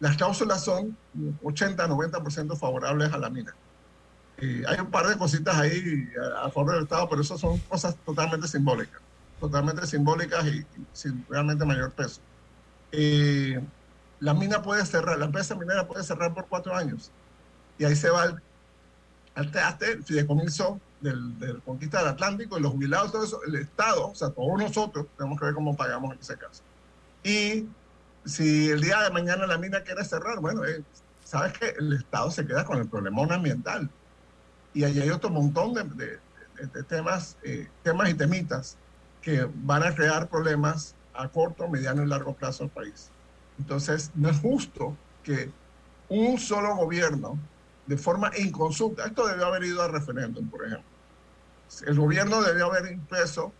las 0.00 0.16
cláusulas 0.16 0.64
son 0.64 0.96
80-90% 1.42 2.56
favorables 2.58 3.12
a 3.12 3.18
la 3.18 3.30
mina. 3.30 3.56
Eh, 4.36 4.62
hay 4.66 4.80
un 4.80 4.90
par 4.90 5.06
de 5.06 5.16
cositas 5.16 5.56
ahí 5.56 6.08
a, 6.36 6.46
a 6.46 6.50
favor 6.50 6.74
del 6.74 6.82
Estado, 6.84 7.08
pero 7.08 7.22
eso 7.22 7.38
son 7.38 7.58
cosas 7.60 7.96
totalmente 8.04 8.48
simbólicas 8.48 9.00
totalmente 9.38 9.86
simbólicas 9.86 10.46
y, 10.46 10.58
y 10.60 10.86
sin 10.92 11.24
realmente 11.28 11.64
mayor 11.64 11.92
peso. 11.92 12.20
Eh, 12.92 13.60
la 14.20 14.34
mina 14.34 14.62
puede 14.62 14.84
cerrar, 14.86 15.18
la 15.18 15.26
empresa 15.26 15.54
minera 15.54 15.86
puede 15.86 16.04
cerrar 16.04 16.32
por 16.32 16.48
cuatro 16.48 16.74
años 16.74 17.12
y 17.78 17.84
ahí 17.84 17.96
se 17.96 18.10
va 18.10 18.22
al, 18.22 18.42
al 19.34 19.52
el 19.80 20.04
fideicomiso 20.04 20.80
del, 21.04 21.38
del, 21.38 21.62
conquista 21.62 21.98
del 21.98 22.08
Atlántico 22.08 22.58
los 22.58 22.72
jubilados, 22.72 23.12
todo 23.12 23.24
eso, 23.24 23.40
el 23.46 23.56
Estado, 23.56 24.08
o 24.08 24.14
sea, 24.14 24.30
todos 24.30 24.58
nosotros 24.58 25.06
tenemos 25.16 25.38
que 25.38 25.44
ver 25.44 25.54
cómo 25.54 25.76
pagamos 25.76 26.12
en 26.12 26.18
ese 26.18 26.36
caso. 26.36 26.62
Y 27.22 27.66
si 28.24 28.70
el 28.70 28.80
día 28.80 29.02
de 29.02 29.10
mañana 29.10 29.46
la 29.46 29.58
mina 29.58 29.82
quiere 29.82 30.04
cerrar, 30.04 30.40
bueno, 30.40 30.64
eh, 30.64 30.82
sabes 31.22 31.52
que 31.52 31.68
el 31.78 31.92
Estado 31.92 32.30
se 32.30 32.46
queda 32.46 32.64
con 32.64 32.78
el 32.78 32.88
problemón 32.88 33.30
ambiental. 33.30 33.88
Y 34.72 34.84
ahí 34.84 34.98
hay 34.98 35.10
otro 35.10 35.30
montón 35.30 35.74
de, 35.74 35.84
de, 35.84 36.18
de 36.66 36.82
temas, 36.82 37.36
eh, 37.42 37.68
temas 37.82 38.08
y 38.08 38.14
temitas 38.14 38.76
que 39.20 39.48
van 39.62 39.82
a 39.82 39.94
crear 39.94 40.28
problemas 40.28 40.94
a 41.12 41.28
corto, 41.28 41.68
mediano 41.68 42.02
y 42.02 42.06
largo 42.06 42.34
plazo 42.34 42.64
al 42.64 42.70
país. 42.70 43.10
Entonces, 43.58 44.10
no 44.14 44.30
es 44.30 44.40
justo 44.40 44.96
que 45.22 45.50
un 46.08 46.38
solo 46.38 46.74
gobierno, 46.76 47.38
de 47.86 47.96
forma 47.98 48.30
inconsulta, 48.36 49.06
esto 49.06 49.26
debió 49.26 49.46
haber 49.46 49.64
ido 49.64 49.82
a 49.82 49.88
referéndum, 49.88 50.48
por 50.48 50.66
ejemplo. 50.66 50.93
El 51.86 51.98
gobierno 51.98 52.42
debió 52.42 52.66
haber 52.66 52.92
impreso 52.92 53.52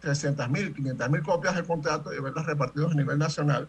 300 0.00 0.48
mil, 0.48 0.74
500 0.74 1.10
mil 1.10 1.22
copias 1.22 1.54
del 1.54 1.66
contrato 1.66 2.12
y 2.12 2.18
haberlas 2.18 2.46
repartido 2.46 2.88
a 2.88 2.94
nivel 2.94 3.18
nacional. 3.18 3.68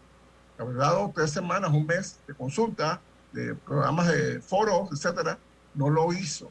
Haber 0.58 0.76
dado 0.76 1.12
tres 1.14 1.30
semanas, 1.30 1.70
un 1.70 1.86
mes 1.86 2.20
de 2.26 2.34
consulta, 2.34 3.00
de 3.32 3.54
programas 3.54 4.08
de 4.08 4.40
foros, 4.40 4.90
etcétera. 4.92 5.38
No 5.74 5.90
lo 5.90 6.12
hizo. 6.12 6.50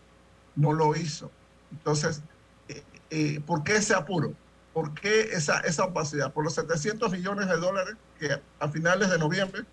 No 0.56 0.74
lo 0.74 0.96
hizo. 0.96 1.32
Entonces, 1.72 2.22
eh, 2.70 2.84
eh, 3.10 3.42
¿por 3.46 3.64
qué 3.64 3.78
ese 3.78 3.94
apuro? 3.94 4.34
¿Por 4.74 4.94
qué 4.94 5.22
esa, 5.32 5.60
esa 5.62 5.86
opacidad? 5.86 6.32
Por 6.32 6.44
los 6.44 6.54
700 6.54 7.12
millones 7.12 7.48
de 7.48 7.58
dólares 7.58 7.96
que 8.20 8.42
a 8.60 8.70
finales 8.70 9.10
de 9.10 9.18
noviembre, 9.18 9.64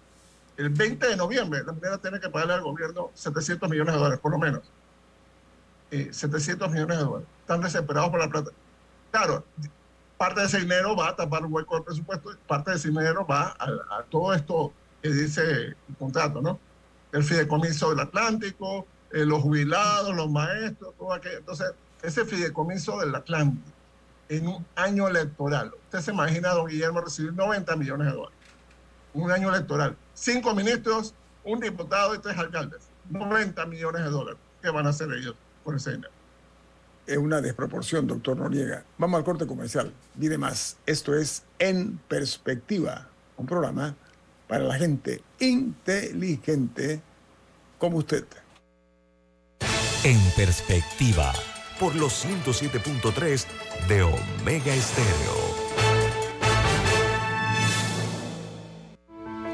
el 0.57 0.71
20 0.71 1.09
de 1.09 1.17
noviembre, 1.17 1.63
la 1.65 1.73
minera 1.73 1.99
tiene 1.99 2.21
que 2.21 2.29
pagarle 2.29 2.55
al 2.55 2.63
gobierno 2.63 3.11
700 3.15 3.69
millones 3.69 3.95
de 3.95 3.99
dólares, 3.99 4.21
por 4.21 4.33
lo 4.33 4.39
menos. 4.39 4.63
Eh, 5.91 6.09
700 6.13 6.71
millones 6.71 6.99
de 6.99 7.05
dólares. 7.05 7.29
Están 7.41 7.61
desesperados 7.61 8.11
por 8.11 8.21
la 8.21 8.29
plata. 8.29 8.51
Claro, 9.11 9.45
parte 10.17 10.41
de 10.41 10.47
ese 10.47 10.61
dinero 10.61 10.97
va 10.97 11.11
a 11.11 11.17
tapar 11.17 11.45
un 11.45 11.53
hueco 11.53 11.75
del 11.75 11.85
presupuesto, 11.85 12.31
parte 12.47 12.73
de 12.73 12.77
ese 12.79 12.89
dinero 12.89 13.27
va 13.27 13.55
a, 13.59 14.03
todo 14.11 14.35
esto 14.35 14.73
que 15.03 15.11
dice 15.11 15.43
el 15.43 15.77
contrato, 15.99 16.41
¿no? 16.41 16.59
El 17.13 17.23
fideicomiso 17.23 17.91
del 17.91 18.01
Atlántico, 18.01 18.87
eh, 19.13 19.25
los 19.25 19.43
jubilados, 19.43 20.17
los 20.17 20.31
maestros, 20.31 20.95
todo 20.99 21.13
aquello. 21.13 21.39
Entonces, 21.39 21.73
ese 22.03 22.25
fideicomiso 22.25 22.99
del 22.99 23.15
Atlántico 23.15 23.71
en 24.29 24.49
un 24.49 24.67
año 24.75 25.07
electoral. 25.07 25.73
Usted 25.85 26.01
se 26.01 26.11
imagina 26.11 26.51
a 26.51 26.55
don 26.55 26.67
Guillermo 26.67 27.03
recibir 27.03 27.33
90 27.35 27.77
millones 27.77 28.07
de 28.09 28.15
dólares. 28.15 28.39
Un 29.13 29.31
año 29.31 29.55
electoral. 29.55 29.97
Cinco 30.15 30.55
ministros, 30.55 31.15
un 31.45 31.61
diputado 31.61 32.15
y 32.15 32.19
tres 32.19 32.37
alcaldes. 32.37 32.89
90 33.11 33.67
millones 33.67 34.03
de 34.03 34.11
dólares. 34.11 34.41
¿Qué 34.63 34.71
van 34.71 34.87
a 34.87 34.91
hacer 34.91 35.13
ellos 35.13 35.37
ese 35.77 35.93
dinero? 35.93 36.13
Es 37.07 37.19
una 37.19 37.41
desproporción, 37.41 38.07
doctor 38.07 38.37
Noriega. 38.39 38.85
Vamos 38.99 39.19
al 39.19 39.25
corte 39.25 39.47
comercial. 39.47 39.93
Mire 40.17 40.39
más. 40.39 40.77
Esto 40.87 41.15
es 41.15 41.43
En 41.59 41.99
Perspectiva, 42.09 43.09
un 43.37 43.47
programa 43.47 43.95
para 44.49 44.65
la 44.65 44.75
gente 44.75 45.23
inteligente 45.41 47.03
como 47.79 47.99
usted. 47.99 48.25
En 50.05 50.21
perspectiva. 50.37 51.33
Por 51.81 51.97
los 51.97 52.25
107.3 52.25 53.47
de 53.89 54.03
Omega 54.03 54.75
Estéreo. 54.75 55.64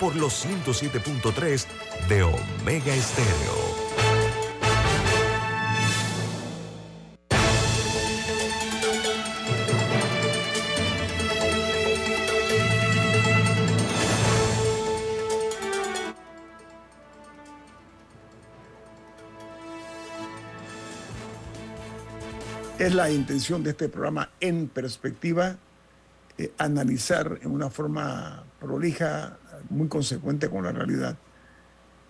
Por 0.00 0.16
los 0.16 0.46
107.3 0.46 1.66
de 2.08 2.22
Omega 2.22 2.94
Estéreo. 2.94 3.70
Es 22.78 22.94
la 22.94 23.10
intención 23.10 23.62
de 23.62 23.72
este 23.72 23.90
programa 23.90 24.30
en 24.40 24.66
perspectiva 24.68 25.58
eh, 26.38 26.50
analizar 26.56 27.38
en 27.42 27.50
una 27.50 27.68
forma 27.68 28.44
prolija, 28.58 29.36
muy 29.68 29.88
consecuente 29.88 30.48
con 30.48 30.64
la 30.64 30.72
realidad, 30.72 31.16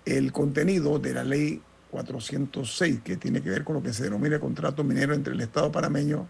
el 0.04 0.32
contenido 0.32 0.98
de 0.98 1.14
la 1.14 1.24
ley 1.24 1.62
406, 1.90 3.00
que 3.02 3.16
tiene 3.16 3.42
que 3.42 3.50
ver 3.50 3.64
con 3.64 3.76
lo 3.76 3.82
que 3.82 3.92
se 3.92 4.04
denomina 4.04 4.38
contrato 4.38 4.84
minero 4.84 5.14
entre 5.14 5.34
el 5.34 5.40
Estado 5.40 5.72
panameño 5.72 6.28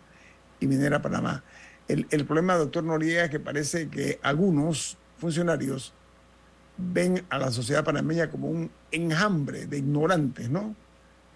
y 0.58 0.66
Minera 0.66 1.02
Panamá. 1.02 1.42
El, 1.88 2.06
el 2.10 2.24
problema, 2.24 2.54
doctor 2.54 2.84
Noriega, 2.84 3.24
es 3.24 3.30
que 3.30 3.40
parece 3.40 3.88
que 3.88 4.18
algunos 4.22 4.96
funcionarios 5.18 5.92
ven 6.76 7.24
a 7.28 7.38
la 7.38 7.50
sociedad 7.50 7.84
panameña 7.84 8.30
como 8.30 8.48
un 8.48 8.70
enjambre 8.90 9.66
de 9.66 9.78
ignorantes, 9.78 10.48
¿no? 10.50 10.74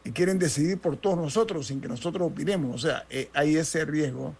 Y 0.05 0.13
quieren 0.13 0.39
decidir 0.39 0.79
por 0.79 0.97
todos 0.97 1.17
nosotros 1.17 1.67
sin 1.67 1.81
que 1.81 1.89
nosotros 1.89 2.31
opinemos. 2.31 2.75
O 2.75 2.79
sea, 2.79 3.05
eh, 3.11 3.31
hay 3.35 3.57
ese 3.57 3.85
riesgo 3.85 4.35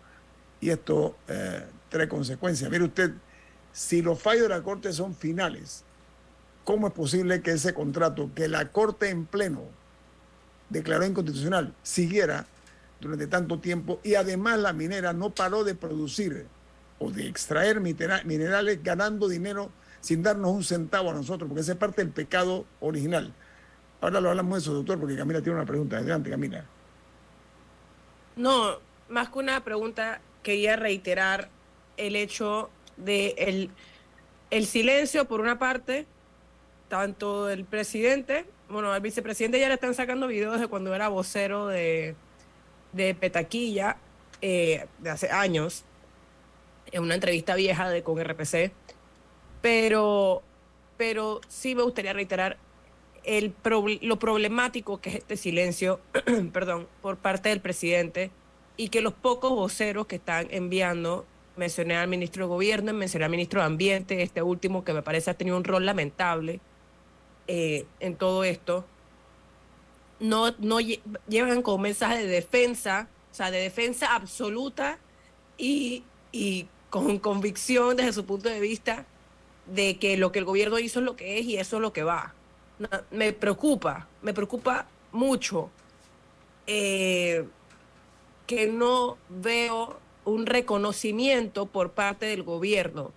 y 0.61 0.71
esto 0.71 1.17
eh, 1.29 1.65
trae 1.89 2.09
consecuencias. 2.09 2.71
Mire 2.71 2.85
usted, 2.85 3.13
si 3.75 4.03
los 4.03 4.23
fallos 4.23 4.45
de 4.45 4.49
la 4.51 4.63
Corte 4.63 4.93
son 4.93 5.15
finales, 5.17 5.85
¿cómo 6.65 6.87
es 6.87 6.93
posible 6.95 7.43
que 7.43 7.51
ese 7.51 7.75
contrato 7.75 8.31
que 8.35 8.47
la 8.49 8.71
Corte 8.71 9.11
en 9.11 9.27
pleno 9.27 9.63
declaró 10.71 11.05
inconstitucional 11.05 11.75
siguiera 11.83 12.47
durante 13.01 13.27
tanto 13.27 13.59
tiempo 13.59 13.99
y 14.05 14.15
además 14.15 14.61
la 14.61 14.73
minera 14.73 15.13
no 15.13 15.31
paró 15.31 15.65
de 15.65 15.75
producir 15.75 16.47
o 17.01 17.11
de 17.11 17.27
extraer 17.27 17.81
minera- 17.81 18.23
minerales 18.25 18.81
ganando 18.83 19.29
dinero 19.29 19.71
sin 20.01 20.23
darnos 20.23 20.53
un 20.53 20.63
centavo 20.63 21.11
a 21.11 21.15
nosotros, 21.15 21.49
porque 21.49 21.63
esa 21.63 21.73
es 21.73 21.79
parte 21.79 22.03
del 22.03 22.13
pecado 22.13 22.67
original. 22.81 23.33
Ahora 24.01 24.21
lo 24.21 24.31
hablamos 24.31 24.55
de 24.55 24.61
eso, 24.61 24.73
doctor, 24.73 25.01
porque 25.01 25.17
Camila 25.17 25.41
tiene 25.43 25.59
una 25.59 25.67
pregunta. 25.67 25.97
Adelante, 25.97 26.31
Camila. 26.31 26.65
No, 28.37 28.79
más 29.09 29.31
que 29.31 29.39
una 29.39 29.65
pregunta, 29.65 30.21
quería 30.43 30.77
reiterar 30.77 31.49
el 31.97 32.17
hecho 32.17 32.71
de 32.97 33.35
el, 33.39 33.71
el 34.51 34.67
silencio, 34.67 35.27
por 35.27 35.41
una 35.41 35.59
parte, 35.59 36.07
tanto 36.89 37.47
del 37.47 37.65
presidente, 37.65 38.47
bueno, 38.69 38.93
al 38.93 39.01
vicepresidente 39.01 39.61
ya 39.61 39.69
le 39.69 39.75
están 39.75 39.95
sacando 39.95 40.27
videos 40.27 40.61
de 40.61 40.69
cuando 40.69 40.95
era 40.95 41.09
vocero 41.09 41.67
de, 41.67 42.15
de 42.93 43.15
Petaquilla, 43.15 43.97
eh, 44.41 44.87
de 44.99 45.11
hace 45.11 45.31
años, 45.31 45.85
en 46.93 47.03
una 47.03 47.15
entrevista 47.15 47.55
vieja 47.55 47.89
de, 47.89 48.03
con 48.03 48.23
RPC, 48.23 48.73
pero, 49.61 50.43
pero 50.97 51.41
sí 51.49 51.75
me 51.75 51.83
gustaría 51.83 52.13
reiterar 52.13 52.59
el 53.25 53.55
lo 54.03 54.19
problemático 54.19 55.01
que 55.01 55.11
es 55.11 55.17
este 55.17 55.37
silencio, 55.37 56.01
perdón, 56.53 56.87
por 57.01 57.17
parte 57.17 57.49
del 57.49 57.61
presidente 57.61 58.31
y 58.77 58.89
que 58.89 59.01
los 59.01 59.15
pocos 59.15 59.51
voceros 59.51 60.07
que 60.07 60.17
están 60.17 60.49
enviando, 60.51 61.25
mencioné 61.57 61.97
al 61.97 62.09
ministro 62.09 62.45
de 62.45 62.49
Gobierno, 62.49 62.93
mencioné 62.93 63.25
al 63.27 63.31
ministro 63.31 63.61
de 63.61 63.67
Ambiente, 63.67 64.23
este 64.23 64.43
último 64.43 64.85
que 64.85 64.93
me 64.93 65.03
parece 65.03 65.31
ha 65.31 65.35
tenido 65.35 65.57
un 65.57 65.65
rol 65.65 65.87
lamentable 65.87 66.61
eh, 67.47 67.85
en 68.01 68.17
todo 68.17 68.45
esto, 68.45 68.85
no, 70.21 70.55
no 70.59 70.81
lle- 70.81 71.01
llevan 71.29 71.63
como 71.63 71.79
mensaje 71.79 72.19
de 72.19 72.27
defensa, 72.27 73.09
o 73.31 73.35
sea, 73.35 73.51
de 73.51 73.59
defensa 73.59 74.15
absoluta 74.15 74.99
y, 75.59 76.05
y 76.33 76.67
con 76.91 77.19
convicción 77.19 77.97
desde 77.97 78.13
su 78.13 78.25
punto 78.25 78.49
de 78.49 78.61
vista 78.61 79.05
de 79.67 79.99
que 79.99 80.17
lo 80.17 80.33
que 80.33 80.39
el 80.39 80.45
gobierno 80.45 80.79
hizo 80.79 81.01
es 81.01 81.05
lo 81.05 81.17
que 81.17 81.39
es 81.39 81.47
y 81.47 81.57
eso 81.57 81.77
es 81.77 81.83
lo 81.83 81.93
que 81.93 82.03
va. 82.05 82.35
Me 83.11 83.33
preocupa, 83.33 84.09
me 84.23 84.35
preocupa 84.35 84.87
mucho 85.13 85.71
eh, 86.67 87.45
que 88.47 88.67
no 88.67 89.17
veo 89.29 89.99
un 90.25 90.47
reconocimiento 90.47 91.67
por 91.67 91.91
parte 91.93 92.27
del 92.27 92.43
gobierno 92.43 93.13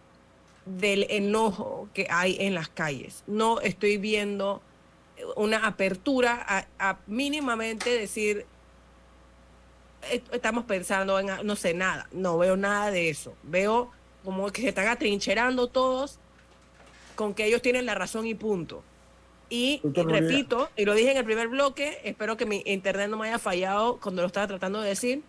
del 0.65 1.05
enojo 1.09 1.87
que 1.93 2.07
hay 2.09 2.35
en 2.39 2.53
las 2.53 2.67
calles. 2.69 3.23
No 3.27 3.61
estoy 3.61 3.97
viendo 3.97 4.61
una 5.35 5.65
apertura 5.65 6.45
a, 6.47 6.67
a 6.79 6.97
mínimamente 7.07 7.89
decir, 7.89 8.45
"Est- 10.11 10.33
estamos 10.33 10.65
pensando 10.65 11.19
en, 11.19 11.27
no 11.43 11.55
sé, 11.55 11.73
nada. 11.73 12.07
No 12.11 12.37
veo 12.37 12.57
nada 12.57 12.91
de 12.91 13.09
eso. 13.09 13.33
Veo 13.43 13.91
como 14.23 14.51
que 14.51 14.61
se 14.61 14.69
están 14.69 14.87
atrincherando 14.87 15.67
todos 15.67 16.19
con 17.15 17.33
que 17.33 17.45
ellos 17.45 17.61
tienen 17.61 17.85
la 17.85 17.95
razón 17.95 18.27
y 18.27 18.35
punto. 18.35 18.83
Y, 19.49 19.79
repito, 20.27 20.69
y 20.75 20.83
lo 20.83 20.93
dije 20.93 21.11
en 21.11 21.17
el 21.17 21.23
primer 21.25 21.47
bloque, 21.47 21.99
espero 22.03 22.35
que 22.35 22.45
mi 22.45 22.61
internet 22.65 23.09
no 23.09 23.17
me 23.17 23.29
haya 23.29 23.39
fallado 23.39 23.97
cuando 24.01 24.21
lo 24.21 24.27
estaba 24.27 24.45
tratando 24.47 24.81
de 24.81 24.89
decir, 24.89 25.23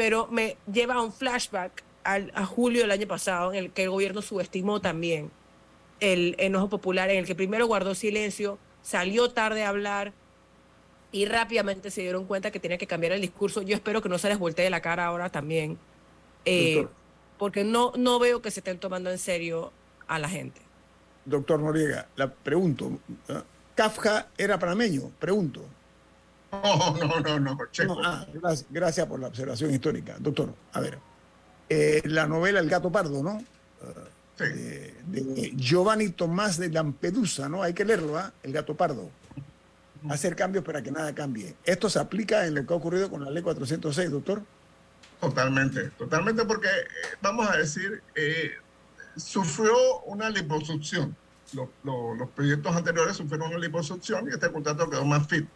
pero 0.00 0.26
me 0.28 0.56
lleva 0.72 0.94
a 0.94 1.02
un 1.02 1.12
flashback 1.12 1.82
al- 2.04 2.32
a 2.34 2.46
julio 2.46 2.80
del 2.80 2.90
año 2.90 3.06
pasado, 3.06 3.52
en 3.52 3.58
el 3.58 3.70
que 3.70 3.82
el 3.82 3.90
gobierno 3.90 4.22
subestimó 4.22 4.80
también 4.80 5.30
el 6.00 6.36
enojo 6.38 6.70
popular, 6.70 7.10
en 7.10 7.18
el 7.18 7.26
que 7.26 7.34
primero 7.34 7.66
guardó 7.66 7.94
silencio, 7.94 8.56
salió 8.80 9.30
tarde 9.32 9.62
a 9.62 9.68
hablar 9.68 10.14
y 11.12 11.26
rápidamente 11.26 11.90
se 11.90 12.00
dieron 12.00 12.24
cuenta 12.24 12.50
que 12.50 12.58
tenía 12.58 12.78
que 12.78 12.86
cambiar 12.86 13.12
el 13.12 13.20
discurso. 13.20 13.60
Yo 13.60 13.74
espero 13.74 14.00
que 14.00 14.08
no 14.08 14.16
se 14.16 14.30
les 14.30 14.38
voltee 14.38 14.70
la 14.70 14.80
cara 14.80 15.04
ahora 15.04 15.28
también, 15.28 15.76
eh, 16.46 16.86
porque 17.38 17.62
no, 17.62 17.92
no 17.98 18.18
veo 18.18 18.40
que 18.40 18.50
se 18.50 18.60
estén 18.60 18.78
tomando 18.78 19.10
en 19.10 19.18
serio 19.18 19.70
a 20.08 20.18
la 20.18 20.30
gente. 20.30 20.62
Doctor 21.26 21.60
Noriega, 21.60 22.08
la 22.16 22.32
pregunto, 22.32 22.98
¿ah? 23.28 23.42
Kafka 23.74 24.28
era 24.38 24.58
panameño, 24.58 25.10
pregunto. 25.18 25.62
No, 26.52 26.96
no, 26.96 27.20
no, 27.20 27.40
no, 27.40 27.58
checo. 27.70 27.94
No, 27.94 28.08
ah, 28.08 28.26
gracias, 28.32 28.66
gracias 28.70 29.06
por 29.06 29.20
la 29.20 29.28
observación 29.28 29.70
histórica. 29.72 30.16
Doctor, 30.18 30.52
a 30.72 30.80
ver, 30.80 30.98
eh, 31.68 32.02
la 32.06 32.26
novela 32.26 32.58
El 32.60 32.68
gato 32.68 32.90
pardo, 32.90 33.22
¿no? 33.22 33.38
Sí. 34.36 34.44
De, 34.44 34.94
de 35.06 35.52
Giovanni 35.54 36.08
Tomás 36.10 36.56
de 36.58 36.70
Lampedusa, 36.70 37.48
¿no? 37.48 37.62
Hay 37.62 37.74
que 37.74 37.84
leerlo, 37.84 38.18
¿ah? 38.18 38.32
El 38.42 38.52
gato 38.52 38.74
pardo. 38.76 39.10
Hacer 40.08 40.34
cambios 40.34 40.64
para 40.64 40.82
que 40.82 40.90
nada 40.90 41.14
cambie. 41.14 41.54
¿Esto 41.64 41.90
se 41.90 41.98
aplica 41.98 42.46
en 42.46 42.54
lo 42.54 42.66
que 42.66 42.72
ha 42.72 42.76
ocurrido 42.76 43.10
con 43.10 43.22
la 43.24 43.30
ley 43.30 43.42
406, 43.42 44.10
doctor? 44.10 44.42
Totalmente, 45.20 45.90
totalmente 45.90 46.44
porque, 46.46 46.68
eh, 46.68 47.16
vamos 47.20 47.48
a 47.50 47.56
decir, 47.58 48.02
eh, 48.14 48.52
sufrió 49.16 50.00
una 50.06 50.30
liposucción. 50.30 51.14
Los, 51.52 51.68
los- 51.84 52.16
los 52.18 52.30
proyectos 52.30 52.74
anteriores 52.74 53.16
sufrieron 53.16 53.48
una 53.50 53.58
liposucción 53.58 54.26
y 54.28 54.30
este 54.32 54.50
contrato 54.50 54.88
quedó 54.88 55.04
más 55.04 55.26
fit. 55.28 55.46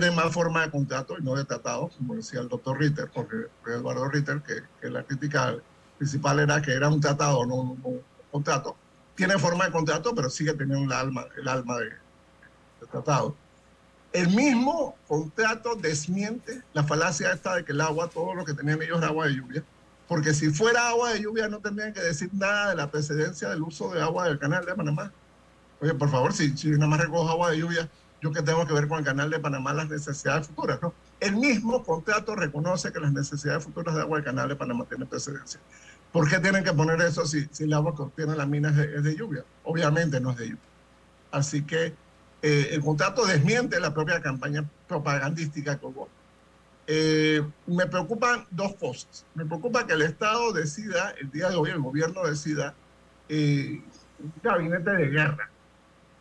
Tiene 0.00 0.10
más 0.10 0.32
forma 0.32 0.62
de 0.62 0.72
contrato 0.72 1.14
y 1.16 1.22
no 1.22 1.36
de 1.36 1.44
tratado, 1.44 1.88
como 1.96 2.16
decía 2.16 2.40
el 2.40 2.48
doctor 2.48 2.80
Ritter, 2.80 3.08
porque 3.14 3.46
Eduardo 3.64 4.08
Ritter, 4.08 4.42
que, 4.42 4.54
que 4.80 4.90
la 4.90 5.04
crítica 5.04 5.54
principal 5.98 6.40
era 6.40 6.60
que 6.60 6.72
era 6.72 6.88
un 6.88 7.00
tratado, 7.00 7.46
no 7.46 7.54
un, 7.54 7.80
un 7.84 8.00
contrato. 8.32 8.76
Tiene 9.14 9.38
forma 9.38 9.66
de 9.66 9.70
contrato, 9.70 10.12
pero 10.12 10.28
sigue 10.30 10.52
teniendo 10.54 10.92
el 10.92 10.92
alma, 10.92 11.26
el 11.36 11.46
alma 11.46 11.78
de, 11.78 11.90
de 11.90 12.86
tratado. 12.90 13.36
El 14.12 14.30
mismo 14.30 14.96
contrato 15.06 15.76
desmiente 15.76 16.64
la 16.72 16.82
falacia 16.82 17.30
esta 17.30 17.54
de 17.54 17.64
que 17.64 17.70
el 17.70 17.80
agua, 17.80 18.08
todo 18.08 18.34
lo 18.34 18.44
que 18.44 18.52
tenían 18.52 18.82
ellos 18.82 18.98
era 18.98 19.06
agua 19.06 19.28
de 19.28 19.36
lluvia, 19.36 19.62
porque 20.08 20.34
si 20.34 20.50
fuera 20.50 20.88
agua 20.88 21.12
de 21.12 21.22
lluvia 21.22 21.46
no 21.46 21.60
tendrían 21.60 21.92
que 21.92 22.00
decir 22.00 22.30
nada 22.32 22.70
de 22.70 22.74
la 22.74 22.90
precedencia 22.90 23.48
del 23.48 23.62
uso 23.62 23.94
de 23.94 24.02
agua 24.02 24.26
del 24.26 24.40
canal 24.40 24.66
de 24.66 24.74
Panamá. 24.74 25.12
Oye, 25.80 25.94
por 25.94 26.10
favor, 26.10 26.32
si, 26.32 26.56
si 26.56 26.70
nada 26.70 26.88
más 26.88 27.00
recojo 27.00 27.28
agua 27.28 27.52
de 27.52 27.58
lluvia, 27.58 27.88
yo 28.24 28.32
qué 28.32 28.40
tengo 28.40 28.66
que 28.66 28.72
ver 28.72 28.88
con 28.88 29.00
el 29.00 29.04
canal 29.04 29.28
de 29.28 29.38
Panamá, 29.38 29.74
las 29.74 29.90
necesidades 29.90 30.46
futuras, 30.46 30.80
¿no? 30.80 30.94
El 31.20 31.36
mismo 31.36 31.84
contrato 31.84 32.34
reconoce 32.34 32.90
que 32.90 32.98
las 32.98 33.12
necesidades 33.12 33.62
futuras 33.62 33.94
de 33.94 34.00
agua 34.00 34.16
del 34.16 34.24
canal 34.24 34.48
de 34.48 34.56
Panamá 34.56 34.86
tienen 34.88 35.06
precedencia. 35.06 35.60
¿Por 36.10 36.26
qué 36.30 36.38
tienen 36.38 36.64
que 36.64 36.72
poner 36.72 36.98
eso 37.02 37.26
si, 37.26 37.46
si 37.52 37.64
el 37.64 37.74
agua 37.74 37.94
que 37.94 38.00
obtiene 38.00 38.34
la 38.34 38.46
mina 38.46 38.70
es 38.70 38.76
de, 38.76 38.96
es 38.96 39.02
de 39.02 39.14
lluvia? 39.14 39.44
Obviamente 39.64 40.20
no 40.20 40.30
es 40.30 40.38
de 40.38 40.46
lluvia. 40.46 40.62
Así 41.32 41.64
que 41.64 41.92
eh, 42.40 42.68
el 42.70 42.80
contrato 42.80 43.26
desmiente 43.26 43.78
la 43.78 43.92
propia 43.92 44.22
campaña 44.22 44.64
propagandística 44.88 45.78
que 45.78 45.84
hubo. 45.84 46.08
Eh, 46.86 47.46
me 47.66 47.86
preocupan 47.86 48.46
dos 48.50 48.74
cosas. 48.76 49.26
Me 49.34 49.44
preocupa 49.44 49.86
que 49.86 49.92
el 49.92 50.00
Estado 50.00 50.54
decida, 50.54 51.10
el 51.20 51.30
día 51.30 51.50
de 51.50 51.56
hoy 51.56 51.68
el 51.68 51.80
gobierno 51.80 52.22
decida, 52.22 52.72
eh, 53.28 53.82
un 54.18 54.32
gabinete 54.42 54.92
de 54.92 55.08
guerra, 55.08 55.50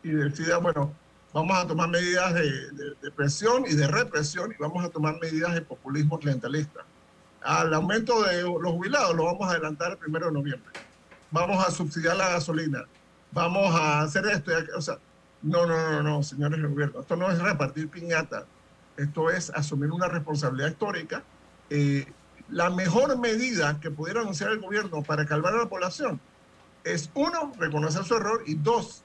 y 0.04 0.10
decida, 0.10 0.58
bueno, 0.58 0.94
vamos 1.34 1.58
a 1.58 1.68
tomar 1.68 1.90
medidas 1.90 2.34
de, 2.34 3.12
presión 3.16 3.66
y 3.68 3.74
de 3.74 3.88
represión 3.88 4.52
y 4.52 4.62
vamos 4.62 4.84
a 4.86 4.90
tomar 4.90 5.20
medidas 5.20 5.54
de 5.54 5.62
populismo 5.62 6.20
clientelista. 6.20 6.82
Al 7.42 7.74
aumento 7.74 8.24
de 8.24 8.44
los 8.44 8.72
jubilados 8.72 9.16
lo 9.16 9.26
vamos 9.26 9.48
a 9.48 9.52
adelantar 9.52 9.92
el 9.92 9.98
primero 9.98 10.28
de 10.28 10.34
noviembre. 10.34 10.72
Vamos 11.32 11.66
a 11.66 11.72
subsidiar 11.72 12.16
la 12.16 12.30
gasolina. 12.30 12.86
Vamos 13.32 13.74
a 13.76 14.02
hacer 14.02 14.26
esto. 14.28 14.52
y 14.52 14.54
aquello. 14.54 14.78
O 14.78 14.82
sea, 14.82 15.00
no, 15.42 15.66
no, 15.66 15.92
no, 15.92 16.04
no, 16.04 16.24
señores 16.24 16.62
del 16.62 16.70
gobierno. 16.70 17.02
Esto 17.02 17.16
no 17.16 17.30
es 17.32 17.40
repartir 17.40 17.90
piñata. 17.90 18.46
Esto 18.96 19.30
es 19.30 19.50
asumir 19.50 19.92
una 19.92 20.08
responsabilidad 20.08 20.70
histórica. 20.70 21.24
Eh, 21.70 22.06
la 22.50 22.70
mejor 22.70 23.18
medida 23.18 23.80
que 23.80 23.90
pudiera 23.90 24.22
anunciar 24.22 24.52
el 24.52 24.60
gobierno 24.60 25.02
para 25.02 25.26
calmar 25.26 25.54
a 25.54 25.58
la 25.58 25.70
población 25.70 26.22
es, 26.84 27.10
uno, 27.14 27.52
reconocer 27.58 28.04
su 28.04 28.16
error 28.16 28.44
y 28.46 28.56
dos, 28.56 29.04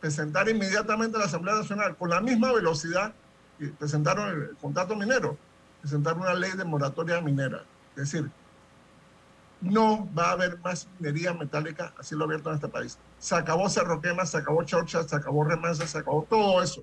presentar 0.00 0.48
inmediatamente 0.48 1.16
a 1.16 1.20
la 1.20 1.26
Asamblea 1.26 1.54
Nacional 1.56 1.96
con 1.96 2.10
la 2.10 2.20
misma 2.20 2.52
velocidad 2.52 3.12
que 3.58 3.68
presentaron 3.68 4.28
el 4.28 4.56
contrato 4.56 4.94
minero, 4.96 5.36
presentar 5.80 6.16
una 6.16 6.34
ley 6.34 6.52
de 6.52 6.64
moratoria 6.64 7.20
minera. 7.20 7.62
Es 7.96 8.10
decir, 8.12 8.30
no 9.60 10.08
va 10.14 10.28
a 10.28 10.32
haber 10.32 10.58
más 10.58 10.86
minería 10.98 11.32
metálica 11.32 11.92
a 11.98 12.02
cielo 12.02 12.24
abierto 12.24 12.50
en 12.50 12.56
este 12.56 12.68
país. 12.68 12.98
Se 13.18 13.34
acabó 13.34 13.68
Cerro 13.70 14.00
Quema, 14.00 14.26
se 14.26 14.36
acabó 14.36 14.62
Chorcha, 14.64 15.02
se 15.02 15.16
acabó 15.16 15.44
Remansa, 15.44 15.86
se 15.86 15.98
acabó 15.98 16.24
todo 16.28 16.62
eso. 16.62 16.82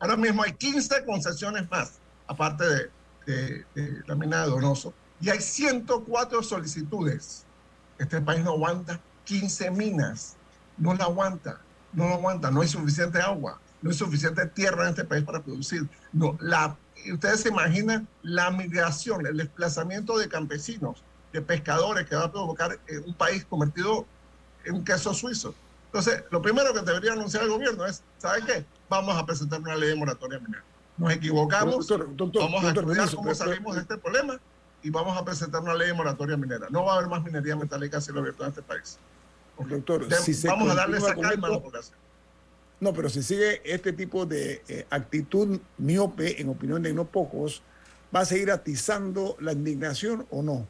Ahora 0.00 0.16
mismo 0.16 0.42
hay 0.42 0.52
15 0.52 1.04
concesiones 1.04 1.70
más, 1.70 1.98
aparte 2.26 2.64
de, 2.64 2.90
de- 3.26 3.64
de 3.74 4.02
la 4.06 4.14
mina 4.16 4.42
de 4.42 4.50
Donoso, 4.50 4.92
y 5.20 5.30
hay 5.30 5.40
104 5.40 6.42
solicitudes. 6.42 7.44
Este 7.98 8.20
país 8.20 8.42
no 8.42 8.50
aguanta 8.50 9.00
15 9.24 9.70
minas, 9.70 10.34
no 10.76 10.92
la 10.94 11.04
aguanta, 11.04 11.60
no 11.94 12.08
lo 12.08 12.14
aguanta, 12.14 12.50
no 12.50 12.60
hay 12.60 12.68
suficiente 12.68 13.20
agua, 13.20 13.58
no 13.82 13.90
hay 13.90 13.96
suficiente 13.96 14.46
tierra 14.46 14.84
en 14.84 14.90
este 14.90 15.04
país 15.04 15.24
para 15.24 15.42
producir. 15.42 15.88
No, 16.12 16.36
la, 16.40 16.76
ustedes 17.12 17.40
se 17.40 17.48
imaginan 17.48 18.08
la 18.22 18.50
migración, 18.50 19.26
el 19.26 19.36
desplazamiento 19.36 20.18
de 20.18 20.28
campesinos, 20.28 21.02
de 21.32 21.42
pescadores 21.42 22.06
que 22.06 22.16
va 22.16 22.24
a 22.24 22.32
provocar 22.32 22.78
eh, 22.86 22.98
un 22.98 23.14
país 23.14 23.44
convertido 23.44 24.06
en 24.64 24.74
un 24.74 24.84
queso 24.84 25.12
suizo. 25.14 25.54
Entonces, 25.86 26.24
lo 26.30 26.42
primero 26.42 26.72
que 26.72 26.80
debería 26.80 27.12
anunciar 27.12 27.44
el 27.44 27.50
gobierno 27.50 27.86
es, 27.86 28.02
¿saben 28.18 28.44
qué? 28.46 28.64
Vamos 28.88 29.16
a 29.16 29.24
presentar 29.24 29.60
una 29.60 29.76
ley 29.76 29.90
de 29.90 29.96
moratoria 29.96 30.40
minera. 30.40 30.64
Nos 30.96 31.12
equivocamos, 31.12 31.86
Doctor, 31.86 32.16
doctor, 32.16 32.42
vamos 32.42 32.64
a 32.64 32.68
estudiar 32.68 33.14
cómo 33.14 33.34
salimos 33.34 33.74
de 33.74 33.82
este 33.82 33.96
problema 33.98 34.40
y 34.82 34.90
vamos 34.90 35.16
a 35.16 35.24
presentar 35.24 35.60
una 35.60 35.74
ley 35.74 35.88
de 35.88 35.94
moratoria 35.94 36.36
minera. 36.36 36.68
No 36.70 36.84
va 36.84 36.94
a 36.94 36.96
haber 36.96 37.08
más 37.08 37.22
minería 37.22 37.56
metálica 37.56 37.98
a 37.98 38.00
cielo 38.00 38.20
abierto 38.20 38.44
en 38.44 38.50
este 38.50 38.62
país. 38.62 38.98
Doctor, 39.58 40.08
De- 40.08 40.16
si 40.16 40.34
se 40.34 40.48
vamos 40.48 40.70
a 40.70 40.74
darle 40.74 40.98
esa 40.98 41.14
calma 41.14 41.48
a 41.48 41.50
la 41.52 41.60
población. 41.62 41.96
No, 42.80 42.92
pero 42.92 43.08
si 43.08 43.22
sigue 43.22 43.62
este 43.64 43.92
tipo 43.92 44.26
de 44.26 44.62
eh, 44.68 44.86
actitud 44.90 45.60
miope, 45.78 46.40
en 46.40 46.48
opinión 46.48 46.82
de 46.82 46.92
no 46.92 47.04
pocos, 47.04 47.62
¿va 48.14 48.20
a 48.20 48.24
seguir 48.24 48.50
atizando 48.50 49.36
la 49.40 49.52
indignación 49.52 50.26
o 50.30 50.42
no? 50.42 50.66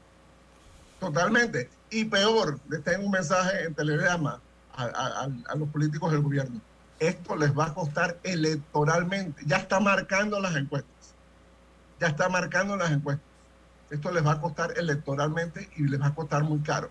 Totalmente. 1.00 1.68
Y 1.90 2.04
peor, 2.04 2.58
les 2.68 2.82
tengo 2.84 3.04
un 3.06 3.10
mensaje 3.10 3.64
en 3.64 3.74
telegrama 3.74 4.40
a, 4.74 4.84
a- 4.84 5.24
a- 5.24 5.28
a 5.52 5.54
los 5.56 5.68
políticos 5.70 6.12
del 6.12 6.20
gobierno. 6.22 6.60
Esto 6.98 7.36
les 7.36 7.56
va 7.56 7.66
a 7.66 7.74
costar 7.74 8.18
electoralmente. 8.22 9.42
Ya 9.46 9.56
está 9.56 9.80
marcando 9.80 10.40
las 10.40 10.54
encuestas. 10.56 11.14
Ya 12.00 12.08
está 12.08 12.28
marcando 12.28 12.76
las 12.76 12.90
encuestas. 12.92 13.24
Esto 13.90 14.10
les 14.12 14.24
va 14.24 14.32
a 14.32 14.40
costar 14.40 14.72
electoralmente 14.78 15.68
y 15.76 15.84
les 15.88 16.00
va 16.00 16.06
a 16.08 16.14
costar 16.14 16.42
muy 16.44 16.60
caro. 16.60 16.90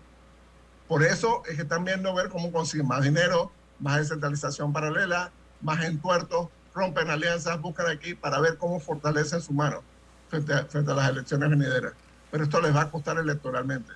Por 0.88 1.02
eso 1.02 1.42
es 1.48 1.56
que 1.56 1.62
están 1.62 1.84
viendo 1.84 2.14
ver 2.14 2.28
cómo 2.28 2.52
consiguen 2.52 2.86
más 2.86 3.02
dinero, 3.02 3.50
más 3.80 3.98
descentralización 3.98 4.72
paralela, 4.72 5.30
más 5.60 5.84
entuertos, 5.84 6.48
rompen 6.74 7.10
alianzas, 7.10 7.60
buscan 7.60 7.86
aquí 7.86 8.14
para 8.14 8.40
ver 8.40 8.58
cómo 8.58 8.80
fortalecen 8.80 9.40
su 9.40 9.52
mano 9.52 9.82
frente 10.28 10.52
a, 10.52 10.64
frente 10.66 10.90
a 10.90 10.94
las 10.94 11.10
elecciones 11.10 11.48
venideras. 11.48 11.92
Pero 12.30 12.44
esto 12.44 12.60
les 12.60 12.74
va 12.74 12.82
a 12.82 12.90
costar 12.90 13.16
electoralmente. 13.18 13.92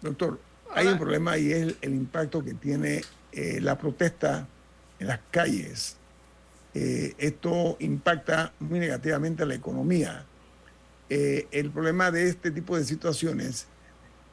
Doctor, 0.00 0.40
hay 0.72 0.86
un 0.86 0.98
problema 0.98 1.36
y 1.36 1.52
es 1.52 1.62
el, 1.62 1.78
el 1.82 1.94
impacto 1.94 2.42
que 2.42 2.54
tiene 2.54 3.02
eh, 3.32 3.60
la 3.60 3.76
protesta 3.76 4.46
en 4.98 5.06
las 5.08 5.20
calles. 5.30 5.96
Eh, 6.74 7.14
esto 7.18 7.76
impacta 7.80 8.52
muy 8.60 8.78
negativamente 8.78 9.42
a 9.42 9.46
la 9.46 9.54
economía. 9.54 10.24
Eh, 11.08 11.48
el 11.50 11.70
problema 11.70 12.10
de 12.10 12.28
este 12.28 12.50
tipo 12.52 12.76
de 12.76 12.84
situaciones 12.84 13.66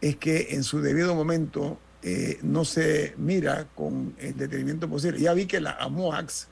es 0.01 0.15
que 0.17 0.47
en 0.51 0.63
su 0.63 0.81
debido 0.81 1.15
momento 1.15 1.79
eh, 2.03 2.39
no 2.43 2.63
se 2.65 3.13
mira 3.17 3.67
con 3.75 4.15
el 4.19 4.37
detenimiento 4.37 4.87
posible. 4.87 5.19
Ya 5.19 5.33
vi 5.33 5.45
que 5.47 5.59
la 5.59 5.71
AMOAX, 5.79 6.47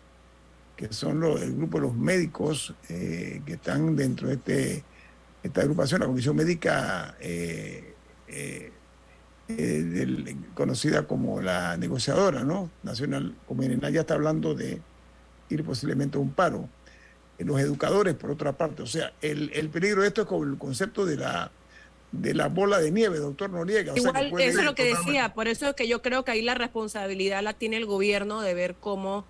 que 0.75 0.91
son 0.91 1.19
los- 1.19 1.41
el 1.41 1.55
grupo 1.55 1.77
de 1.77 1.83
los 1.87 1.95
médicos 1.95 2.73
eh, 2.89 3.41
que 3.45 3.53
están 3.53 3.95
dentro 3.95 4.27
de 4.27 4.33
este, 4.35 4.83
esta 5.43 5.61
agrupación, 5.61 6.01
la 6.01 6.07
Comisión 6.07 6.35
Médica 6.35 7.15
eh, 7.19 7.93
conocida 10.55 11.07
como 11.07 11.41
la 11.41 11.77
negociadora 11.77 12.43
¿no? 12.43 12.69
nacional, 12.83 13.35
como 13.47 13.61
ya 13.63 14.01
está 14.01 14.15
hablando 14.15 14.55
de 14.55 14.81
ir 15.49 15.63
posiblemente 15.63 16.17
a 16.17 16.21
un 16.21 16.31
paro. 16.31 16.67
Los 17.37 17.59
educadores, 17.59 18.15
por 18.15 18.31
otra 18.31 18.53
parte, 18.53 18.81
o 18.81 18.87
sea, 18.87 19.13
el, 19.21 19.51
el 19.53 19.69
peligro 19.69 20.01
de 20.01 20.07
esto 20.07 20.21
es 20.21 20.27
como 20.27 20.45
el 20.45 20.57
concepto 20.57 21.05
de 21.05 21.17
la, 21.17 21.51
de 22.21 22.33
la 22.33 22.47
bola 22.47 22.79
de 22.79 22.91
nieve, 22.91 23.17
doctor 23.19 23.49
Noriega. 23.49 23.93
o 23.93 23.97
Igual, 23.97 24.31
eso 24.39 24.59
es 24.59 24.65
lo 24.65 24.75
que 24.75 24.85
decía, 24.85 25.33
por 25.33 25.47
eso 25.47 25.67
es 25.69 25.75
que 25.75 25.87
yo 25.87 26.01
creo 26.01 26.23
que 26.25 26.31
ahí 26.31 26.41
la 26.41 26.55
responsabilidad 26.55 27.41
la 27.43 27.53
tiene 27.53 27.77
el 27.77 27.85
gobierno 27.85 28.41
de 28.41 28.53
ver 28.53 28.75
cómo, 28.75 29.25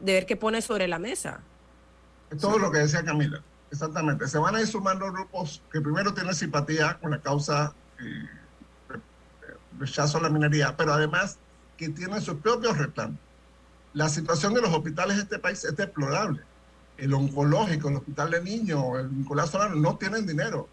de 0.00 0.12
ver 0.14 0.26
qué 0.26 0.36
pone 0.36 0.62
sobre 0.62 0.88
la 0.88 0.98
mesa. 0.98 1.40
Es 2.30 2.38
todo 2.38 2.58
lo 2.58 2.70
que 2.70 2.78
decía 2.78 3.04
Camila. 3.04 3.42
Exactamente. 3.70 4.28
Se 4.28 4.38
van 4.38 4.54
a 4.56 4.60
ir 4.60 4.66
sumando 4.66 5.10
grupos 5.10 5.62
que 5.72 5.80
primero 5.80 6.12
tienen 6.12 6.34
simpatía 6.34 6.98
con 7.00 7.10
la 7.10 7.18
causa 7.20 7.74
eh, 8.00 8.28
re- 8.88 9.00
rechazo 9.78 10.18
a 10.18 10.22
la 10.22 10.28
minería, 10.30 10.76
pero 10.76 10.92
además 10.92 11.38
que 11.76 11.88
tienen 11.88 12.20
sus 12.20 12.34
propios 12.36 12.76
reclamos. 12.76 13.16
La 13.94 14.08
situación 14.08 14.54
de 14.54 14.60
los 14.62 14.70
hospitales 14.74 15.16
de 15.16 15.22
este 15.22 15.38
país 15.38 15.64
es 15.64 15.76
deplorable. 15.76 16.40
El 16.98 17.14
oncológico, 17.14 17.88
el 17.88 17.96
hospital 17.96 18.30
de 18.30 18.42
niños, 18.42 18.84
el 18.98 19.18
Nicolás 19.18 19.50
Solano, 19.50 19.74
no 19.76 19.96
tienen 19.96 20.26
dinero. 20.26 20.68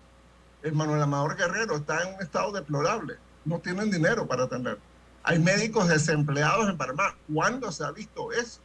El 0.62 0.74
Manuel 0.74 1.02
Amador 1.02 1.36
Guerrero 1.36 1.78
está 1.78 2.04
en 2.04 2.16
un 2.16 2.22
estado 2.22 2.52
deplorable. 2.52 3.16
No 3.46 3.60
tienen 3.60 3.90
dinero 3.90 4.28
para 4.28 4.44
atender. 4.44 4.78
Hay 5.24 5.40
médicos 5.40 5.88
desempleados 5.88 6.70
en 6.70 6.78
Panamá. 6.78 7.16
¿Cuándo 7.34 7.72
se 7.72 7.84
ha 7.84 7.92
visto 7.92 8.32
eso? 8.32 8.62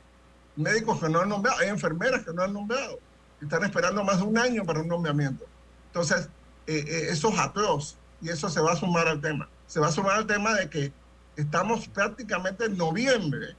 médicos 0.56 1.00
que 1.00 1.08
no 1.08 1.20
han 1.20 1.28
nombrado, 1.28 1.58
hay 1.60 1.68
enfermeras 1.68 2.24
que 2.24 2.32
no 2.32 2.42
han 2.42 2.52
nombrado, 2.52 2.98
están 3.40 3.64
esperando 3.64 4.04
más 4.04 4.18
de 4.18 4.24
un 4.24 4.38
año 4.38 4.64
para 4.64 4.80
un 4.80 4.88
nombramiento. 4.88 5.44
Entonces, 5.86 6.28
eh, 6.66 6.84
eh, 6.86 7.06
eso 7.10 7.28
es 7.30 7.38
atroz 7.38 7.96
y 8.20 8.28
eso 8.28 8.48
se 8.48 8.60
va 8.60 8.72
a 8.72 8.76
sumar 8.76 9.08
al 9.08 9.20
tema. 9.20 9.48
Se 9.66 9.80
va 9.80 9.88
a 9.88 9.92
sumar 9.92 10.16
al 10.16 10.26
tema 10.26 10.54
de 10.54 10.68
que 10.68 10.92
estamos 11.36 11.88
prácticamente 11.88 12.66
en 12.66 12.76
noviembre 12.76 13.56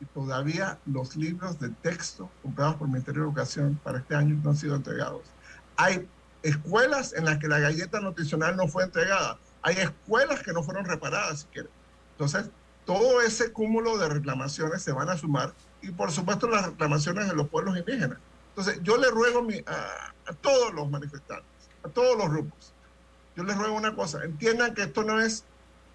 y 0.00 0.04
todavía 0.06 0.78
los 0.86 1.14
libros 1.16 1.60
de 1.60 1.68
texto 1.68 2.30
comprados 2.42 2.76
por 2.76 2.86
el 2.86 2.92
Ministerio 2.92 3.22
de 3.22 3.28
Educación 3.28 3.80
para 3.82 3.98
este 3.98 4.14
año 4.14 4.40
no 4.42 4.50
han 4.50 4.56
sido 4.56 4.74
entregados. 4.74 5.22
Hay 5.76 6.08
escuelas 6.44 7.14
en 7.14 7.24
las 7.24 7.38
que 7.38 7.48
la 7.48 7.58
galleta 7.58 8.00
nutricional 8.00 8.56
no 8.56 8.68
fue 8.68 8.84
entregada. 8.84 9.38
Hay 9.62 9.76
escuelas 9.76 10.42
que 10.42 10.52
no 10.52 10.62
fueron 10.62 10.84
reparadas 10.84 11.40
siquiera. 11.40 11.68
Entonces, 12.12 12.50
todo 12.84 13.22
ese 13.22 13.50
cúmulo 13.50 13.96
de 13.96 14.10
reclamaciones 14.10 14.82
se 14.82 14.92
van 14.92 15.08
a 15.08 15.16
sumar 15.16 15.54
y 15.80 15.90
por 15.90 16.12
supuesto 16.12 16.46
las 16.48 16.66
reclamaciones 16.66 17.28
de 17.28 17.34
los 17.34 17.48
pueblos 17.48 17.76
indígenas. 17.76 18.18
Entonces, 18.50 18.78
yo 18.82 18.98
le 18.98 19.10
ruego 19.10 19.44
a, 19.66 20.30
a 20.30 20.34
todos 20.34 20.72
los 20.74 20.88
manifestantes, 20.90 21.46
a 21.82 21.88
todos 21.88 22.16
los 22.16 22.28
grupos, 22.28 22.72
yo 23.36 23.42
les 23.42 23.56
ruego 23.56 23.74
una 23.74 23.96
cosa, 23.96 24.22
entiendan 24.22 24.74
que 24.74 24.82
esto 24.82 25.02
no 25.02 25.20
es 25.20 25.44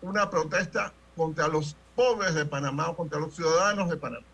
una 0.02 0.30
protesta 0.30 0.92
contra 1.16 1.48
los 1.48 1.78
pobres 1.96 2.34
de 2.34 2.46
Panamá 2.46 2.90
o 2.90 2.96
contra 2.98 3.20
los 3.20 3.36
ciudadanos 3.36 3.90
de 3.90 3.98
Panamá. 3.98 4.26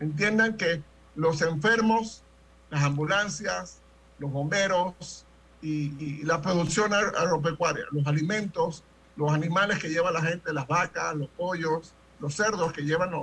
Entiendan 0.00 0.56
que 0.56 0.82
los 1.14 1.42
enfermos, 1.42 2.22
las 2.70 2.84
ambulancias, 2.84 3.80
los 4.18 4.30
bomberos 4.30 5.26
y, 5.60 6.22
la 6.24 6.40
producción 6.40 6.92
agropecuaria, 6.94 7.84
los 7.90 8.06
alimentos, 8.06 8.84
los 9.16 9.32
animales 9.32 9.78
que 9.78 9.88
lleva 9.88 10.12
la 10.12 10.22
gente, 10.22 10.52
las 10.52 10.66
vacas, 10.66 11.14
los 11.16 11.28
pollos, 11.30 11.92
los 12.20 12.34
cerdos 12.34 12.72
que 12.72 12.82
llevan 12.82 13.10
los, 13.10 13.22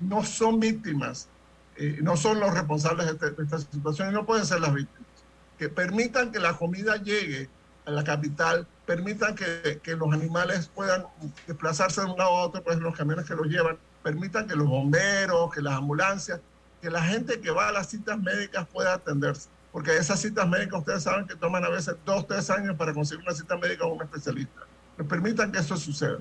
no 0.00 0.24
son 0.24 0.60
víctimas, 0.60 1.28
eh, 1.76 1.98
no 2.02 2.16
son 2.16 2.40
los 2.40 2.52
responsables 2.52 3.06
de, 3.06 3.12
este, 3.12 3.30
de 3.30 3.42
esta 3.44 3.58
situación 3.58 4.10
y 4.10 4.12
no 4.12 4.26
pueden 4.26 4.46
ser 4.46 4.60
las 4.60 4.74
víctimas. 4.74 5.08
Que 5.58 5.68
permitan 5.68 6.32
que 6.32 6.40
la 6.40 6.56
comida 6.56 6.96
llegue 6.96 7.48
a 7.86 7.90
la 7.90 8.04
capital, 8.04 8.66
permitan 8.86 9.34
que, 9.34 9.80
que, 9.82 9.96
los 9.96 10.12
animales 10.12 10.70
puedan 10.74 11.06
desplazarse 11.46 12.00
de 12.00 12.08
un 12.08 12.18
lado 12.18 12.30
a 12.30 12.42
otro, 12.46 12.62
pues 12.62 12.78
los 12.78 12.96
camiones 12.96 13.26
que 13.26 13.34
los 13.34 13.46
llevan, 13.46 13.78
permitan 14.02 14.48
que 14.48 14.56
los 14.56 14.66
bomberos, 14.66 15.52
que 15.52 15.62
las 15.62 15.74
ambulancias, 15.74 16.40
que 16.80 16.90
la 16.90 17.02
gente 17.02 17.40
que 17.40 17.50
va 17.50 17.68
a 17.68 17.72
las 17.72 17.88
citas 17.88 18.18
médicas 18.18 18.66
pueda 18.72 18.94
atenderse. 18.94 19.48
Porque 19.72 19.96
esas 19.96 20.20
citas 20.20 20.46
médicas 20.46 20.80
ustedes 20.80 21.02
saben 21.02 21.26
que 21.26 21.34
toman 21.34 21.64
a 21.64 21.70
veces 21.70 21.96
dos, 22.04 22.26
tres 22.26 22.50
años 22.50 22.76
para 22.76 22.92
conseguir 22.92 23.24
una 23.24 23.34
cita 23.34 23.56
médica 23.56 23.84
con 23.84 23.92
un 23.92 24.02
especialista. 24.02 24.60
Que 24.96 25.04
permitan 25.04 25.50
que 25.50 25.58
eso 25.58 25.76
suceda. 25.76 26.18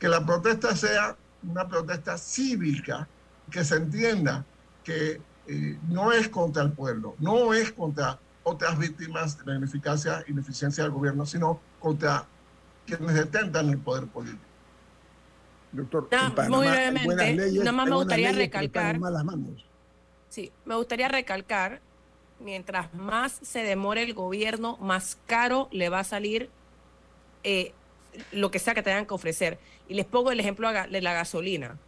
Que 0.00 0.08
la 0.08 0.24
protesta 0.26 0.74
sea 0.74 1.16
una 1.42 1.68
protesta 1.68 2.18
cívica, 2.18 3.08
que 3.50 3.64
se 3.64 3.76
entienda 3.76 4.44
que 4.82 5.20
eh, 5.46 5.78
no 5.88 6.12
es 6.12 6.28
contra 6.28 6.62
el 6.62 6.72
pueblo, 6.72 7.14
no 7.18 7.54
es 7.54 7.72
contra 7.72 8.18
otras 8.42 8.78
víctimas 8.78 9.38
de 9.38 9.44
la 9.52 9.56
ineficacia 9.58 10.24
y 10.26 10.32
ineficiencia 10.32 10.82
del 10.82 10.92
gobierno, 10.92 11.24
sino 11.24 11.60
contra 11.78 12.26
quienes 12.86 13.14
detentan 13.14 13.68
el 13.68 13.78
poder 13.78 14.06
político. 14.06 14.42
Doctor, 15.70 16.08
muy 16.48 16.66
brevemente, 16.66 17.72
más 17.72 17.88
me 17.88 17.94
gustaría 17.94 18.32
recalcar. 18.32 18.98
Sí, 20.30 20.50
me 20.64 20.74
gustaría 20.74 21.08
recalcar, 21.08 21.80
mientras 22.40 22.92
más 22.94 23.38
se 23.42 23.62
demore 23.62 24.02
el 24.02 24.14
gobierno, 24.14 24.76
más 24.78 25.18
caro 25.26 25.68
le 25.70 25.88
va 25.88 26.00
a 26.00 26.04
salir 26.04 26.50
eh, 27.44 27.72
lo 28.32 28.50
que 28.50 28.58
sea 28.58 28.74
que 28.74 28.82
tengan 28.82 29.06
que 29.06 29.14
ofrecer. 29.14 29.58
Y 29.88 29.94
les 29.94 30.06
pongo 30.06 30.30
el 30.30 30.40
ejemplo 30.40 30.70
de 30.70 31.00
la 31.00 31.12
gasolina. 31.12 31.78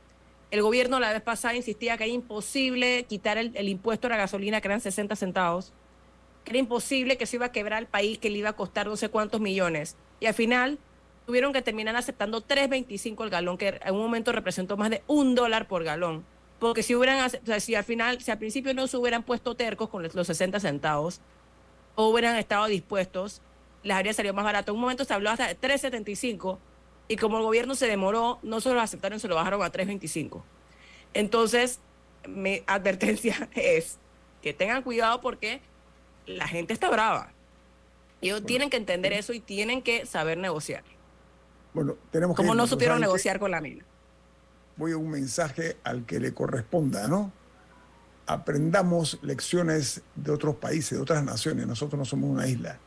El 0.51 0.62
gobierno 0.62 0.98
la 0.98 1.12
vez 1.12 1.22
pasada 1.22 1.55
insistía 1.55 1.96
que 1.96 2.05
era 2.05 2.12
imposible 2.12 3.05
quitar 3.05 3.38
el, 3.38 3.53
el 3.55 3.68
impuesto 3.68 4.09
a 4.09 4.11
la 4.11 4.16
gasolina, 4.16 4.61
que 4.61 4.68
eran 4.68 4.80
60 4.80 5.14
centavos 5.16 5.72
que 6.44 6.53
era 6.53 6.59
imposible, 6.59 7.16
que 7.16 7.26
se 7.26 7.36
iba 7.36 7.46
a 7.46 7.53
quebrar 7.53 7.82
el 7.82 7.88
país, 7.88 8.18
que 8.18 8.30
le 8.30 8.38
iba 8.38 8.51
a 8.51 8.55
costar 8.55 8.86
no 8.86 8.96
sé 8.96 9.09
cuántos 9.09 9.40
millones. 9.40 9.96
Y 10.20 10.26
al 10.26 10.34
final 10.34 10.78
tuvieron 11.26 11.53
que 11.53 11.62
terminar 11.62 11.96
aceptando 11.96 12.42
3.25 12.42 13.24
el 13.24 13.30
galón, 13.30 13.59
que 13.59 13.80
en 13.84 13.94
un 13.94 14.01
momento 14.01 14.32
representó 14.32 14.76
más 14.76 14.90
de 14.90 15.03
un 15.07 15.34
dólar 15.34 15.68
por 15.68 15.84
galón. 15.84 16.24
Porque 16.61 16.82
si 16.82 16.94
hubieran, 16.94 17.26
o 17.26 17.46
sea, 17.46 17.58
si 17.58 17.74
al 17.74 17.84
final, 17.84 18.20
si 18.20 18.30
al 18.30 18.38
principio 18.38 18.72
no 18.74 18.86
se 18.86 18.96
hubieran 18.96 19.22
puesto 19.24 19.56
tercos 19.56 19.88
con 19.88 20.02
los 20.02 20.26
60 20.26 20.61
centavos, 20.61 21.20
o 21.96 22.08
hubieran 22.08 22.36
estado 22.36 22.66
dispuestos, 22.66 23.40
les 23.82 23.96
habría 23.96 24.12
salido 24.12 24.34
más 24.34 24.44
barato. 24.44 24.70
En 24.70 24.76
un 24.76 24.82
momento 24.82 25.04
se 25.04 25.14
habló 25.14 25.30
hasta 25.30 25.48
de 25.48 25.58
3.75 25.58 26.58
y 27.08 27.16
como 27.16 27.38
el 27.38 27.42
gobierno 27.42 27.74
se 27.74 27.86
demoró, 27.86 28.38
no 28.42 28.61
solo 28.61 28.76
lo 28.76 28.82
aceptaron, 28.82 29.18
se 29.18 29.26
lo 29.26 29.34
bajaron 29.34 29.62
a 29.62 29.72
3.25. 29.72 30.42
Entonces, 31.14 31.80
mi 32.28 32.62
advertencia 32.66 33.48
es 33.54 33.98
que 34.42 34.52
tengan 34.52 34.82
cuidado 34.82 35.20
porque 35.20 35.61
la 36.26 36.46
gente 36.46 36.72
está 36.72 36.90
brava. 36.90 37.32
Ellos 38.20 38.44
tienen 38.44 38.68
que 38.68 38.76
entender 38.76 39.14
eso 39.14 39.32
y 39.32 39.40
tienen 39.40 39.80
que 39.80 40.04
saber 40.04 40.36
negociar. 40.36 40.84
Bueno, 41.72 41.96
tenemos 42.11 42.36
que 42.36 42.42
Como 42.42 42.54
no 42.54 42.66
supieron 42.66 43.00
negociar 43.00 43.38
con 43.38 43.50
la 43.50 43.62
mina. 43.62 43.84
Voy 44.80 44.92
a 44.92 44.96
un 44.96 45.10
mensaje 45.10 45.76
al 45.84 46.06
que 46.06 46.18
le 46.18 46.32
corresponda, 46.32 47.06
¿no? 47.06 47.30
Aprendamos 48.26 49.18
lecciones 49.20 50.00
de 50.16 50.32
otros 50.32 50.56
países, 50.56 50.92
de 50.92 51.02
otras 51.02 51.22
naciones. 51.22 51.66
Nosotros 51.66 51.98
no 51.98 52.06
somos 52.06 52.30
una 52.30 52.46
isla. 52.46 52.78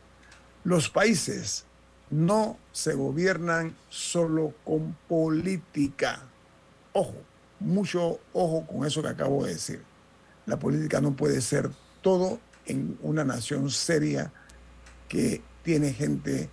Los 0.64 0.90
países 0.90 1.66
no 2.10 2.58
se 2.72 2.94
gobiernan 2.94 3.76
solo 3.90 4.54
con 4.64 4.96
política. 5.06 6.24
Ojo, 6.94 7.14
mucho 7.60 8.18
ojo 8.32 8.66
con 8.66 8.84
eso 8.84 9.00
que 9.00 9.10
acabo 9.10 9.44
de 9.44 9.52
decir. 9.52 9.80
La 10.46 10.58
política 10.58 11.00
no 11.00 11.14
puede 11.14 11.40
ser 11.40 11.70
todo 12.02 12.40
en 12.66 12.98
una 13.02 13.22
nación 13.22 13.70
seria 13.70 14.32
que 15.08 15.42
tiene 15.62 15.92
gente 15.92 16.50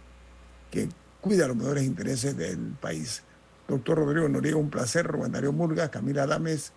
que 0.70 0.88
cuida 1.20 1.48
los 1.48 1.58
mejores 1.58 1.84
intereses 1.84 2.38
del 2.38 2.76
país. 2.80 3.24
Doctor 3.72 4.00
Rodrigo 4.00 4.28
Noriega, 4.28 4.58
un 4.58 4.70
placer. 4.70 5.08
Rubén 5.08 5.32
Darío 5.32 5.54
Murga, 5.54 5.90
Camila 5.90 6.24
Adames, 6.24 6.74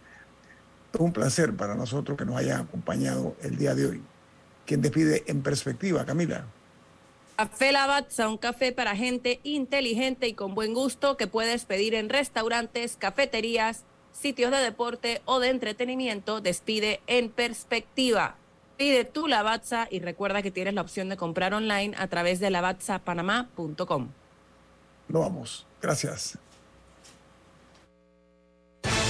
un 0.96 1.12
placer 1.12 1.52
para 1.52 1.74
nosotros 1.74 2.16
que 2.16 2.24
nos 2.24 2.36
hayan 2.36 2.60
acompañado 2.60 3.34
el 3.42 3.56
día 3.56 3.74
de 3.74 3.86
hoy. 3.86 4.02
¿Quién 4.64 4.80
despide 4.80 5.24
en 5.26 5.42
perspectiva, 5.42 6.04
Camila? 6.04 6.44
Café 7.36 7.72
Lavazza, 7.72 8.28
un 8.28 8.38
café 8.38 8.70
para 8.70 8.94
gente 8.94 9.40
inteligente 9.42 10.28
y 10.28 10.34
con 10.34 10.54
buen 10.54 10.72
gusto 10.72 11.16
que 11.16 11.26
puedes 11.26 11.64
pedir 11.64 11.96
en 11.96 12.08
restaurantes, 12.08 12.96
cafeterías, 12.96 13.82
sitios 14.12 14.52
de 14.52 14.58
deporte 14.58 15.20
o 15.24 15.40
de 15.40 15.48
entretenimiento. 15.48 16.40
Despide 16.40 17.00
en 17.08 17.28
perspectiva. 17.28 18.36
Pide 18.76 19.04
tu 19.04 19.26
Lavazza 19.26 19.88
y 19.90 19.98
recuerda 19.98 20.42
que 20.42 20.52
tienes 20.52 20.74
la 20.74 20.82
opción 20.82 21.08
de 21.08 21.16
comprar 21.16 21.54
online 21.54 21.96
a 21.98 22.06
través 22.06 22.38
de 22.38 22.50
lavazzapanamá.com. 22.50 24.10
No 25.08 25.20
vamos. 25.20 25.66
Gracias. 25.82 26.38